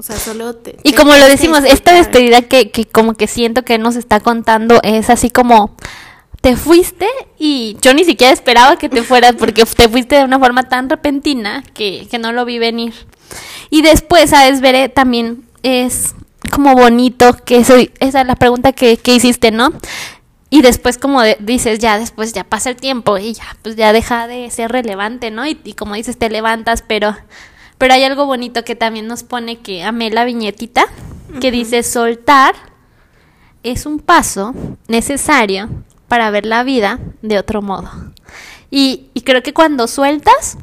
O 0.00 0.02
sea, 0.02 0.16
solo 0.18 0.54
te... 0.56 0.78
Y 0.82 0.92
te 0.92 0.96
como 0.96 1.14
lo 1.14 1.26
decimos, 1.28 1.60
esta 1.64 1.92
despedida 1.92 2.40
que, 2.40 2.70
que 2.70 2.86
como 2.86 3.14
que 3.14 3.26
siento 3.26 3.64
que 3.66 3.76
nos 3.76 3.96
está 3.96 4.18
contando 4.20 4.80
es 4.82 5.10
así 5.10 5.28
como 5.30 5.76
te 6.40 6.56
fuiste 6.56 7.06
y 7.38 7.76
yo 7.82 7.92
ni 7.92 8.04
siquiera 8.04 8.32
esperaba 8.32 8.76
que 8.76 8.88
te 8.88 9.02
fueras 9.02 9.34
porque 9.38 9.62
te 9.66 9.88
fuiste 9.90 10.16
de 10.16 10.24
una 10.24 10.38
forma 10.38 10.70
tan 10.70 10.88
repentina 10.88 11.62
que, 11.74 12.08
que 12.10 12.18
no 12.18 12.32
lo 12.32 12.46
vi 12.46 12.58
venir. 12.58 12.94
Y 13.68 13.82
después, 13.82 14.30
¿sabes, 14.30 14.62
Veré? 14.62 14.88
También 14.88 15.44
es 15.62 16.14
como 16.50 16.74
bonito 16.74 17.36
que 17.44 17.58
eso, 17.58 17.74
esa 17.98 18.22
es 18.22 18.26
la 18.26 18.36
pregunta 18.36 18.72
que, 18.72 18.96
que 18.96 19.14
hiciste, 19.14 19.50
¿no? 19.50 19.74
Y 20.48 20.62
después 20.62 20.96
como 20.96 21.20
de- 21.20 21.36
dices, 21.40 21.78
ya 21.78 21.98
después 21.98 22.32
ya 22.32 22.42
pasa 22.44 22.70
el 22.70 22.76
tiempo 22.76 23.18
y 23.18 23.34
ya, 23.34 23.44
pues 23.60 23.76
ya 23.76 23.92
deja 23.92 24.26
de 24.26 24.50
ser 24.50 24.72
relevante, 24.72 25.30
¿no? 25.30 25.46
Y, 25.46 25.60
y 25.62 25.74
como 25.74 25.94
dices, 25.94 26.18
te 26.18 26.30
levantas, 26.30 26.82
pero, 26.88 27.14
pero 27.80 27.94
hay 27.94 28.04
algo 28.04 28.26
bonito 28.26 28.62
que 28.62 28.76
también 28.76 29.06
nos 29.06 29.22
pone 29.22 29.56
que 29.60 29.82
amé 29.84 30.10
la 30.10 30.26
viñetita, 30.26 30.84
que 31.40 31.50
dice, 31.50 31.82
soltar 31.82 32.54
es 33.62 33.86
un 33.86 34.00
paso 34.00 34.52
necesario 34.86 35.70
para 36.06 36.28
ver 36.30 36.44
la 36.44 36.62
vida 36.62 36.98
de 37.22 37.38
otro 37.38 37.62
modo. 37.62 37.90
Y, 38.70 39.06
y 39.14 39.22
creo 39.22 39.42
que 39.42 39.54
cuando 39.54 39.86
sueltas, 39.86 40.58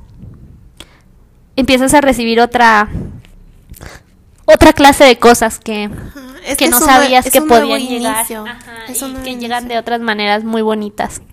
empiezas 1.56 1.96
a 1.96 2.02
recibir 2.02 2.40
otra, 2.40 2.88
otra 4.46 4.72
clase 4.74 5.04
de 5.04 5.18
cosas 5.18 5.58
que, 5.58 5.90
es 6.46 6.56
que 6.56 6.70
no 6.70 6.80
sabías 6.80 7.32
que 7.32 7.42
podían 7.42 7.82
llegar 7.82 8.28
Ajá, 8.32 8.86
es 8.88 9.02
y 9.02 9.06
que 9.06 9.32
inicio. 9.32 9.40
llegan 9.40 9.68
de 9.68 9.80
otras 9.80 10.02
maneras 10.02 10.44
muy 10.44 10.62
bonitas. 10.62 11.24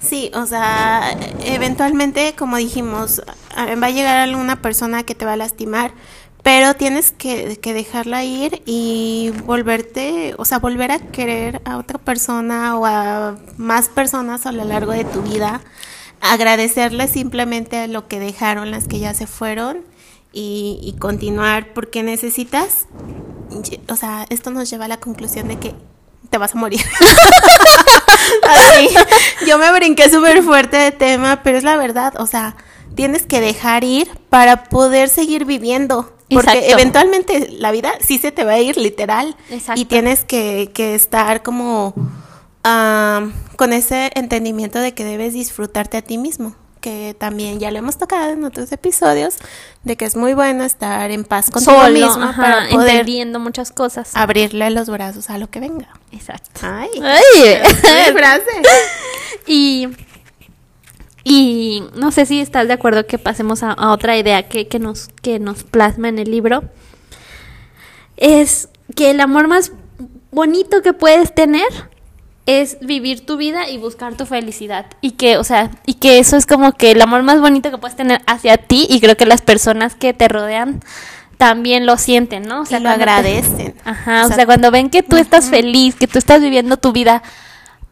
Sí, 0.00 0.30
o 0.32 0.46
sea, 0.46 1.10
eventualmente, 1.44 2.34
como 2.34 2.56
dijimos, 2.56 3.20
va 3.66 3.86
a 3.86 3.90
llegar 3.90 4.16
alguna 4.16 4.60
persona 4.62 5.02
que 5.02 5.14
te 5.14 5.24
va 5.24 5.34
a 5.34 5.36
lastimar, 5.36 5.92
pero 6.42 6.74
tienes 6.74 7.10
que, 7.10 7.58
que 7.60 7.74
dejarla 7.74 8.24
ir 8.24 8.62
y 8.64 9.32
volverte, 9.44 10.34
o 10.38 10.44
sea, 10.44 10.58
volver 10.58 10.90
a 10.92 10.98
querer 10.98 11.60
a 11.64 11.76
otra 11.76 11.98
persona 11.98 12.78
o 12.78 12.86
a 12.86 13.36
más 13.56 13.88
personas 13.88 14.46
a 14.46 14.52
lo 14.52 14.64
largo 14.64 14.92
de 14.92 15.04
tu 15.04 15.22
vida, 15.22 15.60
agradecerles 16.20 17.10
simplemente 17.10 17.86
lo 17.88 18.08
que 18.08 18.20
dejaron, 18.20 18.70
las 18.70 18.88
que 18.88 18.98
ya 18.98 19.14
se 19.14 19.26
fueron 19.26 19.84
y, 20.32 20.78
y 20.82 20.98
continuar, 20.98 21.72
porque 21.74 22.02
necesitas, 22.02 22.86
o 23.88 23.96
sea, 23.96 24.26
esto 24.30 24.50
nos 24.50 24.70
lleva 24.70 24.86
a 24.86 24.88
la 24.88 24.98
conclusión 24.98 25.48
de 25.48 25.58
que 25.58 25.74
te 26.30 26.38
vas 26.38 26.54
a 26.54 26.58
morir. 26.58 26.80
Así, 28.48 28.88
yo 29.46 29.58
me 29.58 29.72
brinqué 29.72 30.10
súper 30.10 30.42
fuerte 30.42 30.76
de 30.76 30.92
tema, 30.92 31.42
pero 31.42 31.58
es 31.58 31.64
la 31.64 31.76
verdad, 31.76 32.14
o 32.18 32.26
sea, 32.26 32.56
tienes 32.94 33.26
que 33.26 33.40
dejar 33.40 33.84
ir 33.84 34.08
para 34.28 34.64
poder 34.64 35.08
seguir 35.08 35.44
viviendo. 35.44 36.12
Porque 36.30 36.50
Exacto. 36.50 36.72
eventualmente 36.72 37.48
la 37.52 37.70
vida 37.72 37.92
sí 38.00 38.18
se 38.18 38.32
te 38.32 38.44
va 38.44 38.52
a 38.52 38.58
ir 38.60 38.76
literal. 38.76 39.34
Exacto. 39.50 39.80
Y 39.80 39.86
tienes 39.86 40.24
que, 40.24 40.70
que 40.74 40.94
estar 40.94 41.42
como 41.42 41.94
ah, 42.64 43.28
con 43.56 43.72
ese 43.72 44.10
entendimiento 44.14 44.78
de 44.78 44.92
que 44.92 45.04
debes 45.04 45.32
disfrutarte 45.32 45.96
a 45.96 46.02
ti 46.02 46.18
mismo. 46.18 46.54
Que 46.80 47.16
también 47.18 47.58
ya 47.58 47.72
lo 47.72 47.78
hemos 47.78 47.98
tocado 47.98 48.30
en 48.30 48.44
otros 48.44 48.70
episodios, 48.70 49.34
de 49.82 49.96
que 49.96 50.04
es 50.04 50.14
muy 50.14 50.34
bueno 50.34 50.62
estar 50.62 51.10
en 51.10 51.24
paz 51.24 51.50
contigo 51.50 51.74
Solo, 51.74 51.92
mismo 51.92 52.22
ajá, 52.22 52.40
para 52.40 52.68
poder 52.68 52.90
entendiendo 52.90 53.40
muchas 53.40 53.72
cosas. 53.72 54.12
abrirle 54.14 54.70
los 54.70 54.88
brazos 54.88 55.28
a 55.28 55.38
lo 55.38 55.50
que 55.50 55.58
venga. 55.58 55.88
Exacto. 56.12 56.60
Ay, 56.62 56.88
Ay. 57.02 58.12
frase. 58.12 58.44
Y, 59.46 59.88
y 61.24 61.82
no 61.94 62.10
sé 62.12 62.26
si 62.26 62.40
estás 62.40 62.66
de 62.68 62.74
acuerdo 62.74 63.06
que 63.06 63.18
pasemos 63.18 63.62
a, 63.62 63.72
a 63.72 63.92
otra 63.92 64.16
idea 64.16 64.48
que, 64.48 64.68
que, 64.68 64.78
nos, 64.78 65.08
que 65.22 65.38
nos 65.38 65.64
plasma 65.64 66.08
en 66.08 66.18
el 66.18 66.30
libro. 66.30 66.64
Es 68.16 68.68
que 68.94 69.10
el 69.10 69.20
amor 69.20 69.48
más 69.48 69.72
bonito 70.30 70.82
que 70.82 70.92
puedes 70.92 71.34
tener 71.34 71.66
es 72.46 72.78
vivir 72.80 73.26
tu 73.26 73.36
vida 73.36 73.68
y 73.68 73.76
buscar 73.78 74.16
tu 74.16 74.24
felicidad. 74.24 74.86
Y 75.02 75.12
que, 75.12 75.36
o 75.36 75.44
sea, 75.44 75.70
y 75.86 75.94
que 75.94 76.18
eso 76.18 76.36
es 76.36 76.46
como 76.46 76.72
que 76.72 76.92
el 76.92 77.02
amor 77.02 77.22
más 77.22 77.40
bonito 77.40 77.70
que 77.70 77.78
puedes 77.78 77.96
tener 77.96 78.22
hacia 78.26 78.56
ti 78.56 78.86
y 78.88 79.00
creo 79.00 79.16
que 79.16 79.26
las 79.26 79.42
personas 79.42 79.94
que 79.94 80.14
te 80.14 80.28
rodean 80.28 80.80
también 81.36 81.86
lo 81.86 81.98
sienten, 81.98 82.44
¿no? 82.44 82.62
O 82.62 82.64
Y 82.68 82.72
lo 82.80 82.80
te- 82.80 82.88
agradecen. 82.88 83.74
Ajá, 83.84 84.22
O 84.22 84.24
o 84.24 84.28
sea, 84.28 84.36
sea, 84.36 84.46
cuando 84.46 84.70
ven 84.70 84.88
que 84.90 85.02
tú 85.02 85.16
estás 85.16 85.50
feliz, 85.50 85.94
que 85.94 86.06
tú 86.08 86.18
estás 86.18 86.40
viviendo 86.40 86.78
tu 86.78 86.92
vida 86.92 87.22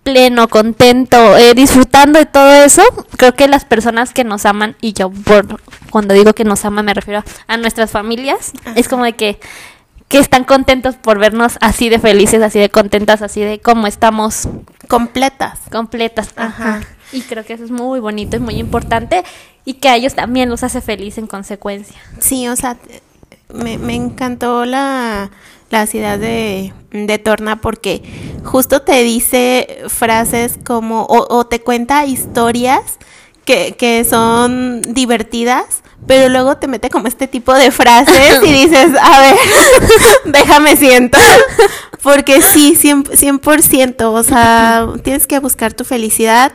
pleno, 0.07 0.46
contento, 0.46 1.36
eh, 1.36 1.52
disfrutando 1.54 2.20
de 2.20 2.26
todo 2.26 2.48
eso, 2.62 2.80
creo 3.16 3.34
que 3.34 3.48
las 3.48 3.64
personas 3.64 4.12
que 4.12 4.22
nos 4.22 4.46
aman, 4.46 4.76
y 4.80 4.92
yo 4.92 5.11
por 5.11 5.61
cuando 5.90 6.14
digo 6.14 6.32
que 6.32 6.44
nos 6.44 6.64
aman 6.64 6.84
me 6.84 6.94
refiero 6.94 7.24
a 7.48 7.57
nuestras 7.57 7.90
familias, 7.90 8.52
es 8.76 8.86
como 8.86 9.02
de 9.02 9.14
que, 9.14 9.40
que 10.07 10.20
están 10.20 10.44
contentos 10.44 10.94
por 10.94 11.18
vernos 11.18 11.59
así 11.61 11.88
de 11.88 11.98
felices, 11.98 12.40
así 12.40 12.61
de 12.61 12.68
contentas, 12.68 13.20
así 13.20 13.40
de 13.40 13.59
como 13.59 13.88
estamos 13.88 14.48
Completas. 14.86 15.59
completas. 15.72 16.28
Ajá. 16.36 16.76
Ajá. 16.76 16.88
Y 17.11 17.22
creo 17.22 17.44
que 17.44 17.54
eso 17.54 17.64
es 17.64 17.72
muy 17.72 17.98
bonito 17.98 18.36
y 18.36 18.38
muy 18.38 18.54
importante 18.61 19.24
y 19.64 19.74
que 19.74 19.88
a 19.88 19.96
ellos 19.96 20.14
también 20.14 20.48
los 20.48 20.62
hace 20.62 20.80
feliz 20.80 21.18
en 21.18 21.26
consecuencia. 21.26 22.00
Sí, 22.20 22.46
o 22.46 22.54
sea, 22.54 22.76
me, 23.52 23.76
me 23.78 23.96
encantó 23.96 24.66
la, 24.66 25.32
la 25.70 25.86
ciudad 25.86 26.18
de, 26.18 26.72
de 26.90 27.18
Torna 27.18 27.60
porque 27.60 28.02
justo 28.44 28.82
te 28.82 29.02
dice 29.02 29.84
frases 29.88 30.58
como, 30.64 31.02
o, 31.02 31.26
o 31.34 31.46
te 31.46 31.60
cuenta 31.60 32.06
historias 32.06 32.98
que, 33.44 33.76
que 33.78 34.04
son 34.04 34.82
divertidas, 34.82 35.82
pero 36.06 36.28
luego 36.28 36.56
te 36.56 36.66
mete 36.66 36.90
como 36.90 37.08
este 37.08 37.26
tipo 37.28 37.54
de 37.54 37.70
frases 37.70 38.42
y 38.44 38.52
dices, 38.52 38.90
a 39.00 39.20
ver, 39.20 39.36
déjame 40.26 40.76
siento, 40.76 41.18
Porque 42.02 42.40
sí, 42.40 42.78
100%, 42.80 43.40
100%, 43.40 44.04
o 44.04 44.22
sea, 44.22 44.86
tienes 45.02 45.26
que 45.26 45.40
buscar 45.40 45.74
tu 45.74 45.82
felicidad 45.82 46.52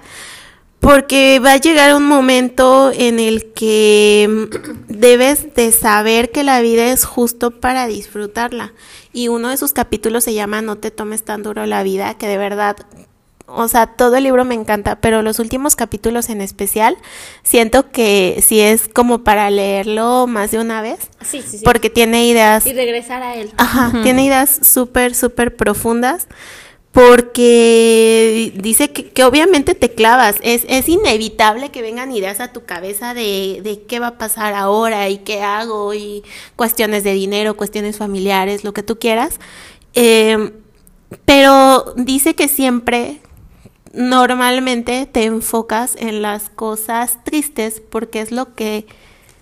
porque 0.80 1.40
va 1.40 1.52
a 1.52 1.58
llegar 1.58 1.94
un 1.94 2.06
momento 2.06 2.92
en 2.94 3.20
el 3.20 3.52
que 3.52 4.48
debes 4.88 5.54
de 5.54 5.74
saber 5.74 6.32
que 6.32 6.44
la 6.44 6.62
vida 6.62 6.92
es 6.92 7.04
justo 7.04 7.52
para 7.52 7.86
disfrutarla. 7.88 8.74
Y 9.14 9.28
uno 9.28 9.50
de 9.50 9.58
sus 9.58 9.74
capítulos 9.74 10.24
se 10.24 10.34
llama 10.34 10.62
No 10.62 10.78
te 10.78 10.92
tomes 10.92 11.24
tan 11.24 11.44
duro 11.44 11.66
la 11.66 11.84
vida, 11.84 12.14
que 12.16 12.28
de 12.28 12.38
verdad 12.38 12.78
o 13.54 13.68
sea, 13.68 13.88
todo 13.88 14.16
el 14.16 14.24
libro 14.24 14.46
me 14.46 14.56
encanta, 14.56 14.98
pero 14.98 15.22
los 15.22 15.40
últimos 15.40 15.76
capítulos 15.76 16.30
en 16.30 16.42
especial 16.42 16.98
siento 17.44 17.92
que 17.92 18.42
sí 18.46 18.60
es 18.62 18.88
como 18.88 19.24
para 19.24 19.50
leerlo 19.50 20.28
más 20.28 20.52
de 20.52 20.60
una 20.60 20.82
vez. 20.82 21.00
Sí, 21.22 21.42
sí, 21.42 21.58
sí. 21.60 21.64
Porque 21.64 21.90
tiene 21.90 22.26
ideas. 22.26 22.66
Y 22.66 22.74
regresar 22.74 23.24
a 23.24 23.36
él. 23.36 23.52
Ajá, 23.58 23.92
tiene 24.04 24.26
ideas 24.26 24.60
súper, 24.64 25.16
súper 25.16 25.56
profundas. 25.56 26.28
Porque 26.92 28.52
dice 28.56 28.92
que, 28.92 29.12
que, 29.12 29.24
obviamente 29.24 29.76
te 29.76 29.94
clavas, 29.94 30.36
es, 30.42 30.66
es 30.68 30.90
inevitable 30.90 31.70
que 31.70 31.82
vengan 31.82 32.12
ideas 32.12 32.42
a 32.42 32.52
tu 32.52 32.66
cabeza 32.66 33.14
de, 33.14 33.62
de 33.64 33.84
qué 33.84 34.00
va 34.00 34.08
a 34.08 34.18
pasar 34.18 34.54
ahora 34.54 35.08
y 35.08 35.20
qué 35.20 35.42
hago 35.42 35.94
y 35.94 36.24
cuestiones 36.58 37.06
de 37.06 37.14
dinero, 37.14 37.56
cuestiones 37.56 37.98
familiares, 37.98 38.66
lo 38.66 38.74
que 38.74 38.84
tú 38.84 39.00
quieras. 39.00 39.40
Eh, 39.94 40.52
pero 41.26 41.94
dice 41.98 42.36
que 42.36 42.48
siempre 42.48 43.22
normalmente 43.94 45.06
te 45.06 45.26
enfocas 45.26 45.96
en 45.98 46.22
las 46.22 46.50
cosas 46.50 47.24
tristes 47.24 47.82
porque 47.90 48.22
es 48.22 48.32
lo 48.32 48.56
que 48.56 48.86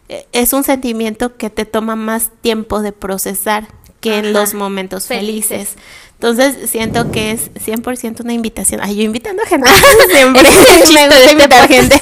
eh, 0.08 0.28
es 0.32 0.54
un 0.54 0.64
sentimiento 0.64 1.38
que 1.38 1.50
te 1.50 1.66
toma 1.66 1.95
más 1.95 2.32
tiempo 2.41 2.82
de 2.82 2.91
procesar 2.91 3.68
que 4.00 4.12
Ajá. 4.12 4.20
en 4.20 4.34
los 4.34 4.54
momentos 4.54 5.08
felices. 5.08 5.70
felices. 5.70 5.76
Entonces 6.20 6.70
siento 6.70 7.12
que 7.12 7.32
es 7.32 7.50
100% 7.54 8.22
una 8.22 8.34
invitación. 8.34 8.82
Ay, 8.84 8.97
yo 8.97 9.04
invitando 9.04 9.41
a 9.41 9.45
gente. 9.45 9.70
Siempre 10.12 10.43
me 10.43 11.08
gusta 11.08 11.32
invitar 11.32 11.68
gente. 11.68 12.02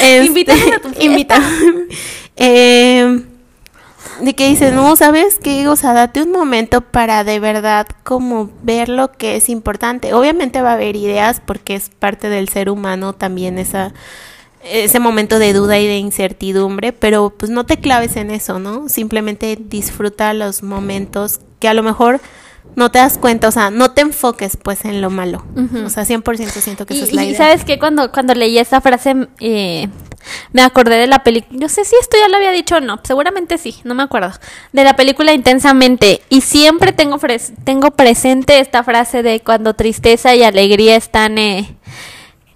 Este, 0.00 0.74
a 0.74 0.80
tu 0.80 0.90
invita. 1.00 1.40
eh, 2.36 3.22
de 4.20 4.34
que 4.34 4.48
dices, 4.48 4.72
no, 4.72 4.96
¿sabes 4.96 5.38
qué? 5.40 5.68
O 5.68 5.76
sea, 5.76 5.92
date 5.92 6.22
un 6.22 6.32
momento 6.32 6.80
para 6.80 7.22
de 7.22 7.38
verdad 7.38 7.86
como 8.02 8.50
ver 8.62 8.88
lo 8.88 9.12
que 9.12 9.36
es 9.36 9.48
importante. 9.48 10.14
Obviamente 10.14 10.60
va 10.60 10.70
a 10.70 10.74
haber 10.74 10.96
ideas 10.96 11.40
porque 11.44 11.76
es 11.76 11.90
parte 11.90 12.28
del 12.28 12.48
ser 12.48 12.70
humano 12.70 13.12
también 13.12 13.58
esa 13.58 13.92
ese 14.64 15.00
momento 15.00 15.38
de 15.38 15.52
duda 15.52 15.78
y 15.78 15.86
de 15.86 15.98
incertidumbre, 15.98 16.92
pero 16.92 17.30
pues 17.30 17.50
no 17.50 17.64
te 17.64 17.78
claves 17.78 18.16
en 18.16 18.30
eso, 18.30 18.58
¿no? 18.58 18.88
Simplemente 18.88 19.58
disfruta 19.60 20.32
los 20.34 20.62
momentos 20.62 21.40
que 21.60 21.68
a 21.68 21.74
lo 21.74 21.82
mejor 21.82 22.20
no 22.76 22.90
te 22.90 22.98
das 22.98 23.18
cuenta, 23.18 23.48
o 23.48 23.52
sea, 23.52 23.70
no 23.70 23.92
te 23.92 24.00
enfoques 24.00 24.56
pues 24.56 24.84
en 24.84 25.00
lo 25.00 25.10
malo. 25.10 25.44
Uh 25.54 25.60
-huh. 25.60 25.86
O 25.86 25.90
sea, 25.90 26.04
100% 26.04 26.50
siento 26.60 26.86
que 26.86 26.94
y, 26.94 26.96
esa 26.98 27.06
es 27.06 27.12
la 27.12 27.24
y 27.24 27.28
idea. 27.28 27.38
sabes 27.38 27.64
que 27.64 27.78
cuando, 27.78 28.10
cuando 28.10 28.34
leí 28.34 28.58
esa 28.58 28.80
frase 28.80 29.28
eh, 29.40 29.88
me 30.52 30.62
acordé 30.62 30.96
de 30.96 31.06
la 31.06 31.22
película, 31.22 31.58
no 31.60 31.68
sé 31.68 31.84
si 31.84 31.94
esto 32.00 32.16
ya 32.20 32.28
lo 32.28 32.36
había 32.36 32.50
dicho 32.50 32.76
o 32.76 32.80
no, 32.80 33.00
seguramente 33.04 33.58
sí, 33.58 33.76
no 33.84 33.94
me 33.94 34.02
acuerdo, 34.02 34.32
de 34.72 34.84
la 34.84 34.96
película 34.96 35.32
Intensamente 35.32 36.22
y 36.28 36.40
siempre 36.40 36.92
tengo, 36.92 37.18
tengo 37.64 37.90
presente 37.90 38.58
esta 38.58 38.82
frase 38.82 39.22
de 39.22 39.40
cuando 39.40 39.74
tristeza 39.74 40.34
y 40.34 40.42
alegría 40.42 40.96
están 40.96 41.38
eh, 41.38 41.76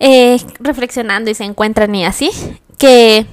eh, 0.01 0.41
reflexionando 0.61 1.31
y 1.31 1.35
se 1.35 1.45
encuentran 1.45 1.95
y 1.95 2.05
así, 2.05 2.31
que, 2.79 3.27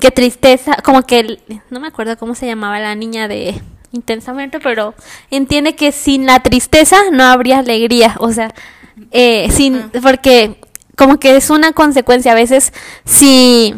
que 0.00 0.10
tristeza, 0.10 0.76
como 0.84 1.02
que, 1.02 1.40
no 1.70 1.80
me 1.80 1.88
acuerdo 1.88 2.16
cómo 2.18 2.34
se 2.34 2.46
llamaba 2.46 2.78
la 2.78 2.94
niña 2.94 3.28
de 3.28 3.60
intensamente, 3.92 4.60
pero 4.60 4.94
entiende 5.30 5.74
que 5.74 5.92
sin 5.92 6.26
la 6.26 6.40
tristeza 6.40 6.96
no 7.12 7.24
habría 7.24 7.58
alegría, 7.58 8.16
o 8.18 8.32
sea, 8.32 8.54
eh, 9.10 9.48
sin, 9.50 9.90
porque 10.02 10.60
como 10.96 11.18
que 11.18 11.36
es 11.36 11.50
una 11.50 11.72
consecuencia, 11.72 12.32
a 12.32 12.34
veces 12.34 12.72
si, 13.04 13.74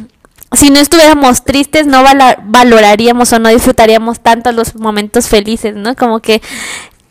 si 0.52 0.70
no 0.70 0.80
estuviéramos 0.80 1.44
tristes 1.44 1.86
no 1.86 2.02
val 2.02 2.38
valoraríamos 2.44 3.32
o 3.32 3.38
no 3.38 3.50
disfrutaríamos 3.50 4.20
tanto 4.20 4.50
los 4.52 4.74
momentos 4.74 5.28
felices, 5.28 5.76
¿no? 5.76 5.94
Como 5.94 6.20
que 6.20 6.40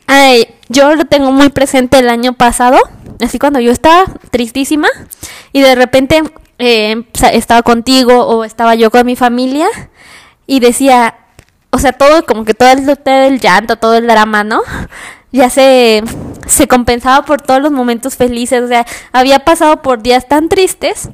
ay, 0.10 0.55
yo 0.70 0.95
lo 0.95 1.05
tengo 1.05 1.32
muy 1.32 1.49
presente 1.49 1.99
el 1.99 2.10
año 2.10 2.34
pasado, 2.34 2.80
así 3.22 3.38
cuando 3.38 3.60
yo 3.60 3.72
estaba 3.72 4.05
tristísima 4.32 4.88
y 5.53 5.62
de 5.62 5.76
repente 5.76 6.24
eh, 6.57 7.03
estaba 7.32 7.62
contigo 7.62 8.26
o 8.26 8.43
estaba 8.43 8.74
yo 8.74 8.89
con 8.89 9.05
mi 9.05 9.16
familia 9.16 9.68
y 10.47 10.62
decía, 10.62 11.16
o 11.70 11.78
sea, 11.78 11.91
todo 11.91 12.26
como 12.26 12.43
que 12.43 12.55
todo 12.55 12.70
el, 12.70 12.86
todo 12.97 13.24
el 13.24 13.39
llanto, 13.39 13.76
todo 13.76 13.95
el 13.97 14.07
drama, 14.07 14.43
¿no? 14.43 14.62
Ya 15.32 15.51
se, 15.51 16.01
se 16.47 16.68
compensaba 16.68 17.24
por 17.24 17.39
todos 17.43 17.62
los 17.62 17.72
momentos 17.72 18.16
felices, 18.16 18.64
o 18.64 18.68
sea, 18.68 18.88
había 19.12 19.45
pasado 19.45 19.84
por 19.84 20.01
días 20.01 20.28
tan 20.28 20.49
tristes 20.49 21.10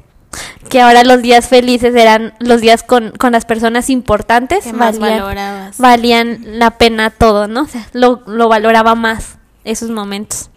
que 0.68 0.80
ahora 0.80 1.04
los 1.04 1.22
días 1.22 1.48
felices 1.48 1.94
eran 1.94 2.34
los 2.40 2.60
días 2.60 2.82
con, 2.82 3.12
con 3.12 3.32
las 3.32 3.44
personas 3.44 3.88
importantes, 3.90 4.64
¿Qué 4.64 4.72
más 4.72 4.98
valían, 4.98 5.20
valorabas? 5.20 5.78
valían 5.78 6.40
la 6.58 6.72
pena 6.72 7.10
todo, 7.10 7.48
¿no? 7.48 7.62
O 7.62 7.66
sea, 7.68 7.86
lo, 7.92 8.22
lo 8.26 8.48
valoraba 8.48 8.94
más 8.94 9.38
esos 9.64 9.90
momentos. 9.90 10.50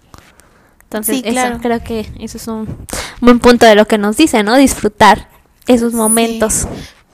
Entonces, 0.84 1.18
Sí, 1.18 1.24
eso, 1.26 1.60
creo 1.62 1.84
que 1.84 2.12
eso 2.20 2.38
es 2.38 2.48
un 2.48 2.68
buen 3.22 3.40
punto 3.40 3.66
de 3.66 3.76
lo 3.76 3.86
que 3.88 3.98
nos 3.98 4.18
dice, 4.18 4.42
¿no? 4.44 4.56
Disfrutar 4.58 5.28
esos 5.68 5.94
momentos. 5.94 6.54
Sí. 6.54 6.68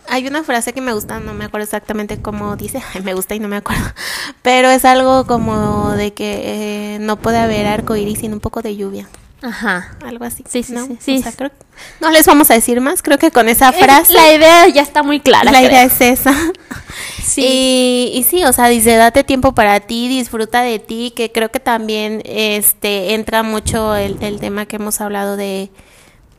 Hay 0.07 0.27
una 0.27 0.43
frase 0.43 0.71
que 0.71 0.81
me 0.81 0.93
gusta, 0.93 1.19
no 1.19 1.33
me 1.33 1.45
acuerdo 1.45 1.65
exactamente 1.65 2.21
cómo 2.21 2.55
dice, 2.55 2.81
Ay, 2.93 3.01
me 3.01 3.13
gusta 3.13 3.35
y 3.35 3.39
no 3.39 3.47
me 3.47 3.57
acuerdo, 3.57 3.83
pero 4.41 4.69
es 4.69 4.85
algo 4.85 5.25
como 5.25 5.91
de 5.91 6.13
que 6.13 6.95
eh, 6.95 6.99
no 6.99 7.17
puede 7.17 7.39
haber 7.39 7.65
arco 7.67 7.95
iris 7.95 8.19
sin 8.19 8.31
un 8.33 8.39
poco 8.39 8.61
de 8.61 8.75
lluvia, 8.77 9.07
Ajá. 9.45 9.95
algo 10.05 10.25
así. 10.25 10.43
Sí, 10.49 10.63
sí, 10.63 10.73
¿no? 10.73 10.85
sí, 10.87 10.97
sí. 10.99 11.17
O 11.19 11.23
sea, 11.23 11.31
creo- 11.31 11.51
no 12.01 12.09
les 12.09 12.25
vamos 12.25 12.49
a 12.51 12.55
decir 12.55 12.81
más, 12.81 13.01
creo 13.01 13.17
que 13.17 13.31
con 13.31 13.47
esa 13.49 13.69
Es- 13.69 13.77
frase 13.77 14.13
la 14.13 14.33
idea 14.33 14.67
ya 14.67 14.81
está 14.81 15.03
muy 15.03 15.19
clara. 15.19 15.51
la 15.51 15.59
creo. 15.59 15.69
idea 15.71 15.83
es 15.83 16.01
esa. 16.01 16.33
Sí. 17.23 17.41
Y, 17.43 18.11
y 18.19 18.23
sí, 18.23 18.43
o 18.45 18.53
sea, 18.53 18.67
dice, 18.67 18.95
date 18.95 19.23
tiempo 19.25 19.53
para 19.53 19.79
ti, 19.81 20.07
disfruta 20.07 20.61
de 20.61 20.79
ti, 20.79 21.11
que 21.15 21.31
creo 21.31 21.49
que 21.51 21.59
también 21.59 22.21
este 22.23 23.13
entra 23.15 23.41
mucho 23.43 23.95
el, 23.95 24.17
el 24.21 24.39
tema 24.39 24.65
que 24.67 24.75
hemos 24.77 25.01
hablado 25.01 25.35
de, 25.35 25.69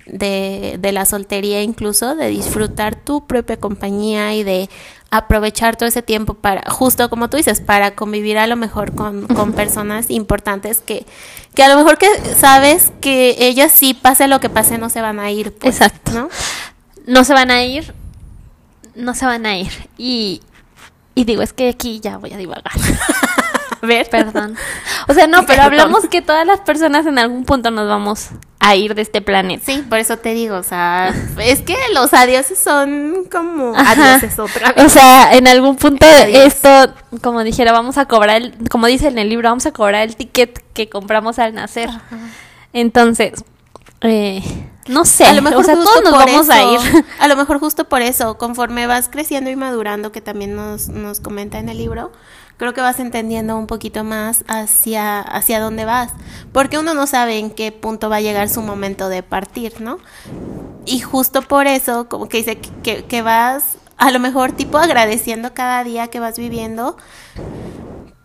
de, 0.07 0.77
de 0.79 0.93
la 0.93 1.05
soltería 1.05 1.63
incluso, 1.63 2.15
de 2.15 2.29
disfrutar 2.29 2.97
tu 2.97 3.27
propia 3.27 3.57
compañía 3.59 4.35
y 4.35 4.45
de 4.45 4.71
aprovechar 5.11 5.77
todo 5.77 5.89
ese 5.89 6.03
tiempo 6.03 6.35
para, 6.35 6.71
justo 6.71 7.09
como 7.09 7.29
tú 7.31 7.37
dices, 7.37 7.61
para 7.61 7.95
convivir 7.95 8.39
a 8.39 8.47
lo 8.47 8.57
mejor 8.57 8.95
con, 8.95 9.27
con 9.27 9.53
personas 9.53 10.11
importantes 10.11 10.81
que, 10.81 11.07
que 11.55 11.63
a 11.63 11.69
lo 11.69 11.77
mejor 11.77 11.99
que 11.99 12.09
sabes 12.39 12.93
que 13.01 13.37
ellas 13.39 13.73
sí, 13.73 13.95
pase 13.95 14.29
lo 14.29 14.41
que 14.41 14.49
pase, 14.49 14.79
no 14.79 14.91
se 14.91 15.01
van 15.01 15.21
a 15.21 15.31
ir. 15.31 15.53
pues, 15.53 15.77
Exacto. 15.77 16.13
¿no? 16.13 16.29
no 17.07 17.25
se 17.25 17.33
van 17.33 17.51
a 17.51 17.63
ir, 17.63 17.95
no 18.95 19.15
se 19.15 19.27
van 19.27 19.47
a 19.47 19.57
ir. 19.57 19.89
Y, 19.97 20.43
y 21.15 21.25
digo, 21.25 21.43
es 21.43 21.53
que 21.53 21.69
aquí 21.69 22.01
ya 22.01 22.19
voy 22.19 22.33
a 22.33 22.37
divagar. 22.37 22.65
A 23.83 23.87
ver, 23.87 24.09
Perdón. 24.11 24.57
O 25.07 25.15
sea, 25.15 25.27
no, 25.27 25.47
pero 25.47 25.63
hablamos 25.63 26.07
que 26.09 26.23
todas 26.23 26.47
las 26.47 26.61
personas 26.61 27.07
en 27.07 27.19
algún 27.19 27.45
punto 27.45 27.71
nos 27.71 27.87
vamos 27.87 28.31
a 28.67 28.75
ir 28.75 28.97
de 28.97 29.03
este 29.03 29.23
planeta. 29.23 29.63
Sí, 29.65 29.85
por 29.89 29.99
eso 29.99 30.17
te 30.17 30.35
digo, 30.35 30.57
o 30.57 30.63
sea, 30.65 31.15
es 31.39 31.63
que 31.63 31.77
los 31.95 32.13
adioses 32.13 32.59
son 32.59 33.25
como 33.31 33.77
adioses 33.77 34.37
otra 34.41 34.73
vez. 34.73 34.85
O 34.85 34.89
sea, 34.89 35.35
en 35.35 35.47
algún 35.47 35.77
punto 35.77 36.05
Adiós. 36.05 36.55
esto, 36.55 36.93
como 37.23 37.45
dijera, 37.45 37.71
vamos 37.71 37.97
a 37.97 38.07
cobrar, 38.07 38.43
el, 38.43 38.55
como 38.69 38.89
dice 38.89 39.07
en 39.07 39.19
el 39.19 39.29
libro, 39.29 39.49
vamos 39.49 39.67
a 39.67 39.73
cobrar 39.73 40.03
el 40.03 40.17
ticket 40.17 40.65
que 40.73 40.89
compramos 40.89 41.39
al 41.39 41.55
nacer. 41.55 41.91
Entonces, 42.73 43.45
eh, 44.01 44.43
no 44.89 45.05
sé, 45.05 45.25
a 45.25 45.33
lo 45.33 45.43
mejor 45.43 45.61
o 45.61 45.65
sea, 45.65 45.75
todos 45.75 46.03
nos 46.05 46.13
por 46.13 46.27
vamos 46.27 46.49
a 46.51 46.61
eso- 46.61 46.97
ir. 46.99 47.05
A 47.21 47.29
lo 47.29 47.37
mejor 47.37 47.59
justo 47.61 47.89
por 47.89 48.03
eso, 48.03 48.39
conforme 48.39 48.87
vas 48.87 49.09
creciendo 49.09 49.51
y 49.51 49.57
madurando, 49.57 50.13
que 50.13 50.21
también 50.21 50.55
nos, 50.55 50.89
nos 50.89 51.21
comenta 51.21 51.59
en 51.59 51.69
el 51.69 51.79
libro, 51.79 52.13
creo 52.57 52.73
que 52.75 52.81
vas 52.81 53.01
entendiendo 53.01 53.57
un 53.57 53.67
poquito 53.67 54.05
más 54.05 54.45
hacia, 54.49 55.21
hacia 55.21 55.61
dónde 55.61 55.85
vas. 55.85 56.13
Porque 56.53 56.79
uno 56.79 56.95
no 56.95 57.07
sabe 57.07 57.39
en 57.39 57.51
qué 57.51 57.73
punto 57.73 58.09
va 58.09 58.17
a 58.17 58.21
llegar 58.21 58.49
su 58.49 58.63
momento 58.63 59.09
de 59.09 59.23
partir, 59.23 59.81
¿no? 59.81 59.99
Y 60.85 61.01
justo 61.01 61.43
por 61.43 61.67
eso, 61.67 62.09
como 62.09 62.29
que 62.29 62.39
dice 62.39 62.59
que, 62.59 62.71
que- 62.83 63.05
que 63.05 63.23
vas, 63.23 63.77
a 63.99 64.11
lo 64.11 64.21
mejor 64.21 64.53
tipo 64.53 64.79
agradeciendo 64.79 65.53
cada 65.55 65.83
día 65.85 66.09
que 66.09 66.21
vas 66.21 66.39
viviendo, 66.39 66.97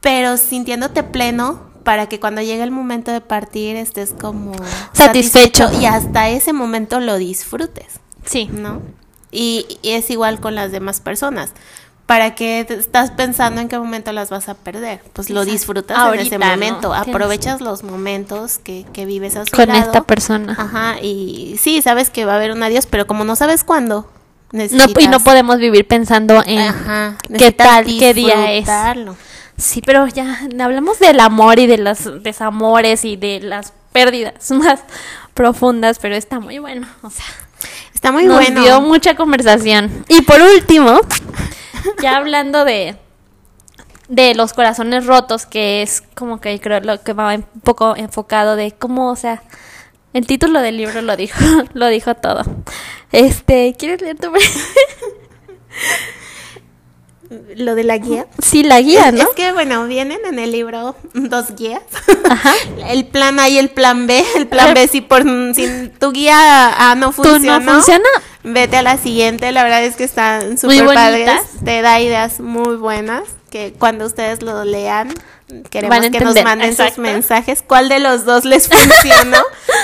pero 0.02 0.38
sintiéndote 0.38 1.04
pleno 1.04 1.71
para 1.84 2.08
que 2.08 2.20
cuando 2.20 2.42
llegue 2.42 2.64
el 2.64 2.72
momento 2.72 3.12
de 3.12 3.22
partir 3.22 3.76
estés 3.76 4.14
como 4.20 4.54
Satisfecho. 4.94 5.70
y 5.80 5.86
hasta 5.86 6.30
ese 6.30 6.54
momento 6.54 7.00
lo 7.00 7.18
disfrutes, 7.18 8.00
Sí. 8.26 8.50
¿no? 8.52 8.82
Y, 9.32 9.66
y 9.82 9.92
es 9.92 10.10
igual 10.10 10.40
con 10.40 10.56
las 10.56 10.72
demás 10.72 11.00
personas. 11.00 11.54
¿Para 12.06 12.36
qué 12.36 12.66
te 12.68 12.74
estás 12.74 13.12
pensando 13.12 13.62
en 13.62 13.70
qué 13.70 13.80
momento 13.80 14.12
las 14.12 14.30
vas 14.30 14.50
a 14.50 14.54
perder? 14.56 15.02
Pues 15.14 15.30
lo 15.30 15.46
disfrutas 15.46 15.96
en 15.98 16.04
Ahorita, 16.04 16.24
ese 16.24 16.38
¿no? 16.40 16.46
momento, 16.46 16.94
aprovechas 16.94 17.62
los 17.62 17.84
momentos 17.84 18.58
que, 18.58 18.86
que 18.92 19.06
vives 19.06 19.38
a 19.38 19.46
su 19.46 19.52
Con 19.56 19.70
lado. 19.70 19.80
esta 19.80 20.02
persona. 20.04 20.54
Ajá, 20.60 21.00
y 21.02 21.56
sí, 21.58 21.82
sabes 21.82 22.10
que 22.10 22.26
va 22.26 22.34
a 22.34 22.36
haber 22.36 22.52
un 22.52 22.62
adiós, 22.64 22.86
pero 22.86 23.08
como 23.08 23.24
no 23.24 23.38
sabes 23.38 23.64
cuándo, 23.64 24.12
No, 24.52 24.58
necesitas... 24.60 25.02
y 25.04 25.08
no 25.08 25.22
podemos 25.22 25.58
vivir 25.60 25.88
pensando 25.88 26.44
en 26.46 26.60
Ajá, 26.60 27.16
qué 27.38 27.54
tal, 27.54 27.86
qué 27.86 28.14
día 28.14 28.52
es. 28.52 28.66
Sí, 29.62 29.82
pero 29.86 30.08
ya 30.08 30.40
hablamos 30.60 30.98
del 30.98 31.20
amor 31.20 31.60
y 31.60 31.68
de 31.68 31.78
los 31.78 32.24
desamores 32.24 33.06
y 33.06 33.16
de 33.16 33.40
las 33.42 33.74
pérdidas 33.92 34.50
más 34.52 34.82
profundas, 35.36 36.00
pero 36.00 36.16
está 36.16 36.40
muy 36.40 36.58
bueno, 36.60 36.88
o 37.04 37.10
sea, 37.10 37.26
Está 37.94 38.12
muy 38.12 38.26
nos 38.26 38.38
bueno. 38.38 38.64
dio 38.64 38.82
mucha 38.82 39.16
conversación. 39.16 40.04
Y 40.08 40.22
por 40.24 40.42
último, 40.42 41.00
ya 42.02 42.18
hablando 42.18 42.66
de 42.66 42.98
de 44.08 44.34
los 44.34 44.54
corazones 44.54 45.06
rotos, 45.06 45.46
que 45.46 45.84
es 45.84 46.02
como 46.16 46.42
que 46.42 46.60
creo 46.60 46.82
lo 46.82 47.02
que 47.02 47.14
va 47.14 47.36
un 47.36 47.44
poco 47.64 47.96
enfocado 47.96 48.56
de 48.56 48.72
cómo, 48.72 49.12
o 49.12 49.16
sea, 49.16 49.44
el 50.14 50.26
título 50.26 50.60
del 50.62 50.78
libro 50.78 51.02
lo 51.04 51.16
dijo, 51.16 51.40
lo 51.74 51.88
dijo 51.88 52.16
todo. 52.16 52.44
Este, 53.12 53.76
¿quieres 53.78 54.02
leer 54.02 54.18
tu 54.18 54.32
Lo 57.56 57.76
de 57.76 57.84
la 57.86 57.98
guía. 57.98 58.28
Sí, 58.42 58.64
la 58.64 58.82
guía, 58.82 59.08
Es- 59.08 59.14
¿no? 59.14 59.22
Es 59.22 59.30
que, 59.36 59.52
bueno, 59.54 59.86
vienen 59.88 60.20
en 60.26 60.38
el 60.38 60.52
libro 60.52 60.96
dos 61.14 61.56
guías. 61.56 61.82
Ajá. 62.30 62.54
El 62.90 63.06
plan 63.08 63.40
A 63.40 63.48
y 63.48 63.58
el 63.58 63.70
plan 63.70 64.06
B. 64.08 64.24
El 64.36 64.48
plan 64.48 64.74
B, 64.74 64.88
si, 64.88 65.00
por, 65.02 65.24
si 65.56 65.90
tu 66.00 66.12
guía 66.12 66.90
A 66.92 66.96
no 66.96 67.12
¿Tú 67.14 67.24
no 67.24 67.30
funciona, 67.32 67.74
funciona? 67.74 68.10
vete 68.44 68.78
a 68.78 68.82
la 68.82 68.98
siguiente. 68.98 69.52
La 69.52 69.64
verdad 69.64 69.84
es 69.84 69.96
que 69.96 70.04
están 70.04 70.58
súper 70.58 70.86
padres. 70.86 71.42
Te 71.64 71.82
da 71.82 72.02
ideas 72.02 72.40
muy 72.42 72.76
buenas 72.76 73.24
que 73.52 73.74
cuando 73.78 74.06
ustedes 74.06 74.42
lo 74.42 74.64
lean, 74.64 75.14
queremos 75.70 76.00
que 76.10 76.20
nos 76.22 76.42
manden 76.42 76.70
exacto. 76.70 76.96
sus 76.96 77.04
mensajes. 77.04 77.62
¿Cuál 77.68 77.90
de 77.90 78.00
los 78.00 78.24
dos 78.26 78.46
les 78.46 78.68
funcionó? 78.70 79.38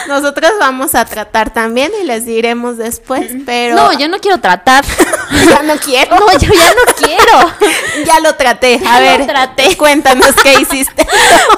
Nosotros 0.08 0.52
vamos 0.60 0.96
a 0.96 1.04
tratar 1.06 1.52
también 1.52 1.92
y 2.02 2.06
les 2.06 2.26
diremos 2.26 2.78
después, 2.78 3.30
pero... 3.46 3.76
No, 3.76 3.92
yo 4.00 4.08
no 4.08 4.20
quiero 4.20 4.40
tratar. 4.40 4.86
ya 5.50 5.62
no 5.64 5.76
quiero. 5.76 6.16
No, 6.16 6.32
yo 6.40 6.50
ya 6.54 6.70
no 6.74 6.94
quiero. 6.98 7.52
Ya 8.06 8.20
lo 8.22 8.36
traté. 8.36 8.76
A 8.76 8.80
Ya 8.80 9.00
lo 9.00 9.18
ver, 9.18 9.28
traté. 9.28 9.76
cuéntanos 9.76 10.34
qué 10.42 10.54
hiciste. 10.62 11.06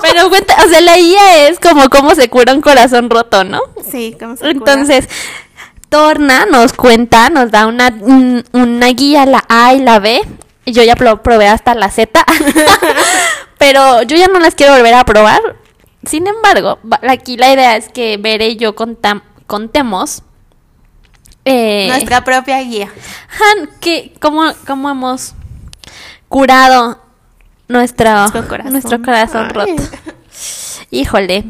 Pero 0.02 0.30
cuenta, 0.30 0.56
o 0.66 0.70
sea, 0.70 0.82
la 0.82 0.96
guía 0.98 1.48
es 1.50 1.60
como 1.60 1.90
cómo 1.90 2.16
se 2.16 2.30
cura 2.30 2.54
un 2.54 2.62
corazón 2.62 3.10
roto, 3.10 3.44
¿no? 3.44 3.62
Sí, 3.92 4.16
¿cómo 4.20 4.36
se 4.36 4.40
cura? 4.42 4.52
Entonces, 4.52 5.08
Torna 5.90 6.46
nos 6.46 6.74
cuenta, 6.74 7.30
nos 7.30 7.52
da 7.52 7.68
una, 7.68 7.88
un- 8.00 8.44
una 8.54 8.88
guía, 8.88 9.26
la 9.26 9.44
A 9.50 9.74
y 9.74 9.80
la 9.80 10.00
B. 10.00 10.22
Y 10.70 10.72
yo 10.72 10.84
ya 10.84 10.96
pro- 10.96 11.24
probé 11.24 11.48
hasta 11.48 11.74
la 11.74 11.90
Z. 11.90 12.24
Pero 13.58 14.04
yo 14.04 14.16
ya 14.16 14.28
no 14.28 14.40
las 14.40 14.54
quiero 14.54 14.74
volver 14.76 14.94
a 14.94 15.04
probar. 15.04 15.42
Sin 16.06 16.28
embargo, 16.28 16.78
aquí 17.10 17.38
la 17.38 17.52
idea 17.52 17.76
es 17.76 17.90
que 17.90 18.18
Bere 18.18 18.50
y 18.50 18.56
yo 18.58 18.76
contam- 18.76 19.24
contemos. 19.48 20.22
eh, 21.46 21.88
Nuestra 21.88 22.24
propia 22.24 22.62
guía. 22.62 22.88
Han, 22.88 23.70
que, 23.80 24.14
cómo, 24.22 24.44
cómo 24.68 24.92
hemos 24.92 25.34
curado 26.28 27.02
nuestro, 27.68 28.14
Nuestro 28.14 28.48
corazón. 28.48 28.72
nuestro 28.74 29.02
corazón 29.02 29.50
roto. 29.50 29.82
Híjole. 30.92 31.46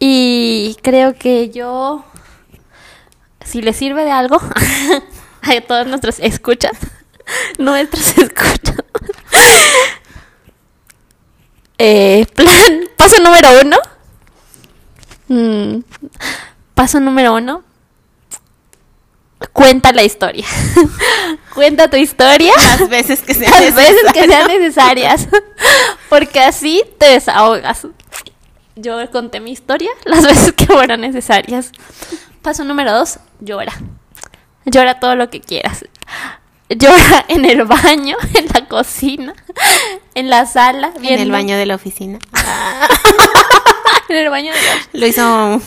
Y 0.00 0.76
creo 0.82 1.14
que 1.14 1.50
yo, 1.50 2.04
si 3.44 3.62
le 3.62 3.72
sirve 3.72 4.04
de 4.04 4.10
algo 4.10 4.40
a 5.42 5.60
todos 5.66 5.86
nuestros 5.86 6.18
escuchas, 6.18 6.72
nuestros 7.58 8.18
escuchas. 8.18 8.76
Eh, 11.78 12.24
plan, 12.34 12.88
paso 12.96 13.22
número 13.22 13.48
uno. 13.62 13.76
Mm, 15.28 15.80
paso 16.74 17.00
número 17.00 17.34
uno. 17.34 17.62
Cuenta 19.52 19.92
la 19.92 20.02
historia. 20.02 20.46
Cuenta 21.54 21.88
tu 21.88 21.96
historia 21.96 22.54
Las 22.56 22.88
veces 22.88 23.20
que 23.20 23.34
sean 23.34 23.50
las 23.52 23.74
veces 23.74 24.00
que 24.14 24.26
necesarias. 24.26 24.46
sean 24.48 24.48
necesarias. 24.60 25.28
Porque 26.08 26.40
así 26.40 26.82
te 26.98 27.06
desahogas. 27.10 27.86
Yo 28.76 29.10
conté 29.10 29.40
mi 29.40 29.52
historia 29.52 29.90
las 30.04 30.24
veces 30.24 30.52
que 30.52 30.64
fueron 30.66 31.02
necesarias. 31.02 31.72
Paso 32.40 32.64
número 32.64 32.92
dos, 32.92 33.18
llora. 33.40 33.72
Llora 34.64 34.98
todo 34.98 35.14
lo 35.14 35.28
que 35.28 35.40
quieras. 35.40 35.84
Llora 36.68 37.24
en 37.28 37.44
el 37.44 37.64
baño, 37.64 38.16
en 38.34 38.46
la 38.52 38.66
cocina, 38.66 39.34
en 40.14 40.30
la 40.30 40.46
sala. 40.46 40.90
En 41.02 41.20
el 41.20 41.30
baño 41.30 41.56
de 41.56 41.66
la 41.66 41.74
oficina. 41.76 42.18
En 44.08 44.16
el 44.16 44.30
baño 44.30 44.52
de 44.52 44.62
la- 44.62 44.88
Lo 45.00 45.06
hizo 45.08 45.60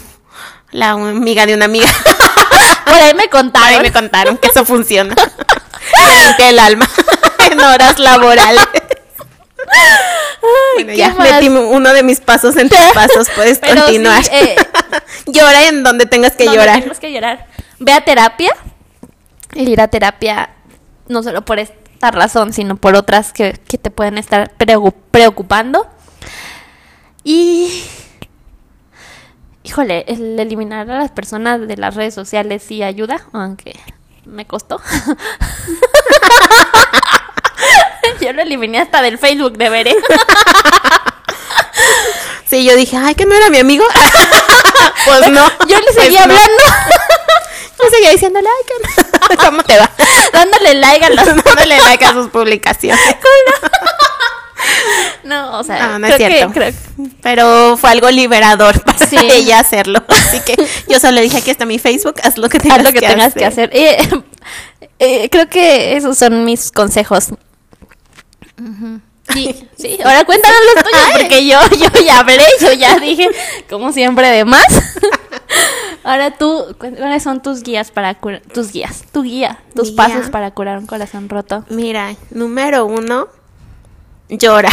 la 0.71 0.91
amiga 0.91 1.45
de 1.45 1.55
una 1.55 1.65
amiga. 1.65 1.87
Por 2.85 2.93
ahí 2.95 3.13
me 3.13 3.23
Ahí 3.23 3.27
contaron. 3.29 3.81
me 3.81 3.91
contaron 3.91 4.37
que 4.37 4.47
eso 4.47 4.63
funciona. 4.63 5.13
Me 6.37 6.49
el 6.49 6.57
alma 6.59 6.87
en 7.51 7.59
horas 7.59 7.99
laborales. 7.99 8.65
Bueno, 10.75 10.89
¿qué 10.91 10.95
ya 10.97 11.09
más? 11.15 11.29
metí 11.31 11.49
uno 11.49 11.93
de 11.93 12.01
mis 12.03 12.21
pasos 12.21 12.55
en 12.55 12.69
tus 12.69 12.79
pasos. 12.93 13.27
Puedes 13.35 13.59
Pero 13.59 13.73
sí, 13.73 13.81
continuar. 13.81 14.23
eh, 14.31 14.55
Llora 15.25 15.67
en 15.67 15.83
donde 15.83 16.05
tengas 16.05 16.33
que 16.37 16.45
donde 16.45 16.59
llorar. 16.59 16.75
tenemos 16.79 16.99
que 16.99 17.11
llorar. 17.11 17.45
Ve 17.79 17.91
a 17.91 18.01
terapia. 18.05 18.55
El 19.53 19.67
ir 19.67 19.81
a 19.81 19.87
terapia, 19.89 20.49
no 21.09 21.21
solo 21.23 21.43
por 21.43 21.59
esta 21.59 22.11
razón, 22.11 22.53
sino 22.53 22.77
por 22.77 22.95
otras 22.95 23.33
que, 23.33 23.59
que 23.67 23.77
te 23.77 23.91
pueden 23.91 24.17
estar 24.17 24.53
preocupando. 25.11 25.87
Y. 27.23 27.83
Híjole, 29.63 30.05
el 30.07 30.39
eliminar 30.39 30.89
a 30.89 30.99
las 30.99 31.11
personas 31.11 31.67
de 31.67 31.75
las 31.77 31.95
redes 31.95 32.13
sociales 32.13 32.63
sí 32.65 32.81
ayuda, 32.81 33.27
aunque 33.33 33.77
me 34.25 34.45
costó. 34.45 34.81
Yo 38.21 38.33
lo 38.33 38.41
eliminé 38.41 38.79
hasta 38.79 39.01
del 39.01 39.17
Facebook 39.17 39.57
de 39.57 39.69
Veré. 39.69 39.95
Sí, 42.49 42.65
yo 42.65 42.75
dije, 42.75 42.97
ay, 42.97 43.13
que 43.13 43.27
no 43.27 43.35
era 43.35 43.51
mi 43.51 43.59
amigo. 43.59 43.85
pues 45.05 45.29
no. 45.29 45.47
Yo 45.67 45.77
le 45.77 45.83
pues 45.83 45.95
seguía 45.95 46.25
no. 46.25 46.33
hablando, 46.33 46.63
Yo 47.83 47.89
seguía 47.91 48.09
diciéndole, 48.11 48.47
ay, 48.49 48.65
¿qué 48.67 48.73
no? 48.81 49.08
¿cómo 49.45 49.63
te 49.63 49.77
va? 49.77 49.89
dándole 50.33 50.73
like 50.75 51.05
a 51.05 51.09
los 51.09 51.25
Dándole 51.43 51.77
like 51.79 52.05
a 52.05 52.13
sus 52.13 52.27
publicaciones. 52.29 52.99
No, 55.23 55.59
o 55.59 55.63
sea, 55.63 55.87
No, 55.87 55.99
no 55.99 56.07
es 56.07 56.17
cierto. 56.17 56.47
que- 56.51 56.53
creo- 56.53 56.73
Pero 57.21 57.77
fue 57.77 57.91
algo 57.91 58.09
liberador 58.09 58.81
para 58.83 58.97
Sí. 59.07 59.15
ella 59.21 59.59
hacerlo. 59.59 60.03
Así 60.07 60.39
que 60.41 60.55
yo 60.87 60.99
solo 60.99 61.13
le 61.13 61.21
dije, 61.21 61.37
aquí 61.37 61.49
está 61.51 61.65
mi 61.65 61.79
Facebook, 61.79 62.15
haz 62.23 62.37
lo 62.37 62.49
que 62.49 62.59
tengas, 62.59 62.79
haz 62.79 62.83
lo 62.83 62.91
que, 62.93 62.99
tengas 62.99 63.33
que 63.33 63.45
hacer. 63.45 63.69
Eh, 63.73 63.97
eh, 64.99 65.29
creo 65.29 65.47
que 65.47 65.95
esos 65.97 66.17
son 66.17 66.45
mis 66.45 66.71
consejos. 66.71 67.29
Sí, 69.33 69.67
sí. 69.77 69.99
Ahora 70.03 70.23
cuéntanos 70.25 70.57
los 70.73 70.83
tuyos, 70.83 71.07
porque 71.19 71.45
yo, 71.47 71.59
yo 71.77 72.01
ya 72.03 72.19
hablé, 72.19 72.43
yo 72.59 72.73
ya 72.73 72.95
dije, 72.99 73.29
como 73.69 73.91
siempre, 73.91 74.27
de 74.29 74.43
más. 74.45 74.65
Ahora 76.03 76.31
tú, 76.31 76.75
cu- 76.79 76.95
¿cuáles 76.97 77.21
son 77.23 77.41
tus 77.41 77.61
guías 77.61 77.91
para 77.91 78.15
curar, 78.15 78.41
tus 78.53 78.71
guías, 78.71 79.03
tu 79.11 79.21
guía, 79.23 79.59
tus 79.75 79.91
pasos 79.91 80.29
para 80.31 80.51
curar 80.51 80.79
un 80.79 80.87
corazón 80.87 81.29
roto? 81.29 81.63
Mira, 81.69 82.15
número 82.31 82.85
uno, 82.85 83.27
llora. 84.29 84.69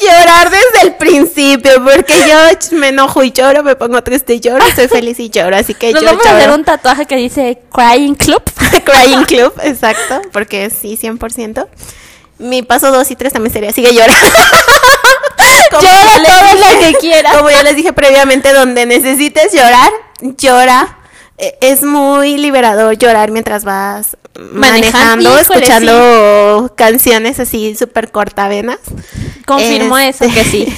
Llorar 0.00 0.50
desde 0.50 0.88
el 0.88 0.94
principio, 0.96 1.72
porque 1.84 2.14
yo 2.26 2.78
me 2.78 2.88
enojo 2.88 3.22
y 3.22 3.30
lloro, 3.32 3.62
me 3.62 3.76
pongo 3.76 4.02
triste 4.02 4.34
y 4.34 4.40
lloro, 4.40 4.64
estoy 4.66 4.88
feliz 4.88 5.20
y 5.20 5.28
lloro, 5.28 5.56
así 5.56 5.74
que 5.74 5.92
Nos 5.92 6.00
yo 6.02 6.08
vamos 6.08 6.26
a 6.26 6.30
hacer 6.30 6.44
lloro. 6.48 6.54
un 6.58 6.64
tatuaje 6.64 7.06
que 7.06 7.16
dice 7.16 7.62
Crying 7.72 8.14
Club. 8.14 8.42
Crying 8.84 9.24
Club, 9.24 9.52
exacto, 9.62 10.22
porque 10.32 10.70
sí, 10.70 10.98
100%. 11.00 11.66
Mi 12.40 12.62
paso 12.62 12.90
2 12.90 13.10
y 13.10 13.16
3 13.16 13.32
también 13.32 13.52
sería 13.52 13.72
sigue 13.72 13.92
llorando. 13.94 14.26
Llora 15.72 16.16
todo 16.26 16.56
dije- 16.58 16.74
lo 16.74 16.80
que 16.80 16.94
quieras. 16.98 17.36
Como 17.36 17.50
ya 17.50 17.62
les 17.62 17.76
dije 17.76 17.92
previamente, 17.92 18.52
donde 18.52 18.86
necesites 18.86 19.52
llorar, 19.52 19.90
llora. 20.20 20.98
Eh, 21.38 21.56
Es 21.60 21.82
muy 21.82 22.36
liberador 22.38 22.96
llorar 22.98 23.30
mientras 23.30 23.64
vas 23.64 24.16
Manejando, 24.38 24.58
manejando, 25.30 25.40
híjole, 25.40 25.40
escuchando 25.60 26.74
canciones 26.76 27.38
así 27.40 27.74
súper 27.76 28.10
cortavenas. 28.10 28.78
Confirmo 29.46 29.96
Este- 29.98 30.26
eso, 30.26 30.34
que 30.34 30.44
sí. 30.44 30.74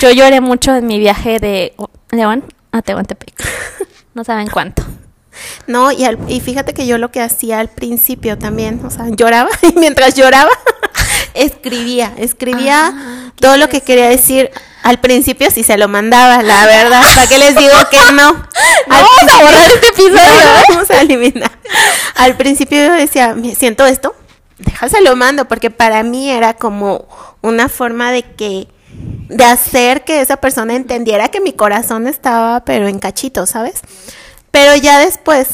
Yo 0.00 0.10
lloré 0.10 0.40
mucho 0.40 0.74
en 0.74 0.86
mi 0.86 0.98
viaje 0.98 1.38
de 1.40 1.74
León 2.10 2.44
a 2.72 2.82
Tehuantepec. 2.82 3.34
No 4.14 4.24
saben 4.24 4.48
cuánto. 4.48 4.84
No, 5.66 5.90
y, 5.92 6.04
al- 6.04 6.18
y 6.28 6.40
fíjate 6.40 6.74
que 6.74 6.86
yo 6.86 6.98
lo 6.98 7.10
que 7.10 7.20
hacía 7.20 7.60
al 7.60 7.68
principio 7.68 8.38
también, 8.38 8.80
o 8.84 8.90
sea, 8.90 9.06
lloraba 9.08 9.50
y 9.62 9.78
mientras 9.78 10.14
lloraba 10.14 10.50
escribía, 11.34 12.12
escribía 12.16 12.92
Ah, 12.94 13.30
todo 13.40 13.56
lo 13.56 13.68
que 13.68 13.80
quería 13.80 14.08
decir. 14.08 14.50
Al 14.82 15.00
principio 15.00 15.50
sí 15.50 15.62
se 15.62 15.78
lo 15.78 15.88
mandaba, 15.88 16.42
la 16.42 16.66
verdad. 16.66 17.02
¿Para 17.14 17.26
qué 17.26 17.38
les 17.38 17.56
digo 17.56 17.72
que 17.90 17.98
no? 18.12 18.28
Al 18.90 19.02
vamos 19.02 19.34
a 19.34 19.42
borrar 19.42 19.70
este 19.74 19.88
episodio, 19.88 20.18
¿eh? 20.18 20.62
lo 20.68 20.74
vamos 20.74 20.90
a 20.90 21.00
eliminar. 21.00 21.50
Al 22.16 22.36
principio 22.36 22.86
yo 22.86 22.92
decía, 22.92 23.34
"Me 23.34 23.54
siento 23.54 23.86
esto, 23.86 24.14
déjaselo 24.58 25.16
mando, 25.16 25.46
porque 25.48 25.70
para 25.70 26.02
mí 26.02 26.30
era 26.30 26.54
como 26.54 27.08
una 27.40 27.68
forma 27.70 28.12
de 28.12 28.22
que 28.24 28.68
de 28.96 29.44
hacer 29.44 30.04
que 30.04 30.20
esa 30.20 30.36
persona 30.36 30.74
entendiera 30.76 31.28
que 31.28 31.40
mi 31.40 31.52
corazón 31.54 32.06
estaba 32.06 32.62
pero 32.64 32.86
en 32.86 32.98
cachitos, 32.98 33.50
¿sabes? 33.50 33.80
Pero 34.54 34.76
ya 34.76 35.00
después 35.00 35.48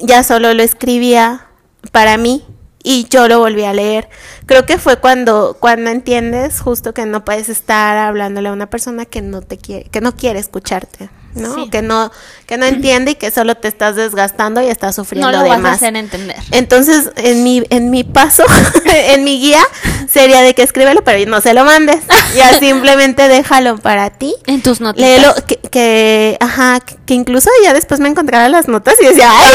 ya 0.00 0.22
solo 0.22 0.54
lo 0.54 0.62
escribía 0.62 1.48
para 1.90 2.16
mí 2.16 2.46
y 2.84 3.08
yo 3.08 3.26
lo 3.26 3.40
volví 3.40 3.64
a 3.64 3.72
leer. 3.72 4.08
Creo 4.46 4.64
que 4.66 4.78
fue 4.78 5.00
cuando 5.00 5.56
cuando 5.58 5.90
entiendes 5.90 6.60
justo 6.60 6.94
que 6.94 7.06
no 7.06 7.24
puedes 7.24 7.48
estar 7.48 7.98
hablándole 7.98 8.50
a 8.50 8.52
una 8.52 8.70
persona 8.70 9.04
que 9.04 9.20
no 9.20 9.42
te 9.42 9.58
quiere 9.58 9.90
que 9.90 10.00
no 10.00 10.14
quiere 10.14 10.38
escucharte. 10.38 11.10
¿No? 11.34 11.54
Sí. 11.54 11.70
Que 11.70 11.82
no, 11.82 12.10
que 12.46 12.56
no 12.58 12.66
entiende 12.66 13.12
y 13.12 13.14
que 13.14 13.30
solo 13.30 13.54
te 13.54 13.68
estás 13.68 13.96
desgastando 13.96 14.60
y 14.62 14.66
estás 14.68 14.94
sufriendo 14.94 15.30
No 15.30 15.38
lo 15.38 15.42
de 15.44 15.48
vas 15.50 15.58
a 15.58 15.62
más. 15.62 15.76
hacer 15.76 15.96
entender. 15.96 16.36
Entonces, 16.50 17.10
en 17.16 17.42
mi, 17.44 17.62
en 17.70 17.90
mi 17.90 18.04
paso, 18.04 18.44
en 18.84 19.24
mi 19.24 19.40
guía, 19.40 19.62
sería 20.10 20.42
de 20.42 20.54
que 20.54 20.62
escríbelo, 20.62 21.02
pero 21.04 21.28
no 21.30 21.40
se 21.40 21.54
lo 21.54 21.64
mandes. 21.64 22.00
Ya 22.36 22.58
simplemente 22.58 23.28
déjalo 23.28 23.78
para 23.78 24.10
ti. 24.10 24.34
En 24.46 24.62
tus 24.62 24.80
notas. 24.80 25.00
Léelo, 25.00 25.34
que, 25.46 25.56
que, 25.70 26.36
ajá, 26.40 26.80
que, 26.80 26.96
que 27.06 27.14
incluso 27.14 27.48
ya 27.64 27.72
después 27.72 28.00
me 28.00 28.08
encontraba 28.08 28.48
las 28.48 28.68
notas 28.68 28.94
y 29.00 29.06
decía, 29.06 29.30
ay, 29.32 29.52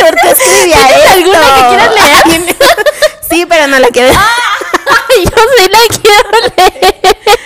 ¿por 0.00 0.20
qué 0.20 0.30
escribía 0.30 0.76
¿Tienes 0.76 0.96
esto? 0.96 1.10
alguna 1.12 1.54
que 1.54 1.68
quieras 1.68 1.94
leer? 1.94 2.56
sí, 3.30 3.46
pero 3.48 3.66
no 3.68 3.78
la 3.78 3.88
quiero. 3.88 4.10
Ay, 4.10 5.24
yo 5.24 5.42
sí 5.56 5.70
la 5.70 5.78
quiero 6.02 6.30
leer. 6.56 7.38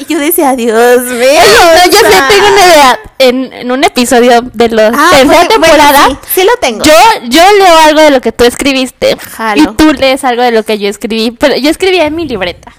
Y 0.00 0.04
yo 0.12 0.18
decía, 0.18 0.54
Dios 0.56 1.02
mío. 1.02 1.40
No, 1.74 1.90
yo 1.90 1.98
sea, 2.00 2.28
tengo 2.28 2.46
una 2.48 2.66
idea. 2.66 3.00
En, 3.18 3.52
en 3.52 3.70
un 3.70 3.84
episodio 3.84 4.42
de 4.42 4.68
la 4.68 4.88
ah, 4.94 5.10
tercera 5.12 5.48
temporada, 5.48 6.06
bueno, 6.06 6.20
sí, 6.22 6.40
sí 6.40 6.46
lo 6.46 6.56
tengo. 6.56 6.84
yo, 6.84 6.92
yo 7.24 7.40
leo 7.58 7.78
algo 7.78 8.00
de 8.00 8.10
lo 8.10 8.20
que 8.20 8.32
tú 8.32 8.44
escribiste. 8.44 9.16
Jalo. 9.16 9.62
Y 9.62 9.76
tú 9.76 9.92
lees 9.92 10.24
algo 10.24 10.42
de 10.42 10.50
lo 10.50 10.62
que 10.64 10.78
yo 10.78 10.88
escribí. 10.88 11.30
Pero 11.30 11.56
yo 11.56 11.70
escribía 11.70 12.06
en 12.06 12.14
mi 12.14 12.26
libreta. 12.28 12.72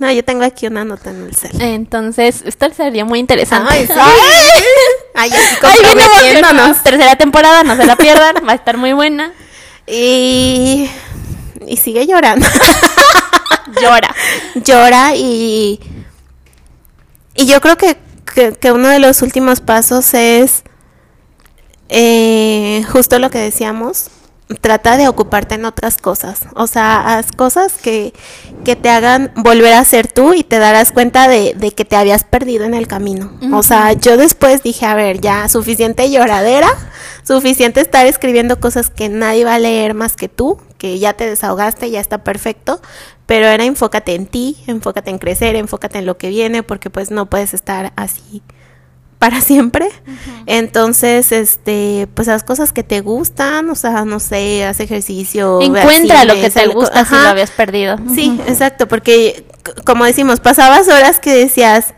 No, 0.00 0.10
yo 0.10 0.24
tengo 0.24 0.44
aquí 0.44 0.66
una 0.66 0.82
nota 0.82 1.10
en 1.10 1.26
el 1.26 1.36
cel. 1.36 1.60
Entonces, 1.60 2.42
esto 2.46 2.70
sería 2.74 3.04
muy 3.04 3.18
interesante. 3.18 3.70
Ay, 3.70 3.86
sí. 3.86 3.92
Ay, 5.14 5.30
Ay. 5.62 6.74
Tercera 6.82 7.16
temporada, 7.16 7.62
no 7.64 7.76
se 7.76 7.84
la 7.84 7.96
pierdan. 7.96 8.36
Va 8.48 8.52
a 8.52 8.54
estar 8.54 8.78
muy 8.78 8.94
buena. 8.94 9.32
Y, 9.86 10.88
y 11.66 11.76
sigue 11.76 12.06
llorando. 12.06 12.46
Llora. 13.82 14.14
Llora 14.54 15.14
y, 15.14 15.78
y 17.34 17.46
yo 17.46 17.60
creo 17.60 17.76
que, 17.76 17.96
que, 18.34 18.52
que 18.52 18.72
uno 18.72 18.88
de 18.88 18.98
los 18.98 19.22
últimos 19.22 19.60
pasos 19.60 20.14
es 20.14 20.64
eh, 21.90 22.84
justo 22.92 23.18
lo 23.18 23.30
que 23.30 23.38
decíamos, 23.38 24.10
trata 24.60 24.96
de 24.96 25.08
ocuparte 25.08 25.56
en 25.56 25.64
otras 25.64 25.98
cosas. 25.98 26.40
O 26.54 26.66
sea, 26.66 27.18
haz 27.18 27.32
cosas 27.32 27.74
que, 27.74 28.12
que 28.64 28.76
te 28.76 28.88
hagan 28.88 29.32
volver 29.36 29.74
a 29.74 29.84
ser 29.84 30.06
tú 30.06 30.32
y 30.32 30.44
te 30.44 30.58
darás 30.58 30.92
cuenta 30.92 31.28
de, 31.28 31.54
de 31.54 31.72
que 31.72 31.84
te 31.84 31.96
habías 31.96 32.24
perdido 32.24 32.64
en 32.64 32.74
el 32.74 32.86
camino. 32.86 33.32
O 33.52 33.62
sea, 33.62 33.92
yo 33.92 34.16
después 34.16 34.62
dije, 34.62 34.86
a 34.86 34.94
ver, 34.94 35.20
ya 35.20 35.48
suficiente 35.48 36.10
lloradera, 36.10 36.68
suficiente 37.24 37.80
estar 37.80 38.06
escribiendo 38.06 38.60
cosas 38.60 38.90
que 38.90 39.08
nadie 39.08 39.44
va 39.44 39.54
a 39.54 39.58
leer 39.58 39.94
más 39.94 40.16
que 40.16 40.28
tú, 40.28 40.60
que 40.80 40.98
ya 40.98 41.12
te 41.12 41.28
desahogaste, 41.28 41.90
ya 41.90 42.00
está 42.00 42.24
perfecto, 42.24 42.80
pero 43.26 43.46
era 43.46 43.64
enfócate 43.64 44.14
en 44.14 44.24
ti, 44.24 44.56
enfócate 44.66 45.10
en 45.10 45.18
crecer, 45.18 45.54
enfócate 45.54 45.98
en 45.98 46.06
lo 46.06 46.16
que 46.16 46.30
viene, 46.30 46.62
porque 46.62 46.88
pues 46.88 47.10
no 47.10 47.26
puedes 47.26 47.52
estar 47.52 47.92
así 47.96 48.42
para 49.18 49.40
siempre. 49.42 49.90
Entonces, 50.46 51.32
este, 51.32 52.08
pues 52.14 52.28
haz 52.28 52.44
cosas 52.44 52.72
que 52.72 52.82
te 52.82 53.02
gustan, 53.02 53.68
o 53.68 53.74
sea, 53.74 54.06
no 54.06 54.20
sé, 54.20 54.64
haz 54.64 54.80
ejercicio. 54.80 55.60
Encuentra 55.60 56.24
lo 56.24 56.32
que 56.32 56.48
te 56.48 56.66
gusta 56.68 57.04
si 57.04 57.14
lo 57.14 57.28
habías 57.28 57.50
perdido. 57.50 57.98
Sí, 58.14 58.40
exacto, 58.46 58.88
porque 58.88 59.44
como 59.84 60.06
decimos, 60.06 60.40
pasabas 60.40 60.88
horas 60.88 61.20
que 61.20 61.34
decías, 61.34 61.92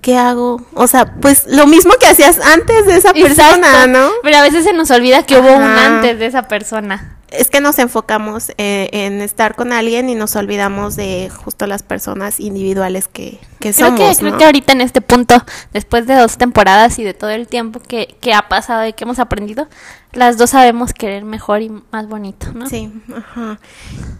¿qué 0.00 0.16
hago? 0.16 0.62
O 0.74 0.86
sea, 0.86 1.16
pues 1.20 1.42
lo 1.48 1.66
mismo 1.66 1.92
que 1.98 2.06
hacías 2.06 2.38
antes 2.38 2.86
de 2.86 2.98
esa 2.98 3.12
persona, 3.12 3.56
Exacto. 3.56 3.88
¿no? 3.88 4.10
Pero 4.22 4.36
a 4.36 4.42
veces 4.42 4.62
se 4.62 4.72
nos 4.72 4.92
olvida 4.92 5.24
que 5.24 5.36
hubo 5.36 5.52
un 5.52 5.62
antes 5.64 6.20
de 6.20 6.26
esa 6.26 6.44
persona. 6.44 7.17
Es 7.30 7.50
que 7.50 7.60
nos 7.60 7.78
enfocamos 7.78 8.50
eh, 8.56 8.88
en 8.92 9.20
estar 9.20 9.54
con 9.54 9.72
alguien 9.72 10.08
y 10.08 10.14
nos 10.14 10.34
olvidamos 10.36 10.96
de 10.96 11.30
justo 11.30 11.66
las 11.66 11.82
personas 11.82 12.40
individuales 12.40 13.06
que, 13.06 13.38
que 13.60 13.72
Creo 13.72 13.88
somos, 13.88 14.18
que, 14.18 14.24
¿no? 14.24 14.30
creo 14.30 14.38
que 14.38 14.44
ahorita 14.46 14.72
en 14.72 14.80
este 14.80 15.00
punto, 15.00 15.34
después 15.72 16.06
de 16.06 16.14
dos 16.14 16.38
temporadas 16.38 16.98
y 16.98 17.04
de 17.04 17.12
todo 17.12 17.30
el 17.30 17.46
tiempo 17.46 17.80
que, 17.80 18.16
que 18.20 18.32
ha 18.32 18.48
pasado 18.48 18.86
y 18.86 18.94
que 18.94 19.04
hemos 19.04 19.18
aprendido, 19.18 19.68
las 20.12 20.38
dos 20.38 20.50
sabemos 20.50 20.94
querer 20.94 21.24
mejor 21.24 21.60
y 21.60 21.70
más 21.90 22.08
bonito, 22.08 22.52
¿no? 22.54 22.66
Sí, 22.66 22.90
ajá. 23.14 23.58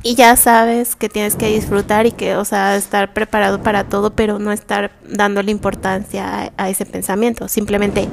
Y 0.03 0.15
ya 0.15 0.37
sabes 0.37 0.95
que 0.95 1.09
tienes 1.09 1.35
que 1.35 1.49
disfrutar 1.49 2.07
y 2.07 2.13
que, 2.13 2.37
o 2.37 2.45
sea, 2.45 2.77
estar 2.77 3.15
preparado 3.15 3.63
para 3.63 3.85
todo, 3.85 4.11
pero 4.11 4.39
no 4.39 4.53
estar 4.53 4.93
dándole 5.09 5.51
importancia 5.51 6.45
a, 6.45 6.53
a 6.65 6.69
ese 6.69 6.85
pensamiento. 6.85 7.49
Simplemente 7.49 8.09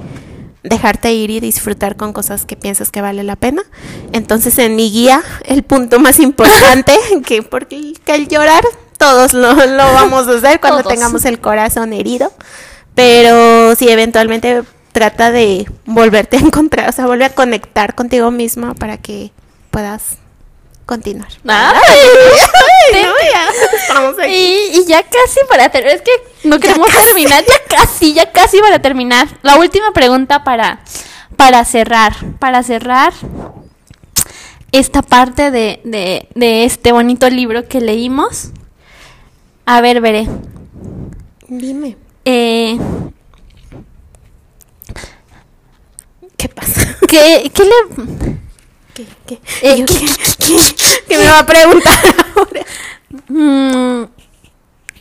dejarte 0.69 1.13
ir 1.13 1.31
y 1.31 1.39
disfrutar 1.39 1.95
con 1.95 2.13
cosas 2.13 2.45
que 2.45 2.55
piensas 2.55 2.91
que 2.91 3.01
vale 3.01 3.23
la 3.23 3.35
pena. 3.35 3.63
Entonces, 4.11 4.57
en 4.59 4.75
mi 4.75 4.91
guía, 4.91 5.23
el 5.45 5.63
punto 5.63 5.99
más 5.99 6.19
importante, 6.19 6.95
que 7.25 7.41
porque 7.43 7.93
que 8.05 8.15
el 8.15 8.27
llorar, 8.27 8.63
todos 8.97 9.33
lo, 9.33 9.53
lo 9.53 9.93
vamos 9.93 10.27
a 10.27 10.37
hacer 10.37 10.59
cuando 10.59 10.83
Todos. 10.83 10.93
tengamos 10.93 11.25
el 11.25 11.39
corazón 11.39 11.93
herido. 11.93 12.31
Pero 12.95 13.75
si 13.75 13.89
eventualmente 13.89 14.63
trata 14.93 15.29
de 15.31 15.69
volverte 15.85 16.37
a 16.37 16.39
encontrar, 16.39 16.87
o 16.87 16.91
sea, 16.93 17.05
vuelve 17.05 17.25
a 17.25 17.29
conectar 17.29 17.93
contigo 17.95 18.31
misma 18.31 18.73
para 18.73 18.97
que 18.97 19.31
puedas 19.69 20.17
continuar. 20.85 21.27
Ay, 21.47 21.73
Ay, 21.83 21.99
no, 22.93 23.13
ya 23.31 23.49
estamos 23.77 24.19
aquí. 24.19 24.33
y, 24.33 24.79
y 24.79 24.85
ya 24.85 25.03
casi 25.03 25.39
para 25.49 25.69
terminar, 25.69 25.95
es 25.97 26.01
que 26.01 26.11
no 26.47 26.59
queremos 26.59 26.87
terminar, 26.89 27.43
ya 27.45 27.59
casi, 27.77 28.13
ya 28.13 28.31
casi 28.31 28.59
para 28.59 28.79
terminar. 28.79 29.27
La 29.41 29.57
última 29.57 29.91
pregunta 29.91 30.43
para, 30.43 30.79
para 31.35 31.63
cerrar, 31.65 32.13
para 32.39 32.63
cerrar 32.63 33.13
esta 34.71 35.01
parte 35.01 35.51
de, 35.51 35.79
de, 35.83 36.27
de 36.35 36.65
este 36.65 36.91
bonito 36.91 37.29
libro 37.29 37.67
que 37.67 37.79
leímos. 37.81 38.49
A 39.65 39.81
ver, 39.81 40.01
veré. 40.01 40.27
Dime, 41.47 41.97
Eh, 42.25 42.77
¿qué 46.37 46.49
pasa? 46.49 46.97
¿qué, 47.07 47.51
qué 47.53 47.63
le, 47.63 48.37
¿Qué, 49.27 49.37
qué, 49.39 49.71
Eh, 49.71 49.77
Yo, 49.79 49.85
¿qué- 49.85 50.75
¿qué- 50.75 51.03
qué 51.07 51.17
me 51.17 51.25
va 51.27 51.39
a 51.39 51.45
preguntar 51.45 51.99
ahora? 52.35 52.61
Mm, 53.27 54.03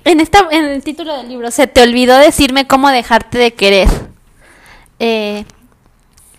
en, 0.05 0.21
esta, 0.21 0.49
en 0.51 0.65
el 0.65 0.83
título 0.83 1.17
del 1.17 1.29
libro, 1.29 1.51
se 1.51 1.67
te 1.67 1.83
olvidó 1.83 2.17
decirme 2.19 2.67
cómo 2.67 2.89
dejarte 2.91 3.39
de 3.39 3.55
querer. 3.55 3.89
Eh, 4.99 5.45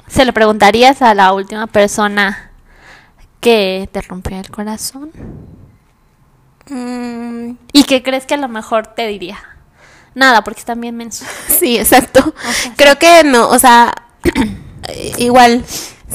¿Se 0.07 0.23
lo 0.25 0.33
preguntarías 0.33 1.01
a 1.01 1.13
la 1.13 1.33
última 1.33 1.67
persona 1.67 2.51
que 3.41 3.89
te 3.91 4.01
rompió 4.01 4.37
el 4.39 4.49
corazón? 4.49 5.11
Mm, 6.69 7.51
¿Y 7.73 7.83
qué 7.83 8.01
crees 8.01 8.25
que 8.25 8.33
a 8.35 8.37
lo 8.37 8.47
mejor 8.47 8.87
te 8.87 9.07
diría? 9.07 9.37
Nada, 10.15 10.43
porque 10.43 10.59
están 10.59 10.79
bien 10.81 10.95
mensos. 10.95 11.27
Sí, 11.59 11.77
exacto. 11.77 12.33
creo 12.77 12.97
que 12.97 13.23
no, 13.23 13.49
o 13.49 13.59
sea, 13.59 13.93
igual, 15.17 15.63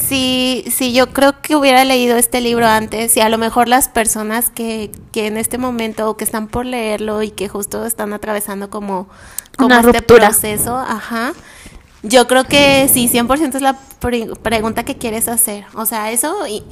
si, 0.07 0.65
si 0.75 0.93
yo 0.93 1.13
creo 1.13 1.41
que 1.43 1.57
hubiera 1.57 1.85
leído 1.85 2.17
este 2.17 2.41
libro 2.41 2.67
antes 2.67 3.17
y 3.17 3.21
a 3.21 3.29
lo 3.29 3.39
mejor 3.39 3.69
las 3.69 3.89
personas 3.89 4.51
que, 4.51 4.91
que 5.13 5.27
en 5.27 5.37
este 5.37 5.59
momento 5.59 6.09
o 6.11 6.17
que 6.17 6.25
están 6.25 6.49
por 6.49 6.67
leerlo 6.67 7.23
y 7.23 7.31
que 7.31 7.49
justo 7.49 7.85
están 7.87 8.13
atravesando 8.13 8.71
como, 8.71 9.09
como 9.57 9.67
Una 9.69 9.81
este 9.81 9.93
ruptura. 9.99 10.29
proceso, 10.29 10.77
ajá. 10.77 11.33
Yo 12.03 12.27
creo 12.27 12.45
que 12.45 12.89
sí, 12.91 13.11
100% 13.13 13.57
es 13.57 13.61
la 13.63 13.75
pre- 14.01 14.31
pregunta 14.43 14.85
que 14.85 14.97
quieres 14.97 15.29
hacer. 15.29 15.67
O 15.75 15.85
sea, 15.85 16.11
eso 16.11 16.47
y- 16.47 16.63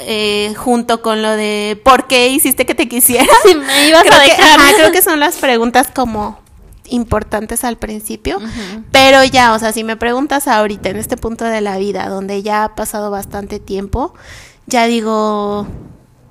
eh, 0.00 0.54
junto 0.56 1.02
con 1.02 1.20
lo 1.20 1.30
de 1.32 1.78
¿por 1.84 2.06
qué 2.06 2.28
hiciste 2.28 2.64
que 2.64 2.74
te 2.74 2.88
quisiera? 2.88 3.26
Si 3.44 3.54
me 3.54 3.88
ibas 3.88 4.02
creo 4.04 4.14
a 4.14 4.22
que, 4.22 4.30
dejar. 4.30 4.58
ajá, 4.58 4.72
creo 4.76 4.90
que 4.92 5.02
son 5.02 5.20
las 5.20 5.36
preguntas 5.36 5.88
como 5.94 6.38
importantes 6.90 7.64
al 7.64 7.76
principio. 7.76 8.38
Pero 8.92 9.24
ya, 9.24 9.54
o 9.54 9.58
sea, 9.58 9.72
si 9.72 9.84
me 9.84 9.96
preguntas 9.96 10.48
ahorita, 10.48 10.90
en 10.90 10.96
este 10.96 11.16
punto 11.16 11.44
de 11.44 11.60
la 11.60 11.78
vida, 11.78 12.08
donde 12.08 12.42
ya 12.42 12.64
ha 12.64 12.74
pasado 12.74 13.10
bastante 13.10 13.58
tiempo, 13.58 14.14
ya 14.66 14.86
digo, 14.86 15.66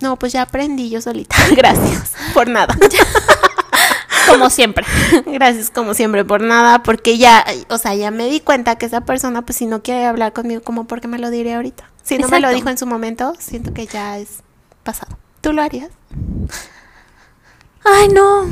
no, 0.01 0.17
pues 0.17 0.33
ya 0.33 0.43
aprendí 0.43 0.89
yo 0.89 1.01
solita. 1.01 1.35
Gracias 1.55 2.13
por 2.33 2.47
nada. 2.47 2.77
Como 4.29 4.49
siempre. 4.51 4.85
Gracias 5.25 5.71
como 5.71 5.95
siempre 5.95 6.23
por 6.23 6.41
nada, 6.41 6.83
porque 6.83 7.17
ya, 7.17 7.43
o 7.69 7.79
sea, 7.79 7.95
ya 7.95 8.11
me 8.11 8.27
di 8.27 8.39
cuenta 8.39 8.75
que 8.75 8.85
esa 8.85 9.01
persona, 9.01 9.41
pues 9.41 9.57
si 9.57 9.65
no 9.65 9.81
quiere 9.81 10.05
hablar 10.05 10.33
conmigo, 10.33 10.61
como 10.61 10.85
porque 10.85 11.07
me 11.07 11.17
lo 11.17 11.31
diré 11.31 11.55
ahorita. 11.55 11.89
Si 12.03 12.19
no 12.19 12.27
me 12.27 12.39
lo 12.39 12.49
dijo 12.49 12.69
en 12.69 12.77
su 12.77 12.85
momento, 12.85 13.33
siento 13.39 13.73
que 13.73 13.87
ya 13.87 14.19
es 14.19 14.43
pasado. 14.83 15.17
¿Tú 15.41 15.51
lo 15.51 15.63
harías? 15.63 15.89
Ay, 17.83 18.09
no. 18.09 18.45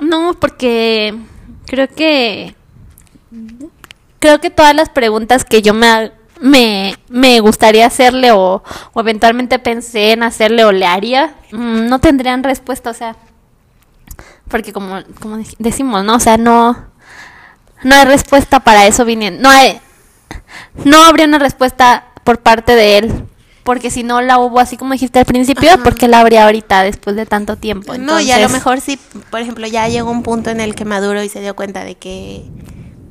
No, 0.00 0.34
porque 0.40 1.14
creo 1.72 1.88
que. 1.88 2.54
Creo 4.18 4.40
que 4.40 4.50
todas 4.50 4.74
las 4.74 4.90
preguntas 4.90 5.44
que 5.44 5.62
yo 5.62 5.72
me, 5.72 6.12
me, 6.38 6.94
me 7.08 7.40
gustaría 7.40 7.86
hacerle 7.86 8.30
o, 8.30 8.62
eventualmente 8.94 9.58
pensé 9.58 10.12
en 10.12 10.22
hacerle 10.22 10.64
o 10.66 10.70
le 10.70 10.84
haría, 10.86 11.34
mm, 11.50 11.86
no 11.88 11.98
tendrían 11.98 12.44
respuesta, 12.44 12.90
o 12.90 12.94
sea. 12.94 13.16
Porque 14.48 14.72
como, 14.72 15.00
como 15.18 15.38
dec- 15.38 15.56
decimos, 15.58 16.04
¿no? 16.04 16.16
O 16.16 16.20
sea, 16.20 16.36
no. 16.36 16.84
No 17.82 17.94
hay 17.96 18.04
respuesta 18.04 18.60
para 18.60 18.86
eso 18.86 19.04
viniendo. 19.06 19.42
No 19.42 19.48
hay. 19.48 19.80
No 20.84 21.02
habría 21.04 21.26
una 21.26 21.38
respuesta 21.38 22.04
por 22.22 22.38
parte 22.38 22.74
de 22.76 22.98
él 22.98 23.24
porque 23.64 23.90
si 23.90 24.02
no 24.02 24.20
la 24.20 24.38
hubo 24.38 24.60
así 24.60 24.76
como 24.76 24.92
dijiste 24.92 25.18
al 25.18 25.24
principio, 25.24 25.70
Ajá. 25.72 25.82
porque 25.82 26.08
la 26.08 26.20
habría 26.20 26.44
ahorita 26.44 26.82
después 26.82 27.16
de 27.16 27.26
tanto 27.26 27.56
tiempo. 27.56 27.96
No, 27.96 28.20
y 28.20 28.30
a 28.30 28.38
lo 28.38 28.48
mejor 28.48 28.80
sí, 28.80 28.98
por 29.30 29.40
ejemplo, 29.40 29.66
ya 29.66 29.88
llegó 29.88 30.10
un 30.10 30.22
punto 30.22 30.50
en 30.50 30.60
el 30.60 30.74
que 30.74 30.84
maduró 30.84 31.22
y 31.22 31.28
se 31.28 31.40
dio 31.40 31.54
cuenta 31.54 31.84
de 31.84 31.94
que 31.96 32.44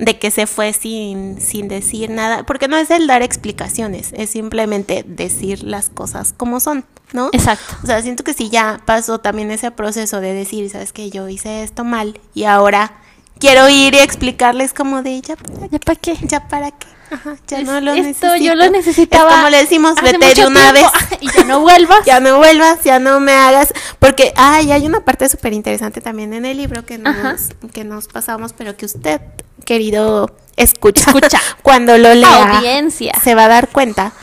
de 0.02 0.18
que 0.18 0.32
se 0.32 0.47
fue 0.47 0.74
sin, 0.74 1.39
sin 1.39 1.68
decir 1.68 2.10
nada, 2.10 2.43
porque 2.43 2.68
no 2.68 2.76
es 2.76 2.89
el 2.89 3.06
dar 3.06 3.22
explicaciones, 3.22 4.10
es 4.14 4.32
simplemente 4.32 5.06
decir 5.08 5.62
las 5.62 5.89
cosas 5.89 6.34
como 6.36 6.60
son, 6.60 6.86
¿no? 7.14 7.30
Exacto. 7.34 7.76
O 7.84 7.86
sea, 7.86 8.02
siento 8.02 8.24
que 8.24 8.34
si 8.34 8.49
ya 8.49 8.82
pasó 8.86 9.20
también 9.20 9.52
ese 9.52 9.70
proceso 9.70 10.20
de 10.20 10.34
decir, 10.34 10.68
sabes 10.72 10.91
que 10.91 11.12
yo 11.12 11.30
hice 11.30 11.62
esto 11.62 11.84
mal 11.84 12.20
y 12.34 12.45
ahora 12.45 12.93
quiero 13.38 13.70
ir 13.70 13.93
y 13.93 13.99
explicarles 13.99 14.74
como 14.74 15.04
de 15.04 15.22
ya, 15.22 15.36
para 15.36 15.68
¿Ya 15.68 15.80
para 15.80 15.99
qué? 15.99 16.18
ya 16.24 16.47
para 16.47 16.72
qué, 16.72 16.88
Ajá, 17.12 17.36
ya 17.47 17.59
Es- 17.59 17.66
no 17.66 17.82
lo 17.82 17.91
esto 17.91 18.03
necesito. 18.03 18.36
yo 18.38 18.55
lo 18.55 18.70
necesitaba. 18.70 19.30
Es 19.30 19.36
como 19.36 19.49
le 19.49 19.57
decimos, 19.57 19.95
vete 20.01 20.34
de 20.34 20.47
una 20.47 20.72
vez. 20.72 20.86
y 21.22 21.28
ya 21.32 21.43
no 21.43 21.59
vuelvas. 21.59 22.05
ya 22.05 22.20
no 22.20 22.38
vuelvas, 22.38 22.84
ya 22.84 22.99
no 22.99 23.20
me 23.20 23.34
hagas, 23.34 23.74
porque 23.99 24.34
ay, 24.38 24.72
hay 24.72 24.86
una 24.86 25.01
parte 25.03 25.28
súper 25.30 25.53
interesante 25.53 25.99
también 26.01 26.34
en 26.34 26.45
el 26.45 26.57
libro 26.57 26.86
que 26.86 26.99
Ajá. 27.03 27.34
nos, 27.34 27.49
que 27.74 27.84
nos 27.84 28.07
pasamos, 28.07 28.53
pero 28.53 28.76
que 28.78 28.86
usted, 28.86 29.20
querido 29.66 30.36
escucha, 30.55 31.03
Escucha. 31.12 31.39
cuando 31.62 31.97
lo 31.97 32.14
lea, 32.14 32.57
Audiencia. 32.57 33.14
se 33.24 33.36
va 33.36 33.45
a 33.45 33.47
dar 33.49 33.68
cuenta, 33.70 34.14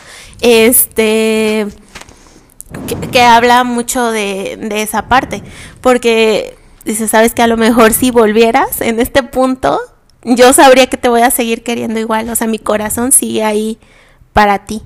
este, 0.41 1.67
que, 2.87 2.97
que 3.11 3.23
habla 3.23 3.65
mucho 3.65 4.11
de, 4.11 4.57
de 4.61 4.83
esa 4.83 5.09
parte, 5.09 5.43
porque 5.81 6.57
dice, 6.85 7.07
sabes 7.09 7.35
que 7.35 7.43
a 7.43 7.47
lo 7.47 7.57
mejor 7.57 7.93
si 7.93 8.11
volvieras 8.11 8.81
en 8.81 8.99
este 9.01 9.23
punto, 9.23 9.79
yo 10.23 10.53
sabría 10.53 10.87
que 10.89 10.97
te 10.97 11.09
voy 11.09 11.23
a 11.23 11.31
seguir 11.31 11.63
queriendo 11.63 11.99
igual, 12.01 12.29
o 12.31 12.37
sea, 12.37 12.47
mi 12.47 12.59
corazón 12.59 13.13
sigue 13.13 13.45
ahí 13.45 13.79
para 14.33 14.65
ti. 14.65 14.83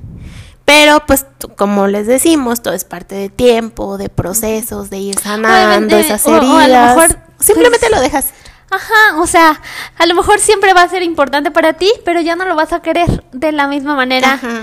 Pero 0.64 1.05
pues 1.07 1.26
como 1.57 1.89
les 1.89 2.07
decimos, 2.07 2.62
todo 2.62 2.74
es 2.74 2.85
parte 2.85 3.14
de 3.14 3.28
tiempo, 3.28 3.99
de 3.99 4.09
procesos, 4.09 4.91
de 4.91 4.99
ir 4.99 5.18
sanando 5.18 5.97
esas 5.97 6.24
o- 6.26 6.30
o 6.30 6.35
a 6.35 6.39
heridas. 6.64 6.95
lo 6.97 7.01
mejor, 7.03 7.18
Simplemente 7.41 7.87
pues, 7.89 7.93
lo 7.93 8.01
dejas. 8.01 8.30
Ajá, 8.70 9.20
o 9.20 9.26
sea, 9.26 9.61
a 9.99 10.07
lo 10.07 10.14
mejor 10.14 10.39
siempre 10.39 10.72
va 10.72 10.83
a 10.83 10.89
ser 10.89 11.03
importante 11.03 11.51
para 11.51 11.74
ti, 11.74 11.91
pero 12.05 12.20
ya 12.20 12.37
no 12.37 12.45
lo 12.47 12.55
vas 12.55 12.72
a 12.72 12.80
querer 12.80 13.24
de 13.33 13.53
la 13.53 13.66
misma 13.66 13.95
manera 13.97 14.35
Ajá. 14.35 14.62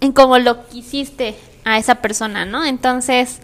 en 0.00 0.12
como 0.12 0.38
lo 0.38 0.66
quisiste 0.68 1.36
a 1.64 1.78
esa 1.78 1.96
persona, 1.96 2.44
¿no? 2.44 2.64
Entonces, 2.64 3.38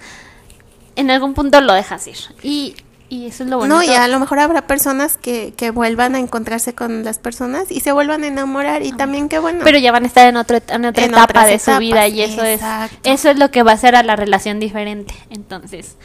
en 0.97 1.11
algún 1.11 1.35
punto 1.35 1.61
lo 1.63 1.73
dejas 1.73 2.07
ir. 2.07 2.17
Y, 2.43 2.77
y 3.15 3.27
eso 3.27 3.45
es 3.45 3.51
lo 3.51 3.59
bonito. 3.59 3.77
No, 3.77 3.83
y 3.83 3.91
a 3.91 4.09
lo 4.09 4.19
mejor 4.19 4.39
habrá 4.41 4.67
personas 4.67 5.17
que, 5.17 5.55
que 5.57 5.71
vuelvan 5.71 6.15
a 6.15 6.19
encontrarse 6.19 6.75
con 6.75 7.05
las 7.05 7.19
personas 7.19 7.71
y 7.71 7.81
se 7.81 7.93
vuelvan 7.93 8.25
a 8.25 8.27
enamorar 8.27 8.83
y 8.85 8.93
también 8.93 9.29
qué 9.29 9.39
bueno. 9.39 9.61
Pero 9.63 9.79
ya 9.79 9.93
van 9.93 10.05
a 10.05 10.07
estar 10.07 10.27
en, 10.29 10.37
otro, 10.37 10.59
en 10.69 10.85
otra 10.85 11.05
En 11.05 11.11
etapa 11.11 11.47
de 11.47 11.59
su 11.59 11.77
vida 11.79 12.09
y 12.09 12.23
eso 12.23 12.45
exacto. 12.45 12.97
es 13.05 13.21
eso 13.21 13.31
es 13.31 13.39
lo 13.39 13.51
que 13.51 13.63
va 13.63 13.71
a 13.71 13.75
hacer 13.75 13.95
a 13.95 14.03
la 14.03 14.17
relación 14.17 14.59
diferente. 14.59 15.15
Entonces, 15.31 15.97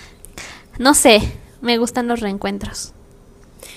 no 0.78 0.94
sé, 0.94 1.22
me 1.62 1.78
gustan 1.78 2.08
los 2.08 2.20
reencuentros. 2.20 2.94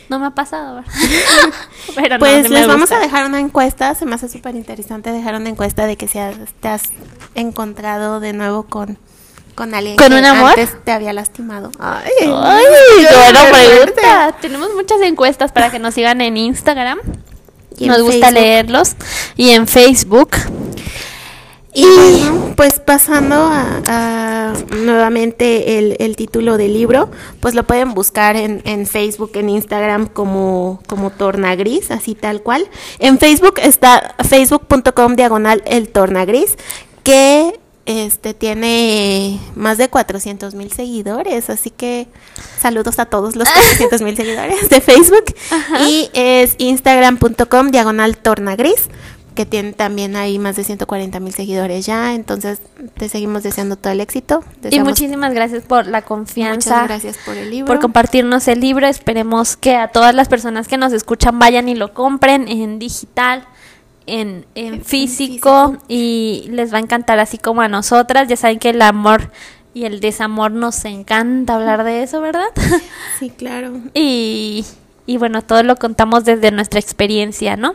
No 0.08 0.18
me 0.18 0.26
ha 0.26 0.30
pasado, 0.30 0.74
¿verdad? 0.76 0.92
Pero 1.94 2.18
pues 2.18 2.50
les 2.50 2.66
vamos 2.66 2.82
gusta. 2.90 2.96
a 2.98 3.00
dejar 3.00 3.24
una 3.26 3.40
encuesta, 3.40 3.94
se 3.94 4.04
me 4.04 4.14
hace 4.14 4.28
súper 4.28 4.54
interesante 4.56 5.10
dejar 5.10 5.34
una 5.36 5.48
encuesta 5.48 5.86
de 5.86 5.96
que 5.96 6.06
si 6.06 6.18
has- 6.18 6.36
te 6.60 6.68
has 6.68 6.82
encontrado 7.34 8.20
de 8.20 8.32
nuevo 8.34 8.64
con, 8.64 8.98
con 9.54 9.74
alguien 9.74 9.96
¿Con 9.96 10.08
que 10.08 10.18
un 10.18 10.24
amor? 10.24 10.50
antes 10.50 10.76
te 10.84 10.92
había 10.92 11.12
lastimado. 11.12 11.70
Ay, 11.78 12.10
Ay, 12.20 12.64
buena 13.10 13.44
pregunta. 13.50 14.36
Tenemos 14.40 14.68
muchas 14.74 15.00
encuestas 15.02 15.52
para 15.52 15.70
que 15.70 15.78
nos 15.78 15.94
sigan 15.94 16.20
en 16.20 16.36
Instagram. 16.36 16.98
Y 17.78 17.84
en 17.84 17.90
Nos 17.90 18.02
gusta 18.02 18.26
Facebook. 18.28 18.34
leerlos. 18.42 18.96
Y 19.36 19.50
en 19.50 19.66
Facebook. 19.66 20.30
Y 21.74 21.86
bueno, 21.86 22.52
pues 22.54 22.80
pasando 22.80 23.34
a, 23.34 23.80
a 23.86 24.52
nuevamente 24.76 25.78
el, 25.78 25.96
el 26.00 26.16
título 26.16 26.58
del 26.58 26.74
libro, 26.74 27.10
pues 27.40 27.54
lo 27.54 27.62
pueden 27.62 27.94
buscar 27.94 28.36
en, 28.36 28.60
en 28.66 28.86
Facebook, 28.86 29.30
en 29.36 29.48
Instagram 29.48 30.06
como, 30.06 30.82
como 30.86 31.08
Tornagris, 31.08 31.90
así 31.90 32.14
tal 32.14 32.42
cual. 32.42 32.68
En 32.98 33.18
Facebook 33.18 33.54
está 33.62 34.14
facebook.com 34.28 35.16
diagonal 35.16 35.62
el 35.64 35.88
Tornagris, 35.88 36.58
que 37.04 37.58
este 37.86 38.34
tiene 38.34 39.40
más 39.54 39.78
de 39.78 39.88
400 39.88 40.54
mil 40.54 40.72
seguidores, 40.72 41.50
así 41.50 41.70
que 41.70 42.06
saludos 42.58 42.98
a 42.98 43.06
todos 43.06 43.36
los 43.36 43.48
400 43.52 44.02
mil 44.02 44.16
seguidores 44.16 44.68
de 44.68 44.80
Facebook. 44.80 45.34
Y 45.86 46.10
es 46.12 46.54
instagram.com 46.58 47.70
diagonal 47.70 48.16
Tornagris 48.16 48.88
que 49.34 49.46
tiene 49.46 49.72
también 49.72 50.16
ahí 50.16 50.38
más 50.38 50.56
de 50.56 50.64
140 50.64 51.20
mil 51.20 51.32
seguidores 51.32 51.86
ya, 51.86 52.14
entonces 52.14 52.60
te 52.98 53.08
seguimos 53.08 53.42
deseando 53.42 53.76
todo 53.76 53.92
el 53.92 54.00
éxito. 54.00 54.44
Y 54.70 54.80
muchísimas 54.80 55.32
gracias 55.32 55.64
por 55.64 55.86
la 55.86 56.02
confianza. 56.02 56.82
Muchas 56.82 56.88
gracias 56.88 57.18
por 57.24 57.36
el 57.36 57.50
libro. 57.50 57.66
por 57.72 57.80
compartirnos 57.80 58.46
el 58.48 58.60
libro. 58.60 58.86
Esperemos 58.86 59.56
que 59.56 59.76
a 59.76 59.88
todas 59.88 60.14
las 60.14 60.28
personas 60.28 60.68
que 60.68 60.76
nos 60.76 60.92
escuchan 60.92 61.38
vayan 61.38 61.68
y 61.68 61.74
lo 61.74 61.94
compren 61.94 62.48
en 62.48 62.78
digital, 62.78 63.46
en, 64.06 64.44
físico, 64.84 64.84
físico. 64.84 65.76
y 65.88 66.46
les 66.50 66.72
va 66.72 66.78
a 66.78 66.80
encantar 66.80 67.18
así 67.18 67.38
como 67.38 67.60
a 67.62 67.68
nosotras. 67.68 68.28
Ya 68.28 68.36
saben 68.36 68.58
que 68.58 68.70
el 68.70 68.82
amor 68.82 69.30
y 69.74 69.84
el 69.84 70.00
desamor 70.00 70.52
nos 70.52 70.84
encanta 70.84 71.54
hablar 71.54 71.84
de 71.84 72.02
eso, 72.02 72.20
¿verdad? 72.20 72.48
Sí, 73.18 73.30
claro. 73.30 73.80
y, 73.94 74.64
y 75.06 75.16
bueno, 75.16 75.42
todo 75.42 75.62
lo 75.62 75.76
contamos 75.76 76.24
desde 76.24 76.50
nuestra 76.50 76.80
experiencia, 76.80 77.56
¿no? 77.56 77.72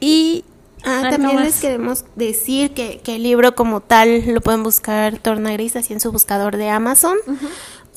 Y 0.00 0.44
Ah, 0.82 1.00
¿algo 1.00 1.10
también 1.10 1.34
más? 1.36 1.44
les 1.44 1.60
queremos 1.60 2.04
decir 2.16 2.72
que, 2.72 3.00
que 3.04 3.16
el 3.16 3.22
libro 3.22 3.54
como 3.54 3.80
tal 3.80 4.24
lo 4.32 4.40
pueden 4.40 4.62
buscar 4.62 5.18
Torna 5.18 5.52
Gris 5.52 5.76
así 5.76 5.92
en 5.92 6.00
su 6.00 6.10
buscador 6.10 6.56
de 6.56 6.70
Amazon. 6.70 7.16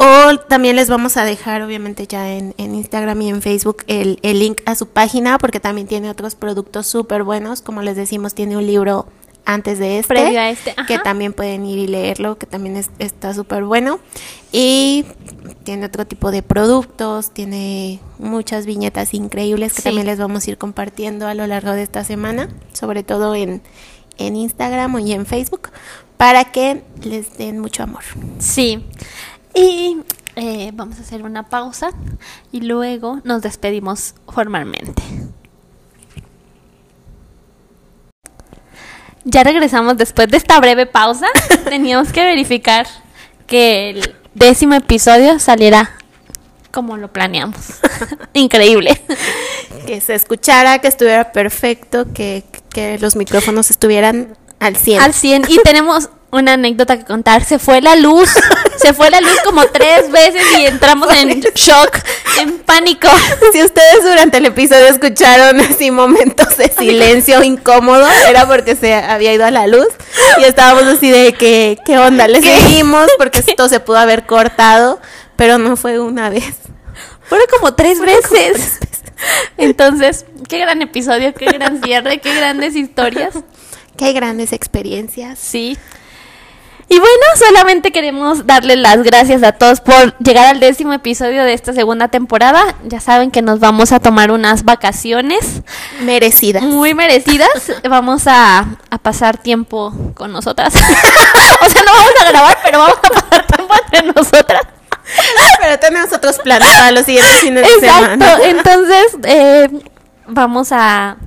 O 0.03 0.37
también 0.37 0.75
les 0.75 0.89
vamos 0.89 1.15
a 1.17 1.23
dejar, 1.23 1.61
obviamente, 1.61 2.07
ya 2.07 2.29
en, 2.33 2.53
en 2.57 2.75
Instagram 2.75 3.21
y 3.21 3.29
en 3.29 3.41
Facebook 3.41 3.83
el, 3.87 4.19
el 4.21 4.39
link 4.39 4.61
a 4.65 4.75
su 4.75 4.87
página, 4.87 5.37
porque 5.37 5.59
también 5.61 5.87
tiene 5.87 6.09
otros 6.09 6.35
productos 6.35 6.87
súper 6.87 7.23
buenos. 7.23 7.61
Como 7.61 7.81
les 7.81 7.95
decimos, 7.95 8.33
tiene 8.33 8.57
un 8.57 8.65
libro 8.65 9.07
antes 9.45 9.77
de 9.79 9.99
este, 9.99 10.13
Previo 10.13 10.39
a 10.39 10.49
este, 10.49 10.73
que 10.87 10.99
también 10.99 11.31
pueden 11.33 11.65
ir 11.65 11.77
y 11.77 11.87
leerlo, 11.87 12.37
que 12.37 12.45
también 12.45 12.75
es- 12.77 12.89
está 12.99 13.33
súper 13.33 13.63
bueno. 13.63 13.99
Y 14.51 15.05
tiene 15.63 15.85
otro 15.85 16.05
tipo 16.07 16.31
de 16.31 16.41
productos, 16.41 17.31
tiene 17.31 17.99
muchas 18.19 18.65
viñetas 18.65 19.13
increíbles 19.13 19.71
que 19.73 19.81
Sí. 19.81 19.83
también 19.89 20.07
les 20.07 20.19
vamos 20.19 20.45
a 20.47 20.49
ir 20.51 20.57
compartiendo 20.57 21.27
a 21.27 21.33
lo 21.33 21.45
largo 21.47 21.71
de 21.71 21.83
esta 21.83 22.03
semana, 22.03 22.49
sobre 22.73 23.03
todo 23.03 23.35
en, 23.35 23.61
en 24.17 24.35
Instagram 24.35 24.99
y 24.99 25.13
en 25.13 25.25
Facebook, 25.25 25.69
para 26.17 26.45
que 26.45 26.81
les 27.03 27.37
den 27.37 27.59
mucho 27.59 27.83
amor. 27.83 28.03
Sí. 28.39 28.85
Y 29.55 29.97
eh, 30.35 30.71
vamos 30.73 30.97
a 30.97 31.01
hacer 31.01 31.23
una 31.23 31.43
pausa 31.43 31.91
y 32.51 32.61
luego 32.61 33.21
nos 33.23 33.41
despedimos 33.41 34.15
formalmente. 34.27 35.03
Ya 39.25 39.43
regresamos 39.43 39.97
después 39.97 40.27
de 40.27 40.37
esta 40.37 40.59
breve 40.59 40.85
pausa. 40.85 41.27
Teníamos 41.69 42.11
que 42.11 42.23
verificar 42.23 42.87
que 43.47 43.91
el 43.91 44.15
décimo 44.33 44.73
episodio 44.73 45.39
saliera 45.39 45.91
como 46.71 46.97
lo 46.97 47.13
planeamos. 47.13 47.79
Increíble. 48.33 48.99
Que 49.85 50.01
se 50.01 50.15
escuchara, 50.15 50.79
que 50.79 50.87
estuviera 50.87 51.31
perfecto, 51.31 52.11
que, 52.13 52.43
que 52.69 52.97
los 52.97 53.15
micrófonos 53.15 53.69
estuvieran 53.69 54.35
al 54.59 54.75
100. 54.75 54.99
Al 55.01 55.13
100. 55.13 55.43
Y 55.49 55.59
tenemos 55.59 56.09
una 56.33 56.53
anécdota 56.53 56.97
que 56.97 57.05
contar. 57.05 57.43
Se 57.45 57.59
fue 57.59 57.79
la 57.81 57.95
luz. 57.95 58.29
Se 58.77 58.93
fue 58.93 59.09
la 59.09 59.21
luz 59.21 59.37
como 59.45 59.63
tres 59.67 60.11
veces 60.11 60.43
y 60.57 60.65
entramos 60.65 61.07
en 61.15 61.39
shock, 61.39 61.95
en 62.41 62.57
pánico. 62.59 63.07
Si 63.53 63.63
ustedes 63.63 64.03
durante 64.03 64.39
el 64.39 64.47
episodio 64.47 64.87
escucharon 64.87 65.61
así 65.61 65.89
momentos 65.91 66.57
de 66.57 66.69
silencio 66.69 67.41
incómodo, 67.43 68.05
era 68.27 68.45
porque 68.47 68.75
se 68.75 68.93
había 68.93 69.31
ido 69.33 69.45
a 69.45 69.51
la 69.51 69.67
luz 69.67 69.87
y 70.39 70.43
estábamos 70.43 70.83
así 70.83 71.09
de 71.09 71.33
que, 71.33 71.77
¿qué 71.85 71.97
onda? 71.97 72.27
Le 72.27 72.41
seguimos 72.41 73.07
porque 73.17 73.39
esto 73.39 73.69
se 73.69 73.79
pudo 73.79 73.97
haber 73.97 74.25
cortado, 74.25 74.99
pero 75.37 75.59
no 75.59 75.77
fue 75.77 75.99
una 75.99 76.29
vez. 76.29 76.55
Fueron 77.21 77.47
como 77.51 77.75
tres 77.75 77.99
veces. 77.99 78.79
Entonces, 79.57 80.25
qué 80.49 80.59
gran 80.59 80.81
episodio, 80.81 81.33
qué 81.33 81.45
gran 81.45 81.81
cierre, 81.81 82.19
qué 82.19 82.35
grandes 82.35 82.75
historias. 82.75 83.35
Qué 83.97 84.11
grandes 84.11 84.51
experiencias. 84.51 85.39
Sí. 85.39 85.77
Y 86.89 86.99
bueno, 86.99 87.25
solamente 87.37 87.91
queremos 87.91 88.45
darle 88.45 88.75
las 88.75 89.01
gracias 89.03 89.41
a 89.43 89.53
todos 89.53 89.79
por 89.81 90.15
llegar 90.19 90.47
al 90.47 90.59
décimo 90.59 90.93
episodio 90.93 91.43
de 91.43 91.53
esta 91.53 91.73
segunda 91.73 92.09
temporada. 92.09 92.75
Ya 92.83 92.99
saben 92.99 93.31
que 93.31 93.41
nos 93.41 93.59
vamos 93.59 93.91
a 93.91 93.99
tomar 93.99 94.31
unas 94.31 94.63
vacaciones 94.63 95.61
Merecidas. 96.01 96.61
muy 96.63 96.93
merecidas. 96.93 97.49
Vamos 97.89 98.27
a, 98.27 98.65
a 98.89 98.97
pasar 98.97 99.37
tiempo 99.37 99.93
con 100.13 100.31
nosotras. 100.31 100.73
o 101.61 101.69
sea, 101.69 101.81
no 101.83 101.91
vamos 101.91 102.13
a 102.21 102.29
grabar, 102.29 102.57
pero 102.63 102.79
vamos 102.79 102.97
a 102.97 103.01
pasar 103.01 103.47
tiempo 103.47 103.73
entre 103.85 104.13
nosotras. 104.13 104.61
Pero 105.61 105.79
tenemos 105.79 106.11
otros 106.13 106.39
planes 106.39 106.67
para 106.75 106.91
los 106.91 107.05
siguientes 107.05 107.39
fines 107.39 107.63
de 107.67 107.73
Exacto. 107.73 108.03
semana. 108.03 108.37
Entonces, 108.45 109.05
eh, 109.23 109.69
vamos 110.27 110.69
a 110.71 111.17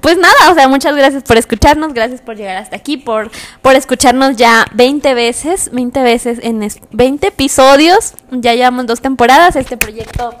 pues 0.00 0.16
nada, 0.18 0.50
o 0.50 0.54
sea, 0.54 0.68
muchas 0.68 0.94
gracias 0.96 1.22
por 1.22 1.36
escucharnos, 1.36 1.92
gracias 1.94 2.20
por 2.20 2.36
llegar 2.36 2.56
hasta 2.56 2.76
aquí, 2.76 2.96
por 2.96 3.30
por 3.62 3.74
escucharnos 3.74 4.36
ya 4.36 4.66
20 4.72 5.14
veces, 5.14 5.70
20 5.72 6.02
veces 6.02 6.38
en 6.42 6.62
es- 6.62 6.78
20 6.90 7.26
episodios. 7.28 8.14
Ya 8.30 8.54
llevamos 8.54 8.86
dos 8.86 9.00
temporadas, 9.00 9.56
este 9.56 9.76
proyecto 9.76 10.34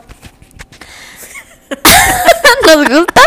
nos 2.66 2.88
gusta, 2.88 3.20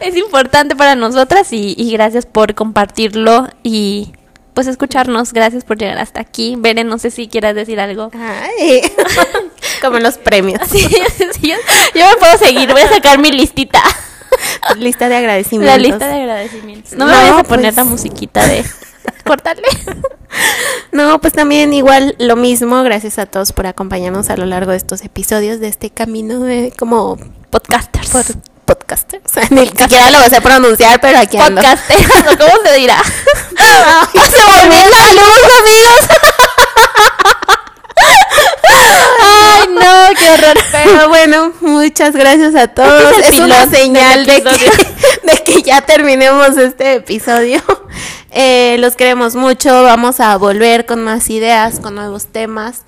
es 0.00 0.16
importante 0.16 0.76
para 0.76 0.94
nosotras 0.94 1.52
y, 1.52 1.74
y 1.76 1.92
gracias 1.92 2.26
por 2.26 2.54
compartirlo 2.54 3.48
y 3.62 4.12
pues 4.54 4.66
escucharnos, 4.66 5.32
gracias 5.32 5.62
por 5.64 5.78
llegar 5.78 5.98
hasta 5.98 6.20
aquí. 6.20 6.56
Beren, 6.58 6.88
no 6.88 6.98
sé 6.98 7.10
si 7.12 7.28
quieras 7.28 7.54
decir 7.54 7.78
algo. 7.78 8.10
Ay, 8.12 8.82
como 9.80 9.98
los 10.00 10.18
premios. 10.18 10.60
Sí, 10.68 10.80
sí, 10.80 11.48
yo, 11.48 11.54
yo 11.94 12.06
me 12.08 12.16
puedo 12.16 12.36
seguir, 12.38 12.70
voy 12.72 12.82
a 12.82 12.88
sacar 12.88 13.18
mi 13.18 13.30
listita. 13.30 13.80
Lista 14.76 15.08
de 15.08 15.16
agradecimientos. 15.16 15.76
La 15.76 15.82
lista 15.82 16.06
de 16.08 16.14
agradecimientos. 16.14 16.92
No 16.92 17.06
me 17.06 17.12
No, 17.12 17.18
vayas 17.18 17.38
a 17.38 17.44
poner 17.44 17.66
pues- 17.74 17.76
la 17.76 17.84
musiquita 17.84 18.46
de 18.46 18.64
cortarle. 19.24 19.66
No, 20.92 21.20
pues 21.20 21.32
también 21.32 21.72
igual 21.72 22.14
lo 22.18 22.36
mismo. 22.36 22.82
Gracias 22.82 23.18
a 23.18 23.26
todos 23.26 23.52
por 23.52 23.66
acompañarnos 23.66 24.30
a 24.30 24.36
lo 24.36 24.46
largo 24.46 24.70
de 24.72 24.76
estos 24.76 25.02
episodios 25.02 25.60
de 25.60 25.68
este 25.68 25.90
camino 25.90 26.40
de 26.40 26.72
como 26.78 27.18
Podcasters. 27.50 28.10
por 28.10 28.24
podcasters. 28.66 29.22
Ni 29.50 29.66
siquiera 29.66 30.10
lo 30.10 30.20
sé 30.28 30.40
pronunciar, 30.42 31.00
pero 31.00 31.18
aquí 31.18 31.38
ando. 31.38 31.60
Podcasters, 31.62 32.06
¿o 32.32 32.36
¿cómo 32.38 32.52
se 32.64 32.74
dirá? 32.78 33.02
Se 33.02 34.44
volvió 34.44 34.88
la 34.90 35.12
luz, 35.14 35.42
amigos. 35.60 36.08
Qué 40.16 40.30
horror. 40.30 40.58
Pero 40.72 41.08
bueno, 41.08 41.52
muchas 41.60 42.14
gracias 42.14 42.54
a 42.54 42.68
todos. 42.68 43.12
Este 43.12 43.28
es 43.28 43.34
es 43.34 43.40
una 43.40 43.68
señal 43.68 44.26
de 44.26 44.42
que, 44.42 44.48
episodio. 44.48 44.72
de 45.22 45.44
que 45.44 45.62
ya 45.62 45.80
terminemos 45.82 46.56
este 46.56 46.94
episodio. 46.94 47.62
Eh, 48.30 48.76
los 48.78 48.94
queremos 48.94 49.34
mucho. 49.34 49.82
Vamos 49.82 50.20
a 50.20 50.36
volver 50.36 50.84
con 50.84 51.02
más 51.02 51.30
ideas, 51.30 51.80
con 51.80 51.94
nuevos 51.94 52.26
temas. 52.26 52.82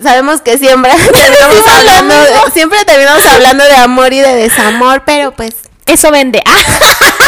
Sabemos 0.00 0.40
que 0.40 0.58
siempre 0.58 0.92
terminamos 1.12 1.66
hablando, 1.66 2.14
de, 2.14 2.50
siempre 2.54 2.84
terminamos 2.84 3.26
hablando 3.26 3.64
de 3.64 3.74
amor 3.74 4.12
y 4.12 4.20
de 4.20 4.34
desamor, 4.36 5.02
pero 5.04 5.32
pues 5.32 5.54
Eso 5.86 6.12
vende. 6.12 6.40
Ah, 6.46 7.25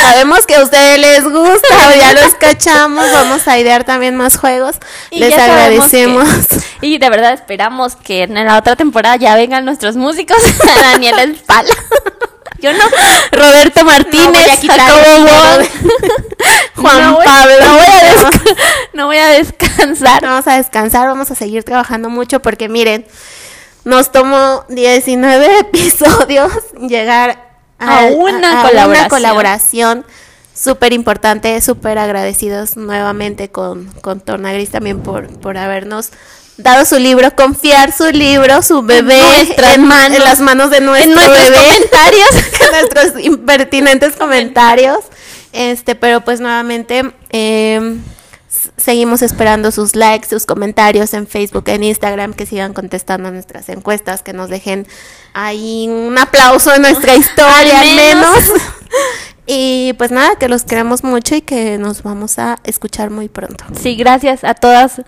sabemos 0.00 0.46
que 0.46 0.54
a 0.56 0.62
ustedes 0.62 0.98
les 0.98 1.24
gusta, 1.24 1.94
ya 1.96 2.12
los 2.14 2.34
cachamos, 2.40 3.04
vamos 3.12 3.46
a 3.48 3.58
idear 3.58 3.84
también 3.84 4.16
más 4.16 4.36
juegos. 4.36 4.76
Y 5.10 5.20
les 5.20 5.38
agradecemos. 5.38 6.28
que- 6.48 6.60
y 6.86 6.98
de 6.98 7.10
verdad 7.10 7.32
esperamos 7.32 7.96
que 7.96 8.22
en 8.24 8.34
la 8.34 8.56
otra 8.58 8.76
temporada 8.76 9.16
ya 9.16 9.34
vengan 9.36 9.64
nuestros 9.64 9.96
músicos. 9.96 10.38
Daniela 10.80 11.22
Espala. 11.24 11.74
Yo 12.58 12.72
no. 12.74 12.84
Roberto 13.32 13.84
Martínez. 13.84 14.62
No 14.62 14.74
Jacobo. 14.74 15.64
Juan 16.76 17.00
No 17.02 17.14
voy- 17.16 17.24
Pablo. 17.24 17.54
No 17.60 17.72
voy, 17.74 17.86
a 17.86 18.02
No. 18.02 18.30
desca- 18.30 18.56
no 18.92 19.06
voy 19.06 19.16
a 19.18 19.26
descansar. 19.28 20.22
Vamos 20.22 20.46
a 20.46 20.56
descansar, 20.56 21.06
vamos 21.06 21.30
a 21.30 21.34
seguir 21.34 21.64
trabajando 21.64 22.10
mucho 22.10 22.40
porque 22.42 22.68
miren, 22.68 23.06
nos 23.84 24.12
tomó 24.12 24.64
19 24.68 25.58
episodios 25.60 26.52
llegar 26.80 27.49
A 27.80 28.04
una 28.06 28.60
a 28.60 28.62
colaboración. 28.68 29.08
colaboración 29.08 30.04
súper 30.54 30.92
importante, 30.92 31.60
súper 31.60 31.98
agradecidos 31.98 32.76
nuevamente 32.76 33.50
con, 33.50 33.86
con 34.02 34.20
Tornagris 34.20 34.70
también 34.70 35.00
por, 35.00 35.28
por 35.40 35.56
habernos 35.56 36.10
dado 36.58 36.84
su 36.84 36.98
libro, 36.98 37.34
confiar 37.34 37.92
su 37.92 38.10
libro, 38.10 38.62
su 38.62 38.82
bebé 38.82 39.22
en, 39.56 39.84
manos. 39.86 40.18
en 40.18 40.24
las 40.24 40.40
manos 40.40 40.70
de 40.70 40.80
nuestro 40.80 41.10
En 41.10 41.14
nuestros 41.16 41.50
bebé. 41.50 41.56
comentarios. 41.64 42.28
en 42.60 42.70
nuestros 42.72 43.24
impertinentes 43.24 44.16
comentarios. 44.16 44.98
Este, 45.52 45.94
pero 45.94 46.20
pues 46.20 46.40
nuevamente 46.40 47.12
eh, 47.30 47.96
seguimos 48.80 49.22
esperando 49.22 49.70
sus 49.70 49.94
likes, 49.94 50.28
sus 50.28 50.46
comentarios 50.46 51.14
en 51.14 51.26
Facebook, 51.26 51.64
en 51.68 51.84
Instagram, 51.84 52.34
que 52.34 52.46
sigan 52.46 52.72
contestando 52.72 53.30
nuestras 53.30 53.68
encuestas, 53.68 54.22
que 54.22 54.32
nos 54.32 54.50
dejen 54.50 54.86
ahí 55.34 55.88
un 55.88 56.18
aplauso 56.18 56.74
en 56.74 56.82
nuestra 56.82 57.14
historia 57.16 57.80
Al 57.80 57.88
al 57.88 57.96
menos. 57.96 58.38
Y 59.52 59.94
pues 59.94 60.12
nada, 60.12 60.36
que 60.36 60.48
los 60.48 60.62
queremos 60.62 61.02
mucho 61.02 61.34
y 61.34 61.40
que 61.40 61.76
nos 61.76 62.04
vamos 62.04 62.38
a 62.38 62.60
escuchar 62.62 63.10
muy 63.10 63.28
pronto. 63.28 63.64
Sí, 63.80 63.96
gracias 63.96 64.44
a 64.44 64.54
todas. 64.54 65.02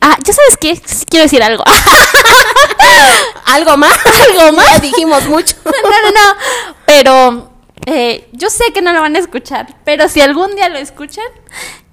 Ah, 0.00 0.16
¿ya 0.24 0.32
sabes 0.32 0.56
qué? 0.60 0.80
Quiero 1.08 1.22
decir 1.22 1.40
algo. 1.40 1.62
¿Algo 3.46 3.76
más? 3.76 3.96
¿Algo 4.28 4.56
más? 4.56 4.72
Ya 4.72 4.78
dijimos 4.80 5.28
mucho. 5.28 5.54
no, 5.64 5.70
no, 5.72 6.10
no. 6.10 6.36
Pero 6.84 7.53
eh, 7.86 8.28
yo 8.32 8.50
sé 8.50 8.64
que 8.72 8.82
no 8.82 8.92
lo 8.92 9.00
van 9.00 9.16
a 9.16 9.18
escuchar. 9.18 9.74
Pero 9.84 10.08
si 10.08 10.20
algún 10.20 10.54
día 10.54 10.68
lo 10.68 10.78
escuchan, 10.78 11.24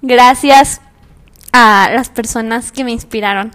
gracias 0.00 0.80
a 1.52 1.90
las 1.92 2.08
personas 2.08 2.72
que 2.72 2.84
me 2.84 2.92
inspiraron 2.92 3.54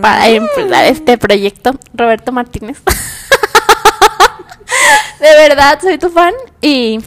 para 0.00 0.28
empezar 0.28 0.84
este 0.86 1.18
proyecto. 1.18 1.72
Roberto 1.92 2.32
Martínez. 2.32 2.82
de 5.20 5.48
verdad, 5.48 5.78
soy 5.80 5.98
tu 5.98 6.10
fan. 6.10 6.34
Y, 6.60 7.00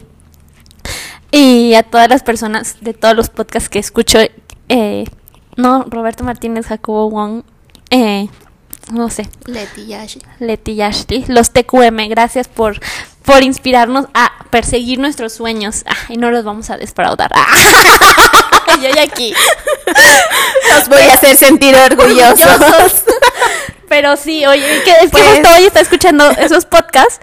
y 1.30 1.74
a 1.74 1.82
todas 1.82 2.08
las 2.08 2.22
personas 2.22 2.76
de 2.80 2.94
todos 2.94 3.16
los 3.16 3.30
podcasts 3.30 3.68
que 3.68 3.78
escucho. 3.78 4.18
eh, 4.68 5.04
no, 5.56 5.84
Roberto 5.88 6.24
Martínez, 6.24 6.66
Jacobo 6.66 7.10
Wong. 7.10 7.42
Eh, 7.90 8.28
no 8.92 9.10
sé, 9.10 9.28
Leti 9.46 9.86
Yashi. 9.86 10.20
Leti 10.38 10.72
y 10.72 10.82
Ashley, 10.82 11.24
los 11.28 11.50
TQM, 11.50 12.08
gracias 12.08 12.48
por, 12.48 12.80
por 13.28 13.42
inspirarnos 13.42 14.06
a 14.14 14.32
perseguir 14.48 14.98
nuestros 14.98 15.34
sueños. 15.34 15.84
Ah, 15.86 15.94
y 16.08 16.16
no 16.16 16.30
los 16.30 16.44
vamos 16.44 16.70
a 16.70 16.78
defraudar. 16.78 17.30
Ah. 17.34 17.46
Yo 18.82 18.88
ya 18.88 19.02
aquí. 19.02 19.34
Los 20.74 20.88
voy 20.88 21.02
a 21.02 21.12
hacer 21.14 21.36
sentir 21.36 21.76
orgullosos. 21.76 23.04
Pero 23.88 24.16
sí, 24.16 24.46
oye, 24.46 24.82
que, 24.82 24.90
es 24.92 24.98
que 25.02 25.08
Pues- 25.10 25.24
justo 25.24 25.48
hoy 25.56 25.64
estaba 25.64 25.80
escuchando 25.82 26.30
esos 26.32 26.64
podcasts 26.64 27.20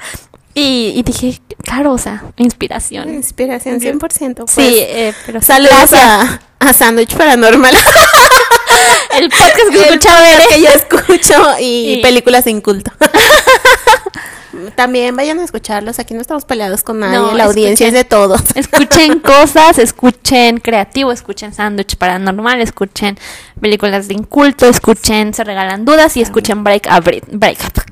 y, 0.55 0.93
y 0.95 1.03
dije, 1.03 1.39
claro, 1.63 1.91
o 1.91 1.97
sea, 1.99 2.23
inspiración. 2.37 3.13
Inspiración 3.13 3.79
100%. 3.79 4.35
Pues, 4.35 4.51
sí, 4.51 4.77
eh, 4.79 5.13
pero 5.25 5.41
sí, 5.41 5.45
Saludos 5.47 5.91
gracias. 5.91 6.01
a, 6.01 6.39
a 6.59 6.73
Sándwich 6.73 7.15
Paranormal. 7.15 7.75
El 9.19 9.29
podcast 9.29 9.69
que 9.69 9.77
El 9.77 9.83
escuchaba 9.85 10.21
que 10.49 10.61
yo 10.61 10.67
escucho 10.69 11.43
y, 11.59 11.93
Y- 11.99 12.01
películas 12.01 12.45
de 12.45 12.51
inculto. 12.51 12.91
También 14.75 15.15
vayan 15.15 15.39
a 15.39 15.43
escucharlos. 15.43 15.99
Aquí 15.99 16.13
no 16.13 16.21
estamos 16.21 16.45
peleados 16.45 16.83
con 16.83 16.99
nadie. 16.99 17.17
No, 17.17 17.33
la 17.33 17.45
audiencia 17.45 17.87
es 17.87 17.93
de 17.93 18.03
todos. 18.05 18.41
Escuchen 18.55 19.19
cosas, 19.19 19.77
escuchen 19.79 20.59
creativo, 20.59 21.11
escuchen 21.11 21.53
sándwich 21.53 21.97
paranormal, 21.97 22.61
escuchen 22.61 23.17
películas 23.59 24.07
de 24.07 24.13
inculto, 24.15 24.65
escuchen 24.67 25.33
Se 25.33 25.43
Regalan 25.43 25.83
Dudas 25.85 26.15
y 26.17 26.21
escuchen 26.21 26.63
Break 26.63 26.87
a 26.87 26.99
Break. 27.01 27.25
break 27.31 27.59
Up. 27.65 27.83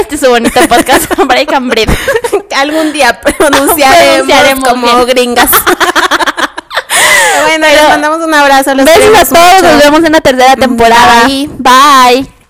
Este 0.00 0.14
es 0.16 0.20
su 0.20 0.28
bonito 0.28 0.60
podcast, 0.68 1.06
Break 1.26 1.52
and. 1.52 1.72
Algún 2.56 2.92
día 2.92 3.20
pronunciaremos, 3.20 4.26
Pronunciaremos 4.26 4.68
como 4.68 4.86
bien. 5.04 5.06
gringas. 5.08 5.50
bueno, 7.44 7.66
les 7.66 7.76
Pero- 7.76 7.88
mandamos 7.88 8.26
un 8.26 8.34
abrazo. 8.34 8.74
Los 8.74 8.84
Besos 8.86 9.14
a 9.16 9.24
todos, 9.24 9.52
mucho. 9.62 9.62
nos 9.72 9.78
vemos 9.78 10.04
en 10.04 10.12
la 10.12 10.20
tercera 10.20 10.56
temporada. 10.56 11.24
Bye. 11.26 11.50
Bye. 11.58 12.41